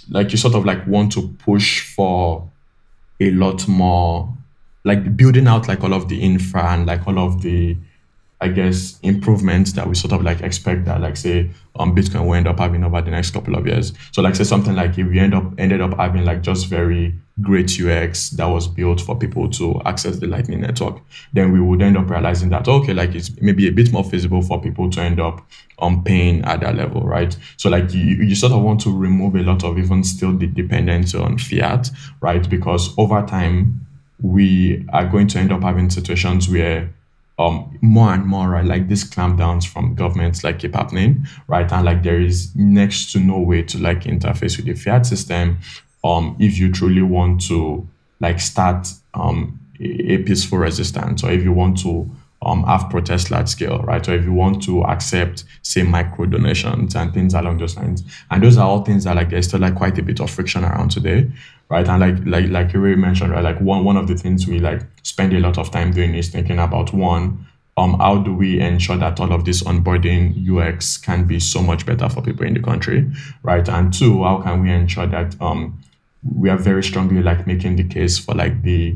like 0.10 0.32
you 0.32 0.38
sort 0.38 0.56
of 0.56 0.66
like 0.66 0.86
want 0.88 1.12
to 1.14 1.28
push 1.40 1.82
for 1.96 2.50
a 3.20 3.32
lot 3.32 3.68
more, 3.68 4.36
like 4.84 5.16
building 5.16 5.48
out 5.48 5.68
like 5.68 5.84
all 5.84 5.94
of 5.94 6.10
the 6.10 6.22
infra 6.22 6.64
and 6.72 6.86
like 6.86 7.08
all 7.08 7.20
of 7.20 7.42
the 7.42 7.78
I 8.42 8.50
guess, 8.50 9.00
improvements 9.02 9.72
that 9.74 9.88
we 9.88 9.96
sort 9.96 10.12
of 10.12 10.22
like 10.22 10.42
expect 10.42 10.86
that, 10.86 11.00
like 11.00 11.16
say, 11.16 11.50
um, 11.78 11.96
Bitcoin 11.96 12.26
will 12.26 12.34
end 12.34 12.48
up 12.48 12.60
having 12.60 12.84
over 12.84 13.02
the 13.02 13.12
next 13.12 13.32
couple 13.32 13.56
of 13.56 13.66
years. 13.66 13.94
So, 14.12 14.22
like 14.22 14.36
say 14.36 14.44
something 14.44 14.76
like 14.76 14.98
if 14.98 15.08
we 15.08 15.20
end 15.20 15.34
up 15.34 15.54
ended 15.58 15.80
up 15.80 15.96
having 15.98 16.26
like 16.26 16.42
just 16.42 16.68
very 16.68 17.18
great 17.42 17.80
UX 17.80 18.32
that 18.32 18.46
was 18.46 18.68
built 18.68 19.00
for 19.00 19.18
people 19.18 19.50
to 19.52 19.82
access 19.86 20.18
the 20.18 20.28
Lightning 20.28 20.62
Network, 20.62 21.02
then 21.32 21.54
we 21.54 21.62
would 21.62 21.82
end 21.82 21.98
up 21.98 22.10
realizing 22.10 22.50
that 22.50 22.68
okay, 22.68 22.94
like 22.94 23.16
it's 23.16 23.32
maybe 23.42 23.70
a 23.70 23.72
bit 23.72 23.94
more 23.94 24.04
feasible 24.04 24.42
for 24.42 24.62
people 24.62 24.90
to 24.90 25.02
end 25.02 25.20
up 25.20 25.46
um 25.80 26.04
paying 26.04 26.44
at 26.44 26.60
that 26.60 26.76
level, 26.76 27.02
right? 27.04 27.38
So, 27.56 27.70
like 27.70 27.94
you, 27.94 28.18
you 28.18 28.36
sort 28.36 28.52
of 28.52 28.62
want 28.62 28.82
to 28.82 28.96
remove 28.96 29.36
a 29.36 29.44
lot 29.44 29.64
of 29.64 29.78
even 29.78 30.04
still 30.04 30.34
the 30.38 30.48
dependence 30.48 31.16
on 31.16 31.38
fiat, 31.38 31.90
right? 32.20 32.48
Because 32.50 32.94
over 32.98 33.26
time 33.26 33.86
we 34.22 34.86
are 34.92 35.08
going 35.08 35.28
to 35.28 35.40
end 35.40 35.54
up 35.54 35.62
having 35.62 35.90
situations 35.90 36.50
where 36.50 36.94
um 37.38 37.78
more 37.82 38.14
and 38.14 38.26
more 38.26 38.50
right 38.50 38.66
like 38.66 38.88
these 38.88 39.04
clampdowns 39.04 39.68
from 39.68 39.94
governments 39.96 40.44
like 40.44 40.60
keep 40.60 40.74
happening 40.74 41.26
right 41.48 41.72
and 41.72 41.86
like 41.86 42.04
there 42.04 42.22
is 42.22 42.56
next 42.56 43.12
to 43.12 43.20
no 43.20 43.40
way 43.40 43.62
to 43.62 43.78
like 43.78 44.02
interface 44.02 44.58
with 44.58 44.66
the 44.66 44.74
fiat 44.74 45.06
system 45.06 45.58
um 46.04 46.36
if 46.40 46.58
you 46.58 46.72
truly 46.72 47.02
want 47.02 47.42
to 47.42 47.88
like 48.22 48.40
start 48.40 48.88
um 49.14 49.60
a 49.80 50.18
peaceful 50.20 50.58
resistance 50.58 51.24
or 51.24 51.32
if 51.32 51.44
you 51.44 51.52
want 51.52 51.78
to 51.78 52.10
um, 52.46 52.64
have 52.64 52.90
protests 52.90 53.32
large 53.32 53.48
scale, 53.48 53.80
right? 53.80 54.08
Or 54.08 54.14
if 54.14 54.24
you 54.24 54.34
want 54.34 54.62
to 54.64 54.84
accept, 54.84 55.44
say, 55.64 55.84
micro 55.84 56.26
donations 56.26 56.96
and 56.96 57.14
things 57.14 57.34
along 57.34 57.58
those 57.58 57.76
lines. 57.76 58.04
And 58.30 58.44
those 58.44 58.58
are 58.58 58.68
all 58.68 58.84
things 58.84 59.06
that 59.06 59.16
like 59.16 59.32
there's 59.32 59.48
still 59.48 59.60
like 59.60 59.76
quite 59.76 59.98
a 59.98 60.04
bit 60.04 60.20
of 60.20 60.30
friction 60.30 60.64
around 60.64 60.90
today, 60.92 61.32
right? 61.70 61.88
And 61.88 62.00
like 62.00 62.26
like 62.26 62.50
like 62.52 62.74
you 62.74 62.80
already 62.80 62.96
mentioned, 62.96 63.32
right? 63.32 63.44
Like 63.44 63.60
one 63.60 63.84
one 63.84 63.98
of 63.98 64.08
the 64.08 64.16
things 64.16 64.48
we 64.48 64.60
like 64.60 64.82
spend 65.04 65.34
a 65.34 65.40
lot 65.40 65.58
of 65.58 65.72
time 65.72 65.92
doing 65.92 66.16
is 66.16 66.30
thinking 66.30 66.60
about 66.60 66.94
one, 66.94 67.46
um, 67.78 68.00
how 68.00 68.18
do 68.18 68.34
we 68.34 68.60
ensure 68.60 68.98
that 68.98 69.20
all 69.20 69.34
of 69.34 69.46
this 69.46 69.64
onboarding 69.64 70.36
UX 70.48 70.98
can 70.98 71.26
be 71.26 71.40
so 71.40 71.62
much 71.62 71.86
better 71.86 72.08
for 72.10 72.22
people 72.22 72.46
in 72.46 72.54
the 72.54 72.62
country, 72.62 73.12
right? 73.44 73.68
And 73.68 73.94
two, 73.94 74.24
how 74.24 74.42
can 74.42 74.62
we 74.62 74.72
ensure 74.72 75.08
that 75.08 75.40
um 75.42 75.80
we 76.24 76.50
are 76.50 76.58
very 76.58 76.84
strongly 76.84 77.22
like 77.22 77.46
making 77.46 77.76
the 77.76 77.84
case 77.84 78.18
for 78.18 78.34
like 78.34 78.64
the 78.64 78.96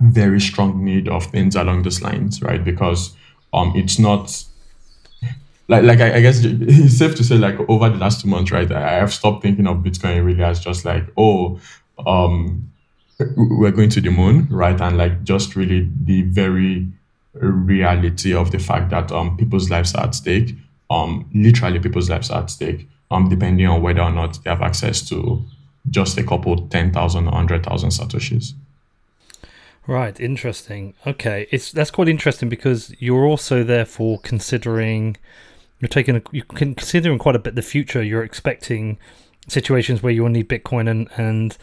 very 0.00 0.40
strong 0.40 0.84
need 0.84 1.08
of 1.08 1.26
things 1.26 1.56
along 1.56 1.82
those 1.82 2.02
lines, 2.02 2.42
right? 2.42 2.62
Because 2.64 3.14
um, 3.52 3.72
it's 3.74 3.98
not 3.98 4.44
like 5.68 5.82
like 5.84 6.00
I, 6.00 6.16
I 6.16 6.20
guess 6.20 6.40
it's 6.44 6.98
safe 6.98 7.14
to 7.16 7.24
say 7.24 7.36
like 7.36 7.58
over 7.68 7.88
the 7.88 7.96
last 7.96 8.20
two 8.20 8.28
months, 8.28 8.50
right? 8.50 8.70
I 8.70 8.92
have 8.92 9.12
stopped 9.12 9.42
thinking 9.42 9.66
of 9.66 9.78
Bitcoin 9.78 10.24
really 10.24 10.42
as 10.42 10.60
just 10.60 10.84
like 10.84 11.04
oh, 11.16 11.60
um, 12.06 12.70
we're 13.36 13.72
going 13.72 13.90
to 13.90 14.00
the 14.00 14.10
moon, 14.10 14.46
right? 14.50 14.80
And 14.80 14.96
like 14.96 15.24
just 15.24 15.56
really 15.56 15.90
the 16.04 16.22
very 16.22 16.86
reality 17.34 18.34
of 18.34 18.50
the 18.50 18.58
fact 18.58 18.90
that 18.90 19.12
um 19.12 19.36
people's 19.36 19.70
lives 19.70 19.94
are 19.94 20.04
at 20.04 20.14
stake, 20.14 20.54
um 20.90 21.28
literally 21.34 21.78
people's 21.78 22.08
lives 22.08 22.30
are 22.30 22.42
at 22.42 22.50
stake, 22.50 22.88
um 23.10 23.28
depending 23.28 23.66
on 23.66 23.82
whether 23.82 24.02
or 24.02 24.12
not 24.12 24.42
they 24.44 24.50
have 24.50 24.62
access 24.62 25.06
to 25.08 25.42
just 25.90 26.18
a 26.18 26.22
couple 26.22 26.66
ten 26.68 26.92
thousand 26.92 27.26
or 27.26 27.32
hundred 27.32 27.64
thousand 27.64 27.90
satoshis. 27.90 28.52
Right, 29.86 30.18
interesting. 30.18 30.94
Okay, 31.06 31.46
it's 31.52 31.70
that's 31.70 31.92
quite 31.92 32.08
interesting 32.08 32.48
because 32.48 32.94
you're 32.98 33.24
also 33.24 33.62
therefore 33.62 34.18
considering 34.18 35.16
you're 35.80 35.88
taking 35.88 36.16
a, 36.16 36.22
you're 36.32 36.44
considering 36.44 37.18
quite 37.18 37.36
a 37.36 37.38
bit 37.38 37.54
the 37.54 37.62
future. 37.62 38.02
You're 38.02 38.24
expecting 38.24 38.98
situations 39.48 40.02
where 40.02 40.12
you'll 40.12 40.28
need 40.28 40.48
Bitcoin 40.48 40.88
and 40.90 41.08
and 41.16 41.56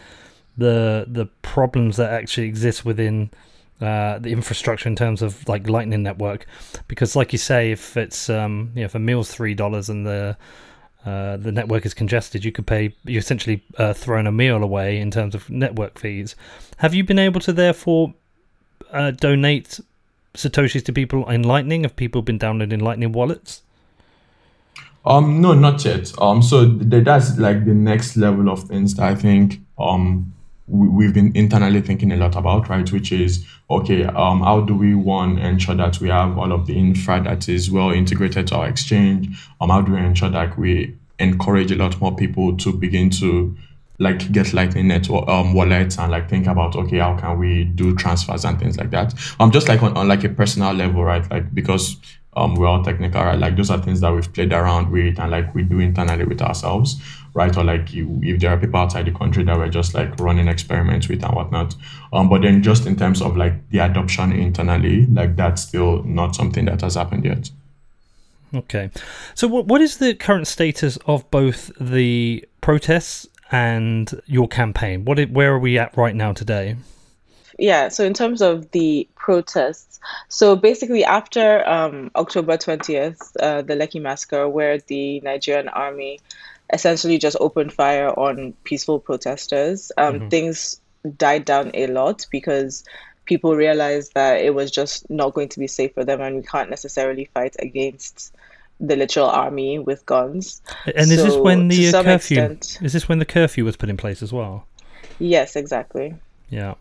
the 0.58 1.06
the 1.08 1.26
problems 1.42 1.98
that 1.98 2.12
actually 2.12 2.48
exist 2.48 2.86
within 2.86 3.32
uh, 3.82 4.20
the 4.20 4.32
infrastructure 4.32 4.88
in 4.88 4.96
terms 4.96 5.22
of 5.22 5.48
like 5.50 5.68
Lightning 5.68 6.04
Network, 6.04 6.46
because 6.88 7.16
like 7.16 7.34
you 7.34 7.40
say, 7.40 7.72
if 7.72 7.98
it's 7.98 8.30
um 8.30 8.72
you 8.76 8.82
know 8.82 8.86
if 8.86 8.96
a 8.96 9.00
meal's 9.00 9.32
three 9.32 9.54
dollars 9.54 9.90
and 9.90 10.06
the 10.06 10.38
uh, 11.06 11.36
the 11.36 11.52
network 11.52 11.86
is 11.86 11.94
congested, 11.94 12.46
you 12.46 12.52
could 12.52 12.66
pay, 12.66 12.96
you're 13.04 13.20
essentially 13.20 13.62
uh, 13.78 13.94
a 14.08 14.32
meal 14.32 14.64
away 14.64 14.98
in 15.00 15.12
terms 15.12 15.36
of 15.36 15.50
network 15.50 16.00
fees. 16.00 16.34
Have 16.78 16.94
you 16.94 17.04
been 17.04 17.20
able 17.20 17.42
to 17.42 17.52
therefore 17.52 18.14
uh, 18.92 19.12
donate 19.12 19.82
Satoshis 20.34 20.86
to 20.86 20.94
people 20.94 21.30
in 21.30 21.44
Lightning? 21.44 21.84
Have 21.84 21.98
people 21.98 22.22
been 22.22 22.38
downloading 22.38 22.80
Lightning 22.80 23.12
wallets? 23.12 23.63
Um, 25.06 25.42
no, 25.42 25.54
not 25.54 25.84
yet. 25.84 26.14
Um, 26.20 26.42
so 26.42 26.78
th- 26.78 27.04
that's 27.04 27.38
like 27.38 27.66
the 27.66 27.74
next 27.74 28.16
level 28.16 28.50
of 28.50 28.64
things 28.64 28.96
that 28.96 29.06
I 29.06 29.16
think 29.16 29.60
um 29.78 30.34
we, 30.68 30.88
we've 30.88 31.14
been 31.14 31.36
internally 31.36 31.82
thinking 31.82 32.12
a 32.14 32.18
lot 32.18 32.36
about, 32.36 32.70
right? 32.70 32.90
Which 32.90 33.12
is 33.12 33.46
okay, 33.70 34.06
um, 34.06 34.42
how 34.42 34.62
do 34.62 34.76
we 34.76 34.96
one 34.96 35.38
ensure 35.40 35.76
that 35.76 36.00
we 36.00 36.10
have 36.10 36.38
all 36.38 36.52
of 36.54 36.68
the 36.68 36.78
infra 36.78 37.22
that 37.24 37.50
is 37.50 37.70
well 37.70 37.92
integrated 37.92 38.48
to 38.48 38.56
our 38.56 38.68
exchange? 38.68 39.28
Um, 39.60 39.70
how 39.70 39.82
do 39.82 39.92
we 39.92 40.00
ensure 40.00 40.30
that 40.30 40.58
we 40.58 40.96
encourage 41.20 41.72
a 41.72 41.76
lot 41.76 42.00
more 42.00 42.16
people 42.16 42.56
to 42.58 42.72
begin 42.72 43.10
to 43.10 43.56
like 44.00 44.32
get 44.32 44.54
lightning 44.54 44.88
network 44.88 45.28
um 45.30 45.54
wallets 45.54 46.00
and 46.00 46.12
like 46.12 46.28
think 46.28 46.48
about 46.48 46.76
okay 46.76 46.98
how 46.98 47.16
can 47.16 47.38
we 47.38 47.64
do 47.64 47.96
transfers 47.96 48.44
and 48.44 48.60
things 48.60 48.76
like 48.76 48.90
that 48.90 49.14
um 49.40 49.52
just 49.52 49.68
like 49.68 49.84
on, 49.84 49.96
on 49.96 50.08
like 50.08 50.24
a 50.24 50.30
personal 50.30 50.74
level 50.74 51.04
right 51.04 51.30
like 51.30 51.54
because 51.54 51.98
um 52.36 52.56
we're 52.56 52.68
all 52.68 52.84
technical 52.84 53.22
right 53.24 53.40
like 53.40 53.56
those 53.56 53.70
are 53.70 53.82
things 53.82 54.02
that 54.02 54.12
we've 54.14 54.32
played 54.34 54.54
around 54.54 54.92
with 54.92 55.20
and 55.20 55.32
like 55.32 55.54
we 55.54 55.64
do 55.64 55.80
internally 55.80 56.26
with 56.26 56.42
ourselves 56.42 57.02
right 57.34 57.58
or 57.58 57.64
like 57.64 57.92
you, 57.94 58.20
if 58.24 58.40
there 58.40 58.52
are 58.52 58.58
people 58.58 58.80
outside 58.80 59.06
the 59.06 59.12
country 59.12 59.44
that 59.44 59.58
we're 59.58 59.68
just 59.68 59.94
like 59.94 60.20
running 60.20 60.48
experiments 60.48 61.08
with 61.08 61.24
and 61.24 61.36
whatnot 61.36 61.76
um 62.12 62.30
but 62.30 62.42
then 62.42 62.62
just 62.62 62.86
in 62.86 62.96
terms 62.96 63.22
of 63.22 63.36
like 63.38 63.54
the 63.70 63.80
adoption 63.80 64.32
internally 64.32 65.06
like 65.08 65.36
that's 65.36 65.62
still 65.62 66.04
not 66.04 66.36
something 66.36 66.66
that 66.66 66.82
has 66.82 66.96
happened 66.96 67.26
yet 67.26 67.50
Okay. 68.56 68.92
So, 69.34 69.48
what 69.48 69.66
what 69.66 69.82
is 69.82 69.98
the 69.98 70.14
current 70.14 70.48
status 70.48 70.98
of 71.08 71.30
both 71.32 71.72
the 71.80 72.46
protests 72.62 73.28
and 73.52 74.22
your 74.26 74.48
campaign? 74.48 75.06
What 75.06 75.20
where 75.32 75.54
are 75.54 75.60
we 75.60 75.80
at 75.80 75.96
right 75.98 76.16
now 76.16 76.34
today? 76.34 76.76
Yeah, 77.60 77.90
so 77.90 78.04
in 78.04 78.14
terms 78.14 78.42
of 78.42 78.72
the 78.72 79.08
protests, 79.16 80.00
so 80.28 80.56
basically 80.56 81.04
after 81.04 81.68
um, 81.68 82.12
October 82.16 82.58
20th, 82.58 83.32
uh, 83.40 83.62
the 83.62 83.76
Lekki 83.76 84.02
massacre, 84.02 84.50
where 84.50 84.80
the 84.80 85.20
Nigerian 85.22 85.68
army 85.70 86.20
essentially 86.72 87.18
just 87.18 87.38
opened 87.40 87.74
fire 87.74 88.10
on 88.10 88.54
peaceful 88.64 89.00
protesters, 89.00 89.92
um, 89.98 90.16
mm-hmm. 90.16 90.28
things 90.30 90.82
died 91.18 91.46
down 91.46 91.72
a 91.74 91.88
lot 91.88 92.26
because 92.32 92.84
people 93.26 93.56
realized 93.56 94.14
that 94.16 94.42
it 94.42 94.54
was 94.54 94.72
just 94.72 95.10
not 95.10 95.34
going 95.34 95.50
to 95.50 95.60
be 95.60 95.68
safe 95.68 95.94
for 95.94 96.04
them 96.04 96.22
and 96.22 96.36
we 96.36 96.42
can't 96.42 96.70
necessarily 96.70 97.26
fight 97.34 97.56
against 97.60 98.34
the 98.80 98.96
literal 98.96 99.30
army 99.30 99.80
with 99.80 100.06
guns. 100.06 100.62
And 100.86 101.12
is 101.12 101.24
this 101.24 101.36
when 101.36 101.68
the 101.68 101.90
uh, 101.90 102.04
curfew? 102.04 102.42
Extent, 102.42 102.80
is 102.82 102.94
this 102.94 103.08
when 103.08 103.20
the 103.20 103.26
curfew 103.26 103.64
was 103.64 103.78
put 103.78 103.90
in 103.90 103.98
place 103.98 104.22
as 104.22 104.34
well? 104.34 104.66
Yes, 105.20 105.56
exactly. 105.56 106.16
Yeah. 106.50 106.76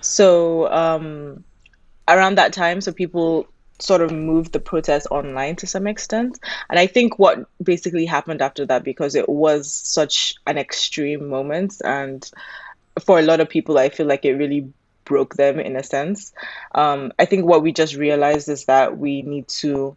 So 0.00 0.70
um, 0.70 1.44
around 2.08 2.36
that 2.38 2.52
time, 2.52 2.80
so 2.80 2.92
people 2.92 3.46
sort 3.78 4.02
of 4.02 4.12
moved 4.12 4.52
the 4.52 4.60
protest 4.60 5.06
online 5.10 5.56
to 5.56 5.66
some 5.66 5.86
extent, 5.86 6.38
and 6.68 6.78
I 6.78 6.86
think 6.86 7.18
what 7.18 7.46
basically 7.62 8.06
happened 8.06 8.42
after 8.42 8.66
that 8.66 8.84
because 8.84 9.14
it 9.14 9.28
was 9.28 9.72
such 9.72 10.34
an 10.46 10.58
extreme 10.58 11.28
moment, 11.28 11.80
and 11.84 12.28
for 13.04 13.18
a 13.18 13.22
lot 13.22 13.40
of 13.40 13.48
people, 13.48 13.78
I 13.78 13.88
feel 13.88 14.06
like 14.06 14.24
it 14.24 14.34
really 14.34 14.72
broke 15.04 15.34
them 15.34 15.58
in 15.58 15.76
a 15.76 15.82
sense. 15.82 16.32
Um, 16.72 17.12
I 17.18 17.24
think 17.24 17.44
what 17.44 17.62
we 17.62 17.72
just 17.72 17.96
realized 17.96 18.48
is 18.48 18.66
that 18.66 18.96
we 18.96 19.22
need 19.22 19.48
to 19.48 19.96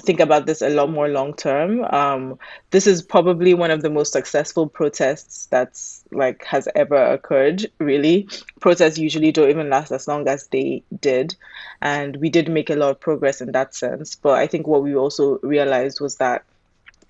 think 0.00 0.20
about 0.20 0.46
this 0.46 0.62
a 0.62 0.70
lot 0.70 0.90
more 0.90 1.08
long 1.08 1.34
term. 1.34 1.84
Um, 1.84 2.38
this 2.70 2.86
is 2.86 3.02
probably 3.02 3.54
one 3.54 3.70
of 3.70 3.82
the 3.82 3.90
most 3.90 4.12
successful 4.12 4.66
protests 4.66 5.46
that's 5.50 6.02
like 6.12 6.44
has 6.44 6.68
ever 6.74 6.96
occurred. 6.96 7.70
Really, 7.78 8.28
protests 8.60 8.98
usually 8.98 9.32
don't 9.32 9.50
even 9.50 9.70
last 9.70 9.92
as 9.92 10.08
long 10.08 10.28
as 10.28 10.48
they 10.48 10.82
did, 11.00 11.34
and 11.80 12.16
we 12.16 12.30
did 12.30 12.48
make 12.48 12.70
a 12.70 12.76
lot 12.76 12.90
of 12.90 13.00
progress 13.00 13.40
in 13.40 13.52
that 13.52 13.74
sense. 13.74 14.14
But 14.14 14.38
I 14.38 14.46
think 14.46 14.66
what 14.66 14.82
we 14.82 14.94
also 14.94 15.38
realized 15.42 16.00
was 16.00 16.16
that 16.16 16.44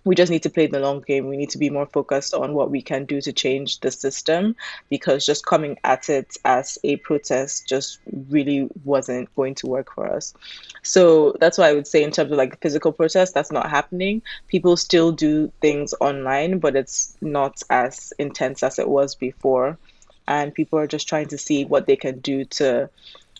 we 0.04 0.14
just 0.14 0.32
need 0.32 0.42
to 0.42 0.50
play 0.50 0.66
the 0.66 0.80
long 0.80 1.00
game. 1.00 1.28
We 1.28 1.36
need 1.36 1.50
to 1.50 1.58
be 1.58 1.70
more 1.70 1.86
focused 1.86 2.34
on 2.34 2.54
what 2.54 2.70
we 2.70 2.82
can 2.82 3.04
do 3.04 3.20
to 3.20 3.32
change 3.32 3.80
the 3.80 3.90
system 3.90 4.56
because 4.90 5.24
just 5.24 5.46
coming 5.46 5.78
at 5.84 6.08
it 6.08 6.36
as 6.44 6.78
a 6.82 6.96
protest 6.96 7.68
just 7.68 7.98
really 8.28 8.68
wasn't 8.84 9.34
going 9.36 9.54
to 9.56 9.66
work 9.66 9.94
for 9.94 10.12
us. 10.12 10.34
So 10.82 11.36
that's 11.40 11.58
why 11.58 11.68
I 11.68 11.72
would 11.72 11.86
say, 11.86 12.02
in 12.02 12.10
terms 12.10 12.32
of 12.32 12.38
like 12.38 12.60
physical 12.60 12.92
protest, 12.92 13.34
that's 13.34 13.52
not 13.52 13.70
happening. 13.70 14.22
People 14.48 14.76
still 14.76 15.12
do 15.12 15.52
things 15.60 15.94
online, 16.00 16.58
but 16.58 16.74
it's 16.74 17.16
not 17.20 17.62
as 17.70 18.12
intense 18.18 18.62
as 18.62 18.78
it 18.78 18.88
was 18.88 19.14
before. 19.14 19.78
And 20.26 20.54
people 20.54 20.78
are 20.78 20.86
just 20.86 21.08
trying 21.08 21.28
to 21.28 21.38
see 21.38 21.64
what 21.64 21.86
they 21.86 21.96
can 21.96 22.20
do 22.20 22.44
to 22.44 22.88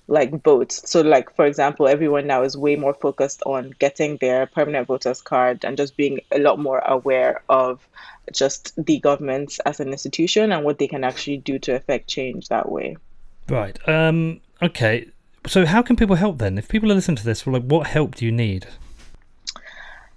like 0.08 0.42
votes. 0.42 0.90
So, 0.90 1.00
like 1.00 1.34
for 1.34 1.46
example, 1.46 1.88
everyone 1.88 2.26
now 2.26 2.42
is 2.42 2.56
way 2.56 2.76
more 2.76 2.94
focused 2.94 3.42
on 3.46 3.74
getting 3.78 4.16
their 4.18 4.46
permanent 4.46 4.86
voters 4.86 5.22
card 5.22 5.64
and 5.64 5.76
just 5.76 5.96
being 5.96 6.20
a 6.30 6.38
lot 6.38 6.58
more 6.58 6.80
aware 6.80 7.42
of 7.48 7.86
just 8.32 8.72
the 8.84 8.98
government 8.98 9.58
as 9.66 9.80
an 9.80 9.88
institution 9.88 10.52
and 10.52 10.64
what 10.64 10.78
they 10.78 10.88
can 10.88 11.04
actually 11.04 11.38
do 11.38 11.58
to 11.60 11.74
affect 11.74 12.08
change 12.08 12.48
that 12.48 12.70
way. 12.70 12.96
Right. 13.48 13.76
Um. 13.88 14.40
Okay. 14.60 15.08
So, 15.46 15.66
how 15.66 15.82
can 15.82 15.96
people 15.96 16.16
help 16.16 16.38
then? 16.38 16.58
If 16.58 16.68
people 16.68 16.90
are 16.92 16.94
listening 16.94 17.16
to 17.16 17.24
this, 17.24 17.46
like, 17.46 17.64
what 17.64 17.88
help 17.88 18.14
do 18.14 18.24
you 18.24 18.32
need? 18.32 18.66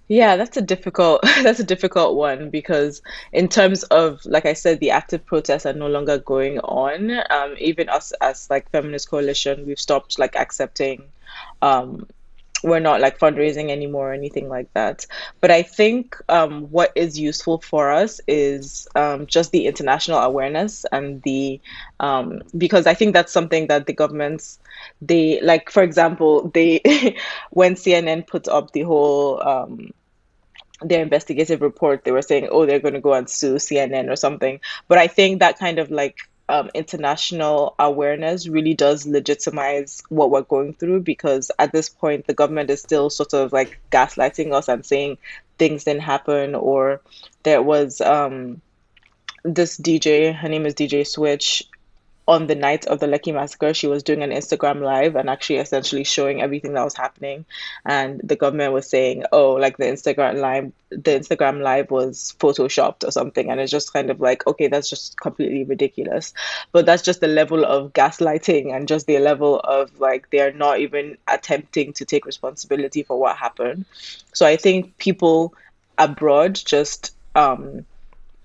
Yeah, 0.08 0.36
that's 0.36 0.58
a 0.58 0.62
difficult 0.62 1.22
that's 1.44 1.60
a 1.60 1.64
difficult 1.64 2.16
one 2.16 2.50
because 2.52 3.02
in 3.32 3.48
terms 3.48 3.84
of 3.84 4.24
like 4.26 4.46
I 4.46 4.54
said, 4.54 4.80
the 4.80 4.92
active 4.92 5.26
protests 5.26 5.66
are 5.66 5.74
no 5.74 5.88
longer 5.88 6.20
going 6.20 6.60
on. 6.60 7.12
Um, 7.32 7.56
even 7.58 7.90
us 7.90 8.12
as 8.22 8.50
like 8.50 8.70
feminist 8.72 9.10
coalition, 9.10 9.66
we've 9.66 9.80
stopped 9.80 10.20
like 10.20 10.36
accepting 10.36 11.04
um, 11.62 12.08
we're 12.64 12.80
not 12.80 13.02
like 13.02 13.20
fundraising 13.20 13.70
anymore 13.70 14.12
or 14.12 14.14
anything 14.14 14.50
like 14.50 14.72
that. 14.74 15.06
But 15.42 15.52
I 15.52 15.62
think 15.62 16.16
um, 16.30 16.64
what 16.72 16.92
is 16.96 17.20
useful 17.20 17.60
for 17.60 17.92
us 17.92 18.20
is 18.28 18.88
um, 18.96 19.28
just 19.28 19.52
the 19.52 19.68
international 19.68 20.20
awareness 20.20 20.86
and 20.92 21.22
the 21.24 21.60
um, 22.00 22.42
because 22.58 22.88
I 22.88 22.94
think 22.94 23.14
that's 23.14 23.32
something 23.32 23.68
that 23.68 23.86
the 23.86 23.94
governments 23.94 24.60
they 25.02 25.40
like 25.42 25.70
for 25.70 25.84
example 25.84 26.50
they 26.54 26.82
when 27.52 27.76
CNN 27.76 28.26
put 28.28 28.48
up 28.48 28.72
the 28.72 28.82
whole 28.82 29.42
um, 29.48 29.92
their 30.82 31.02
investigative 31.02 31.62
report 31.62 32.04
they 32.04 32.12
were 32.12 32.22
saying 32.22 32.48
oh 32.52 32.66
they're 32.66 32.80
going 32.80 32.94
to 32.94 33.00
go 33.02 33.14
and 33.14 33.30
sue 33.30 33.56
CNN 33.56 34.10
or 34.12 34.16
something 34.16 34.60
but 34.88 34.98
I 34.98 35.08
think 35.08 35.40
that 35.40 35.58
kind 35.58 35.80
of 35.80 35.90
like 35.90 36.18
um, 36.48 36.70
international 36.74 37.76
awareness 37.80 38.48
really 38.48 38.74
does 38.74 39.08
legitimize 39.08 40.04
what 40.10 40.30
we're 40.30 40.42
going 40.44 40.74
through 40.74 41.02
because 41.02 41.50
at 41.58 41.72
this 41.72 41.90
point 41.90 42.28
the 42.28 42.34
government 42.34 42.70
is 42.70 42.82
still 42.82 43.10
sort 43.10 43.34
of 43.34 43.52
like 43.52 43.80
gaslighting 43.92 44.54
us 44.54 44.68
and 44.68 44.86
saying 44.86 45.18
things 45.58 45.86
didn't 45.86 46.04
happen 46.04 46.54
or 46.54 47.02
there 47.44 47.64
was 47.64 48.00
um, 48.02 48.62
this 49.44 49.78
DJ 49.80 50.36
her 50.36 50.50
name 50.50 50.66
is 50.66 50.76
DJ 50.76 51.06
Switch 51.08 51.64
on 52.28 52.48
the 52.48 52.56
night 52.56 52.88
of 52.88 53.00
the 53.00 53.06
Lekki 53.06 53.34
massacre, 53.34 53.74
she 53.74 53.88
was 53.88 54.02
doing 54.02 54.24
an 54.24 54.32
Instagram 54.32 54.82
live 54.82 55.16
and 55.16 55.30
actually 55.30 55.58
essentially 55.58 56.04
showing 56.04 56.42
everything 56.42 56.74
that 56.74 56.84
was 56.84 56.96
happening. 56.96 57.46
And 57.86 58.20
the 58.24 58.36
government 58.36 58.74
was 58.74 58.90
saying, 58.90 59.26
oh, 59.32 59.54
like 59.54 59.78
the 59.78 59.86
Instagram 59.86 60.40
live, 60.40 60.72
the 60.90 61.20
Instagram 61.20 61.62
live 61.62 61.92
was 61.92 62.36
photoshopped 62.40 63.08
or 63.08 63.12
something. 63.12 63.52
And 63.52 63.60
it's 63.60 63.72
just 63.72 63.94
kind 63.94 64.10
of 64.10 64.20
like, 64.20 64.48
okay, 64.48 64.68
that's 64.68 64.90
just 64.90 65.20
completely 65.20 65.66
ridiculous. 65.66 66.34
But 66.72 66.88
that's 66.88 67.04
just 67.04 67.22
the 67.22 67.28
level 67.28 67.64
of 67.64 67.94
gaslighting 67.94 68.76
and 68.76 68.88
just 68.88 69.06
the 69.06 69.20
level 69.20 69.60
of 69.60 70.00
like 70.00 70.30
they're 70.32 70.54
not 70.54 70.80
even 70.80 71.18
attempting 71.28 71.94
to 71.94 72.06
take 72.06 72.26
responsibility 72.26 73.04
for 73.04 73.20
what 73.20 73.38
happened. 73.38 73.86
So 74.34 74.48
I 74.48 74.58
think 74.58 74.98
people 74.98 75.54
abroad 75.98 76.56
just 76.56 77.16
um 77.36 77.86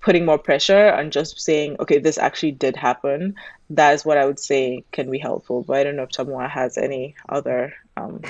putting 0.01 0.25
more 0.25 0.37
pressure 0.37 0.87
and 0.87 1.11
just 1.11 1.39
saying, 1.39 1.77
okay, 1.79 1.99
this 1.99 2.17
actually 2.17 2.51
did 2.51 2.75
happen, 2.75 3.35
that 3.69 3.93
is 3.93 4.03
what 4.03 4.17
I 4.17 4.25
would 4.25 4.39
say 4.39 4.83
can 4.91 5.09
be 5.09 5.19
helpful. 5.19 5.63
But 5.63 5.77
I 5.77 5.83
don't 5.83 5.95
know 5.95 6.03
if 6.03 6.09
Tomiwa 6.09 6.49
has 6.49 6.77
any 6.77 7.15
other 7.29 7.73
um, 7.97 8.21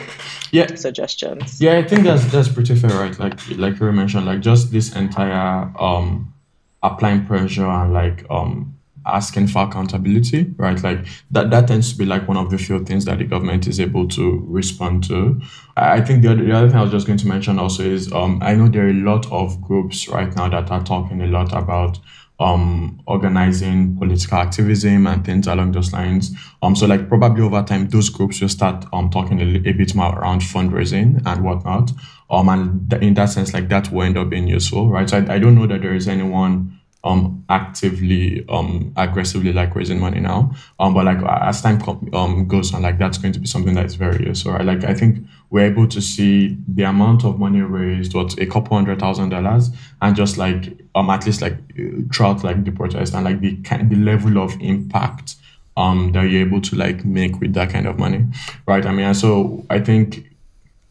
yeah 0.52 0.76
suggestions. 0.76 1.62
Yeah, 1.62 1.78
I 1.78 1.84
think 1.84 2.04
that's 2.04 2.30
that's 2.32 2.50
pretty 2.50 2.76
fair, 2.76 2.92
right? 2.92 3.18
Like 3.18 3.40
like 3.58 3.80
you 3.80 3.92
mentioned, 3.92 4.26
like 4.26 4.42
just 4.42 4.72
this 4.72 4.96
entire 4.96 5.72
um 5.80 6.34
applying 6.84 7.26
pressure 7.26 7.66
and 7.66 7.94
like 7.94 8.26
um 8.30 8.78
asking 9.06 9.48
for 9.48 9.64
accountability, 9.64 10.54
right? 10.58 10.82
Like 10.82 11.06
that 11.32 11.50
that 11.50 11.68
tends 11.68 11.92
to 11.92 11.98
be 11.98 12.06
like 12.06 12.28
one 12.28 12.38
of 12.38 12.50
the 12.50 12.58
few 12.58 12.84
things 12.86 13.06
that 13.06 13.18
the 13.18 13.24
government 13.24 13.68
is 13.68 13.80
able 13.80 14.08
to 14.10 14.44
respond 14.48 15.04
to. 15.06 15.42
I 15.78 16.02
think 16.02 16.22
the 16.22 16.32
other, 16.32 16.44
the 16.44 16.52
other 16.52 16.68
thing 16.70 16.78
I 16.78 16.84
was 16.84 16.92
just 16.92 17.08
going 17.08 17.20
to 17.20 17.28
mention 17.28 17.60
also 17.60 17.84
is 17.84 18.12
um 18.14 18.40
I 18.42 18.56
know 18.56 18.68
there 18.68 18.86
are 18.86 18.90
a 18.90 18.94
lot 18.94 19.32
of 19.32 19.62
groups 19.62 20.08
right 20.08 20.36
now 20.36 20.50
that 20.50 20.70
are 20.72 20.84
talking 20.84 21.22
a 21.22 21.28
lot 21.28 21.54
about 21.54 22.00
um 22.40 23.00
organizing 23.06 23.96
political 23.98 24.38
activism 24.40 25.06
and 25.06 25.24
things 25.24 25.48
along 25.48 25.72
those 25.74 25.94
lines. 25.94 26.32
Um 26.62 26.76
so 26.76 26.88
like 26.88 27.08
probably 27.08 27.44
over 27.44 27.62
time 27.64 27.90
those 27.90 28.10
groups 28.10 28.42
will 28.42 28.50
start 28.50 28.86
um 28.94 29.10
talking 29.10 29.40
a, 29.42 29.70
a 29.70 29.74
bit 29.74 29.96
more 29.96 30.18
around 30.18 30.42
fundraising 30.42 31.22
and 31.26 31.44
whatnot. 31.44 31.92
Um 32.30 32.50
and 32.50 32.90
th- 32.90 33.02
in 33.02 33.14
that 33.16 33.26
sense 33.30 33.54
like 33.54 33.70
that 33.70 33.92
will 33.92 34.04
end 34.04 34.18
up 34.18 34.30
being 34.30 34.48
useful, 34.48 34.90
right? 34.90 35.10
So 35.10 35.18
I, 35.18 35.36
I 35.36 35.40
don't 35.40 35.56
know 35.56 35.68
that 35.68 35.82
there 35.82 35.94
is 35.96 36.08
anyone 36.08 36.81
um 37.04 37.44
actively 37.50 38.46
um 38.48 38.94
aggressively 38.96 39.52
like 39.52 39.76
raising 39.76 40.00
money 40.00 40.20
now. 40.20 40.54
Um 40.80 40.94
but 40.94 41.06
like 41.06 41.18
as 41.24 41.62
time 41.62 41.82
um 42.14 42.48
goes 42.48 42.74
on 42.74 42.84
like 42.84 43.00
that's 43.00 43.18
going 43.18 43.34
to 43.34 43.40
be 43.40 43.48
something 43.48 43.74
that 43.74 43.86
is 43.86 43.96
very 43.96 44.26
useful 44.26 44.54
right? 44.54 44.66
Like 44.66 44.84
i 44.84 44.94
think 44.94 45.26
we're 45.50 45.66
able 45.66 45.88
to 45.88 46.02
see 46.02 46.58
the 46.68 46.84
amount 46.84 47.26
of 47.26 47.40
money 47.40 47.62
raised 47.62 48.14
what 48.14 48.38
a 48.40 48.46
couple 48.46 48.78
hundred 48.78 49.00
thousand 49.00 49.30
dollars 49.30 49.70
and 50.02 50.16
just 50.16 50.38
like 50.38 50.78
um 50.96 51.10
at 51.10 51.26
least 51.26 51.42
like 51.42 51.58
throughout 52.14 52.44
like 52.44 52.64
the 52.64 52.72
protest 52.72 53.14
and 53.14 53.26
like 53.26 53.40
the 53.40 53.56
kind 53.64 53.90
the 53.90 53.96
level 53.96 54.38
of 54.38 54.56
impact 54.62 55.36
um 55.78 56.12
that 56.12 56.24
you're 56.24 56.46
able 56.46 56.62
to 56.62 56.76
like 56.76 57.04
make 57.04 57.40
with 57.40 57.54
that 57.54 57.70
kind 57.72 57.88
of 57.88 57.98
money 57.98 58.26
right? 58.68 58.86
I 58.86 58.92
mean 58.92 59.14
so 59.14 59.66
i 59.70 59.80
think 59.80 60.31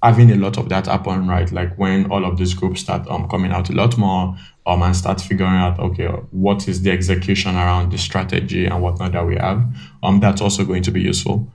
having 0.03 0.30
a 0.30 0.36
lot 0.36 0.57
of 0.57 0.68
that 0.70 0.86
happen, 0.86 1.28
right? 1.28 1.51
Like 1.53 1.76
when 1.76 2.11
all 2.11 2.24
of 2.24 2.38
these 2.38 2.55
groups 2.55 2.80
start 2.80 3.07
um 3.09 3.28
coming 3.28 3.53
out 3.53 3.68
a 3.70 3.72
lot 3.72 3.96
more 3.98 4.36
um 4.66 4.82
and 4.82 4.96
start 4.96 5.20
figuring 5.20 5.53
out 5.53 5.78
okay 5.78 6.07
what 6.30 6.68
is 6.68 6.82
the 6.82 6.90
execution 6.90 7.55
around 7.57 7.92
the 7.92 7.98
strategy 7.98 8.66
and 8.66 8.82
whatnot 8.82 9.12
that 9.12 9.26
we 9.26 9.36
have 9.36 9.62
um 10.03 10.20
that's 10.20 10.40
also 10.40 10.64
going 10.64 10.82
to 10.82 10.90
be 10.90 11.01
useful. 11.03 11.46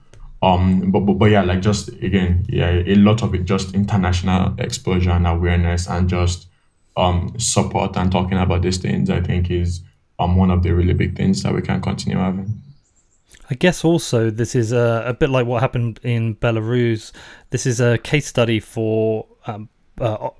Um 0.42 0.90
but, 0.90 1.00
but 1.00 1.14
but 1.14 1.26
yeah 1.26 1.42
like 1.42 1.60
just 1.62 1.88
again 2.02 2.44
yeah 2.48 2.70
a 2.70 2.94
lot 2.96 3.22
of 3.22 3.34
it 3.34 3.44
just 3.44 3.74
international 3.74 4.54
exposure 4.58 5.10
and 5.10 5.26
awareness 5.26 5.88
and 5.88 6.08
just 6.08 6.46
um 6.96 7.34
support 7.38 7.96
and 7.96 8.10
talking 8.12 8.38
about 8.38 8.62
these 8.62 8.78
things 8.78 9.10
I 9.10 9.20
think 9.20 9.50
is 9.50 9.82
um 10.18 10.36
one 10.36 10.50
of 10.50 10.62
the 10.62 10.72
really 10.72 10.94
big 10.94 11.16
things 11.16 11.42
that 11.42 11.52
we 11.54 11.62
can 11.62 11.80
continue 11.80 12.18
having. 12.18 12.62
I 13.50 13.54
guess 13.54 13.84
also 13.84 14.30
this 14.30 14.54
is 14.54 14.72
a, 14.72 15.04
a 15.06 15.14
bit 15.14 15.30
like 15.30 15.46
what 15.46 15.60
happened 15.60 16.00
in 16.02 16.34
Belarus. 16.36 17.12
This 17.50 17.66
is 17.66 17.80
a 17.80 17.98
case 17.98 18.26
study 18.26 18.60
for 18.60 19.26
um, 19.46 19.68
uh, 20.00 20.30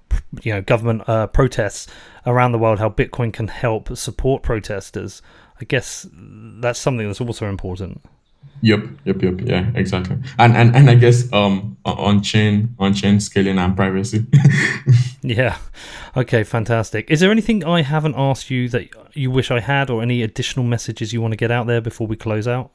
you 0.42 0.52
know 0.52 0.62
government 0.62 1.08
uh, 1.08 1.26
protests 1.28 1.86
around 2.26 2.52
the 2.52 2.58
world. 2.58 2.78
How 2.78 2.90
Bitcoin 2.90 3.32
can 3.32 3.48
help 3.48 3.96
support 3.96 4.42
protesters. 4.42 5.22
I 5.60 5.64
guess 5.64 6.06
that's 6.12 6.78
something 6.78 7.06
that's 7.06 7.20
also 7.20 7.48
important. 7.48 8.02
Yep, 8.62 8.80
yep, 9.04 9.22
yep. 9.22 9.40
Yeah, 9.42 9.70
exactly. 9.74 10.16
And 10.38 10.56
and 10.56 10.74
and 10.74 10.90
I 10.90 10.94
guess 10.94 11.30
um 11.32 11.76
on 11.84 12.22
chain 12.22 12.74
on 12.78 12.94
chain 12.94 13.20
scaling 13.20 13.58
and 13.58 13.76
privacy. 13.76 14.26
yeah. 15.22 15.58
Okay, 16.16 16.42
fantastic. 16.42 17.10
Is 17.10 17.20
there 17.20 17.30
anything 17.30 17.64
I 17.64 17.82
haven't 17.82 18.14
asked 18.16 18.50
you 18.50 18.68
that 18.70 18.88
you 19.14 19.30
wish 19.30 19.50
I 19.50 19.60
had, 19.60 19.90
or 19.90 20.02
any 20.02 20.22
additional 20.22 20.64
messages 20.64 21.12
you 21.12 21.20
want 21.20 21.32
to 21.32 21.36
get 21.36 21.50
out 21.50 21.66
there 21.66 21.80
before 21.80 22.06
we 22.06 22.16
close 22.16 22.48
out? 22.48 22.70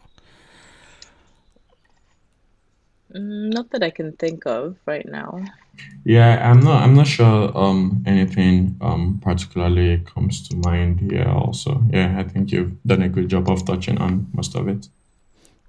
Not 3.14 3.70
that 3.72 3.84
I 3.84 3.89
can 3.89 4.14
think 4.14 4.45
of 4.45 4.78
right 4.86 5.05
now. 5.05 5.43
Yeah, 6.03 6.49
I'm 6.49 6.59
not 6.59 6.84
I'm 6.84 6.93
not 6.93 7.07
sure 7.07 7.55
um 7.57 8.03
anything 8.05 8.78
um 8.82 9.20
particularly 9.22 9.99
comes 9.99 10.47
to 10.49 10.55
mind 10.57 10.99
here 10.99 11.28
also. 11.28 11.82
Yeah, 11.89 12.16
I 12.20 12.24
think 12.24 12.51
you've 12.51 12.82
done 12.84 13.01
a 13.01 13.09
good 13.09 13.30
job 13.30 13.49
of 13.49 13.66
touching 13.66 13.97
on 13.99 14.28
most 14.34 14.55
of 14.55 14.68
it. 14.68 14.88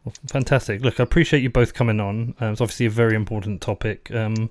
Well, 0.05 0.14
fantastic. 0.26 0.82
Look, 0.82 0.99
I 0.99 1.05
appreciate 1.05 1.43
you 1.43 1.51
both 1.51 1.74
coming 1.74 2.01
on. 2.01 2.34
Uh, 2.40 2.47
it's 2.47 2.61
obviously 2.61 2.86
a 2.86 2.90
very 2.90 3.14
important 3.14 3.61
topic. 3.61 4.11
Um, 4.12 4.51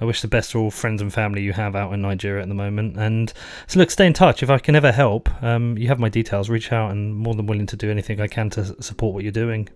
I 0.00 0.04
wish 0.04 0.20
the 0.20 0.28
best 0.28 0.50
to 0.50 0.58
all 0.58 0.70
friends 0.70 1.00
and 1.00 1.12
family 1.12 1.42
you 1.42 1.52
have 1.52 1.76
out 1.76 1.92
in 1.94 2.02
Nigeria 2.02 2.42
at 2.42 2.48
the 2.48 2.54
moment. 2.54 2.98
And 2.98 3.32
so, 3.68 3.78
look, 3.78 3.90
stay 3.90 4.06
in 4.06 4.12
touch. 4.12 4.42
If 4.42 4.50
I 4.50 4.58
can 4.58 4.74
ever 4.74 4.90
help, 4.90 5.30
um, 5.42 5.78
you 5.78 5.88
have 5.88 6.00
my 6.00 6.08
details. 6.08 6.50
Reach 6.50 6.72
out, 6.72 6.90
and 6.90 7.14
more 7.14 7.34
than 7.34 7.46
willing 7.46 7.66
to 7.66 7.76
do 7.76 7.90
anything 7.90 8.20
I 8.20 8.26
can 8.26 8.50
to 8.50 8.82
support 8.82 9.14
what 9.14 9.22
you're 9.22 9.32
doing. 9.32 9.68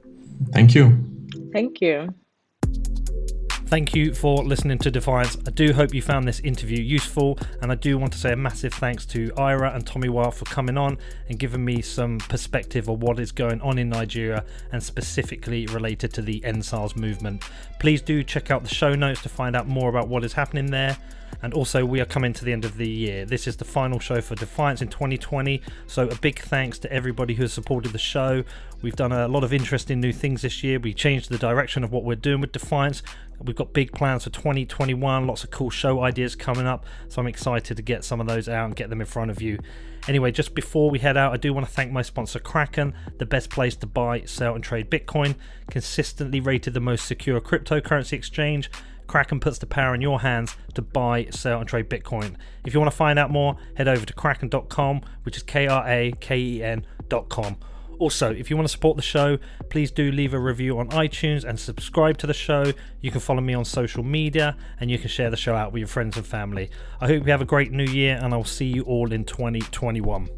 Thank 0.52 0.74
you. 0.74 0.98
Thank 1.52 1.80
you. 1.80 2.12
Thank 3.68 3.96
you 3.96 4.14
for 4.14 4.44
listening 4.44 4.78
to 4.78 4.92
Defiance. 4.92 5.36
I 5.44 5.50
do 5.50 5.72
hope 5.72 5.92
you 5.92 6.00
found 6.00 6.28
this 6.28 6.38
interview 6.38 6.80
useful, 6.80 7.36
and 7.60 7.72
I 7.72 7.74
do 7.74 7.98
want 7.98 8.12
to 8.12 8.18
say 8.18 8.32
a 8.32 8.36
massive 8.36 8.72
thanks 8.72 9.04
to 9.06 9.32
Ire 9.36 9.64
and 9.64 9.84
Tomiwa 9.84 10.32
for 10.32 10.44
coming 10.44 10.78
on 10.78 10.98
and 11.28 11.36
giving 11.36 11.64
me 11.64 11.82
some 11.82 12.18
perspective 12.18 12.88
of 12.88 13.02
what 13.02 13.18
is 13.18 13.32
going 13.32 13.60
on 13.62 13.76
in 13.78 13.88
Nigeria 13.88 14.44
and 14.70 14.80
specifically 14.80 15.66
related 15.66 16.12
to 16.14 16.22
the 16.22 16.40
EndSARS 16.42 16.94
movement. 16.94 17.42
Please 17.80 18.00
do 18.00 18.22
check 18.22 18.52
out 18.52 18.62
the 18.62 18.72
show 18.72 18.94
notes 18.94 19.20
to 19.22 19.28
find 19.28 19.56
out 19.56 19.66
more 19.66 19.88
about 19.88 20.06
what 20.06 20.24
is 20.24 20.34
happening 20.34 20.66
there. 20.66 20.96
And 21.42 21.52
also, 21.54 21.84
we 21.84 22.00
are 22.00 22.06
coming 22.06 22.32
to 22.32 22.44
the 22.44 22.52
end 22.52 22.64
of 22.64 22.76
the 22.76 22.88
year. 22.88 23.24
This 23.24 23.46
is 23.46 23.56
the 23.56 23.64
final 23.64 23.98
show 23.98 24.20
for 24.20 24.34
Defiance 24.34 24.82
in 24.82 24.88
2020. 24.88 25.62
So, 25.86 26.08
a 26.08 26.14
big 26.16 26.40
thanks 26.40 26.78
to 26.80 26.92
everybody 26.92 27.34
who 27.34 27.42
has 27.42 27.52
supported 27.52 27.92
the 27.92 27.98
show. 27.98 28.44
We've 28.82 28.96
done 28.96 29.12
a 29.12 29.28
lot 29.28 29.44
of 29.44 29.52
interesting 29.52 30.00
new 30.00 30.12
things 30.12 30.42
this 30.42 30.62
year. 30.62 30.78
We 30.78 30.94
changed 30.94 31.30
the 31.30 31.38
direction 31.38 31.84
of 31.84 31.92
what 31.92 32.04
we're 32.04 32.16
doing 32.16 32.40
with 32.40 32.52
Defiance. 32.52 33.02
We've 33.40 33.56
got 33.56 33.74
big 33.74 33.92
plans 33.92 34.24
for 34.24 34.30
2021, 34.30 35.26
lots 35.26 35.44
of 35.44 35.50
cool 35.50 35.68
show 35.70 36.02
ideas 36.02 36.34
coming 36.34 36.66
up. 36.66 36.86
So, 37.08 37.20
I'm 37.20 37.26
excited 37.26 37.76
to 37.76 37.82
get 37.82 38.04
some 38.04 38.20
of 38.20 38.26
those 38.26 38.48
out 38.48 38.66
and 38.66 38.76
get 38.76 38.90
them 38.90 39.00
in 39.00 39.06
front 39.06 39.30
of 39.30 39.42
you. 39.42 39.58
Anyway, 40.08 40.30
just 40.30 40.54
before 40.54 40.88
we 40.88 41.00
head 41.00 41.16
out, 41.16 41.32
I 41.32 41.36
do 41.36 41.52
want 41.52 41.66
to 41.66 41.72
thank 41.72 41.90
my 41.90 42.02
sponsor 42.02 42.38
Kraken, 42.38 42.94
the 43.18 43.26
best 43.26 43.50
place 43.50 43.74
to 43.76 43.86
buy, 43.86 44.22
sell, 44.24 44.54
and 44.54 44.62
trade 44.62 44.88
Bitcoin, 44.88 45.34
consistently 45.68 46.38
rated 46.38 46.74
the 46.74 46.80
most 46.80 47.06
secure 47.06 47.40
cryptocurrency 47.40 48.12
exchange. 48.12 48.70
Kraken 49.06 49.40
puts 49.40 49.58
the 49.58 49.66
power 49.66 49.94
in 49.94 50.00
your 50.00 50.20
hands 50.20 50.56
to 50.74 50.82
buy, 50.82 51.26
sell, 51.30 51.60
and 51.60 51.68
trade 51.68 51.88
Bitcoin. 51.88 52.36
If 52.64 52.74
you 52.74 52.80
want 52.80 52.90
to 52.90 52.96
find 52.96 53.18
out 53.18 53.30
more, 53.30 53.56
head 53.74 53.88
over 53.88 54.04
to 54.04 54.12
kraken.com, 54.12 55.02
which 55.22 55.36
is 55.36 55.42
K 55.42 55.66
R 55.66 55.86
A 55.88 56.12
K 56.20 56.38
E 56.38 56.62
N.com. 56.62 57.56
Also, 57.98 58.30
if 58.30 58.50
you 58.50 58.56
want 58.56 58.68
to 58.68 58.72
support 58.72 58.96
the 58.96 59.02
show, 59.02 59.38
please 59.70 59.90
do 59.90 60.12
leave 60.12 60.34
a 60.34 60.38
review 60.38 60.78
on 60.78 60.88
iTunes 60.90 61.44
and 61.44 61.58
subscribe 61.58 62.18
to 62.18 62.26
the 62.26 62.34
show. 62.34 62.72
You 63.00 63.10
can 63.10 63.20
follow 63.20 63.40
me 63.40 63.54
on 63.54 63.64
social 63.64 64.02
media 64.02 64.56
and 64.80 64.90
you 64.90 64.98
can 64.98 65.08
share 65.08 65.30
the 65.30 65.36
show 65.36 65.54
out 65.54 65.72
with 65.72 65.80
your 65.80 65.88
friends 65.88 66.16
and 66.16 66.26
family. 66.26 66.70
I 67.00 67.06
hope 67.06 67.24
you 67.24 67.30
have 67.30 67.40
a 67.40 67.46
great 67.46 67.72
new 67.72 67.86
year 67.86 68.18
and 68.20 68.34
I'll 68.34 68.44
see 68.44 68.66
you 68.66 68.82
all 68.82 69.12
in 69.12 69.24
2021. 69.24 70.28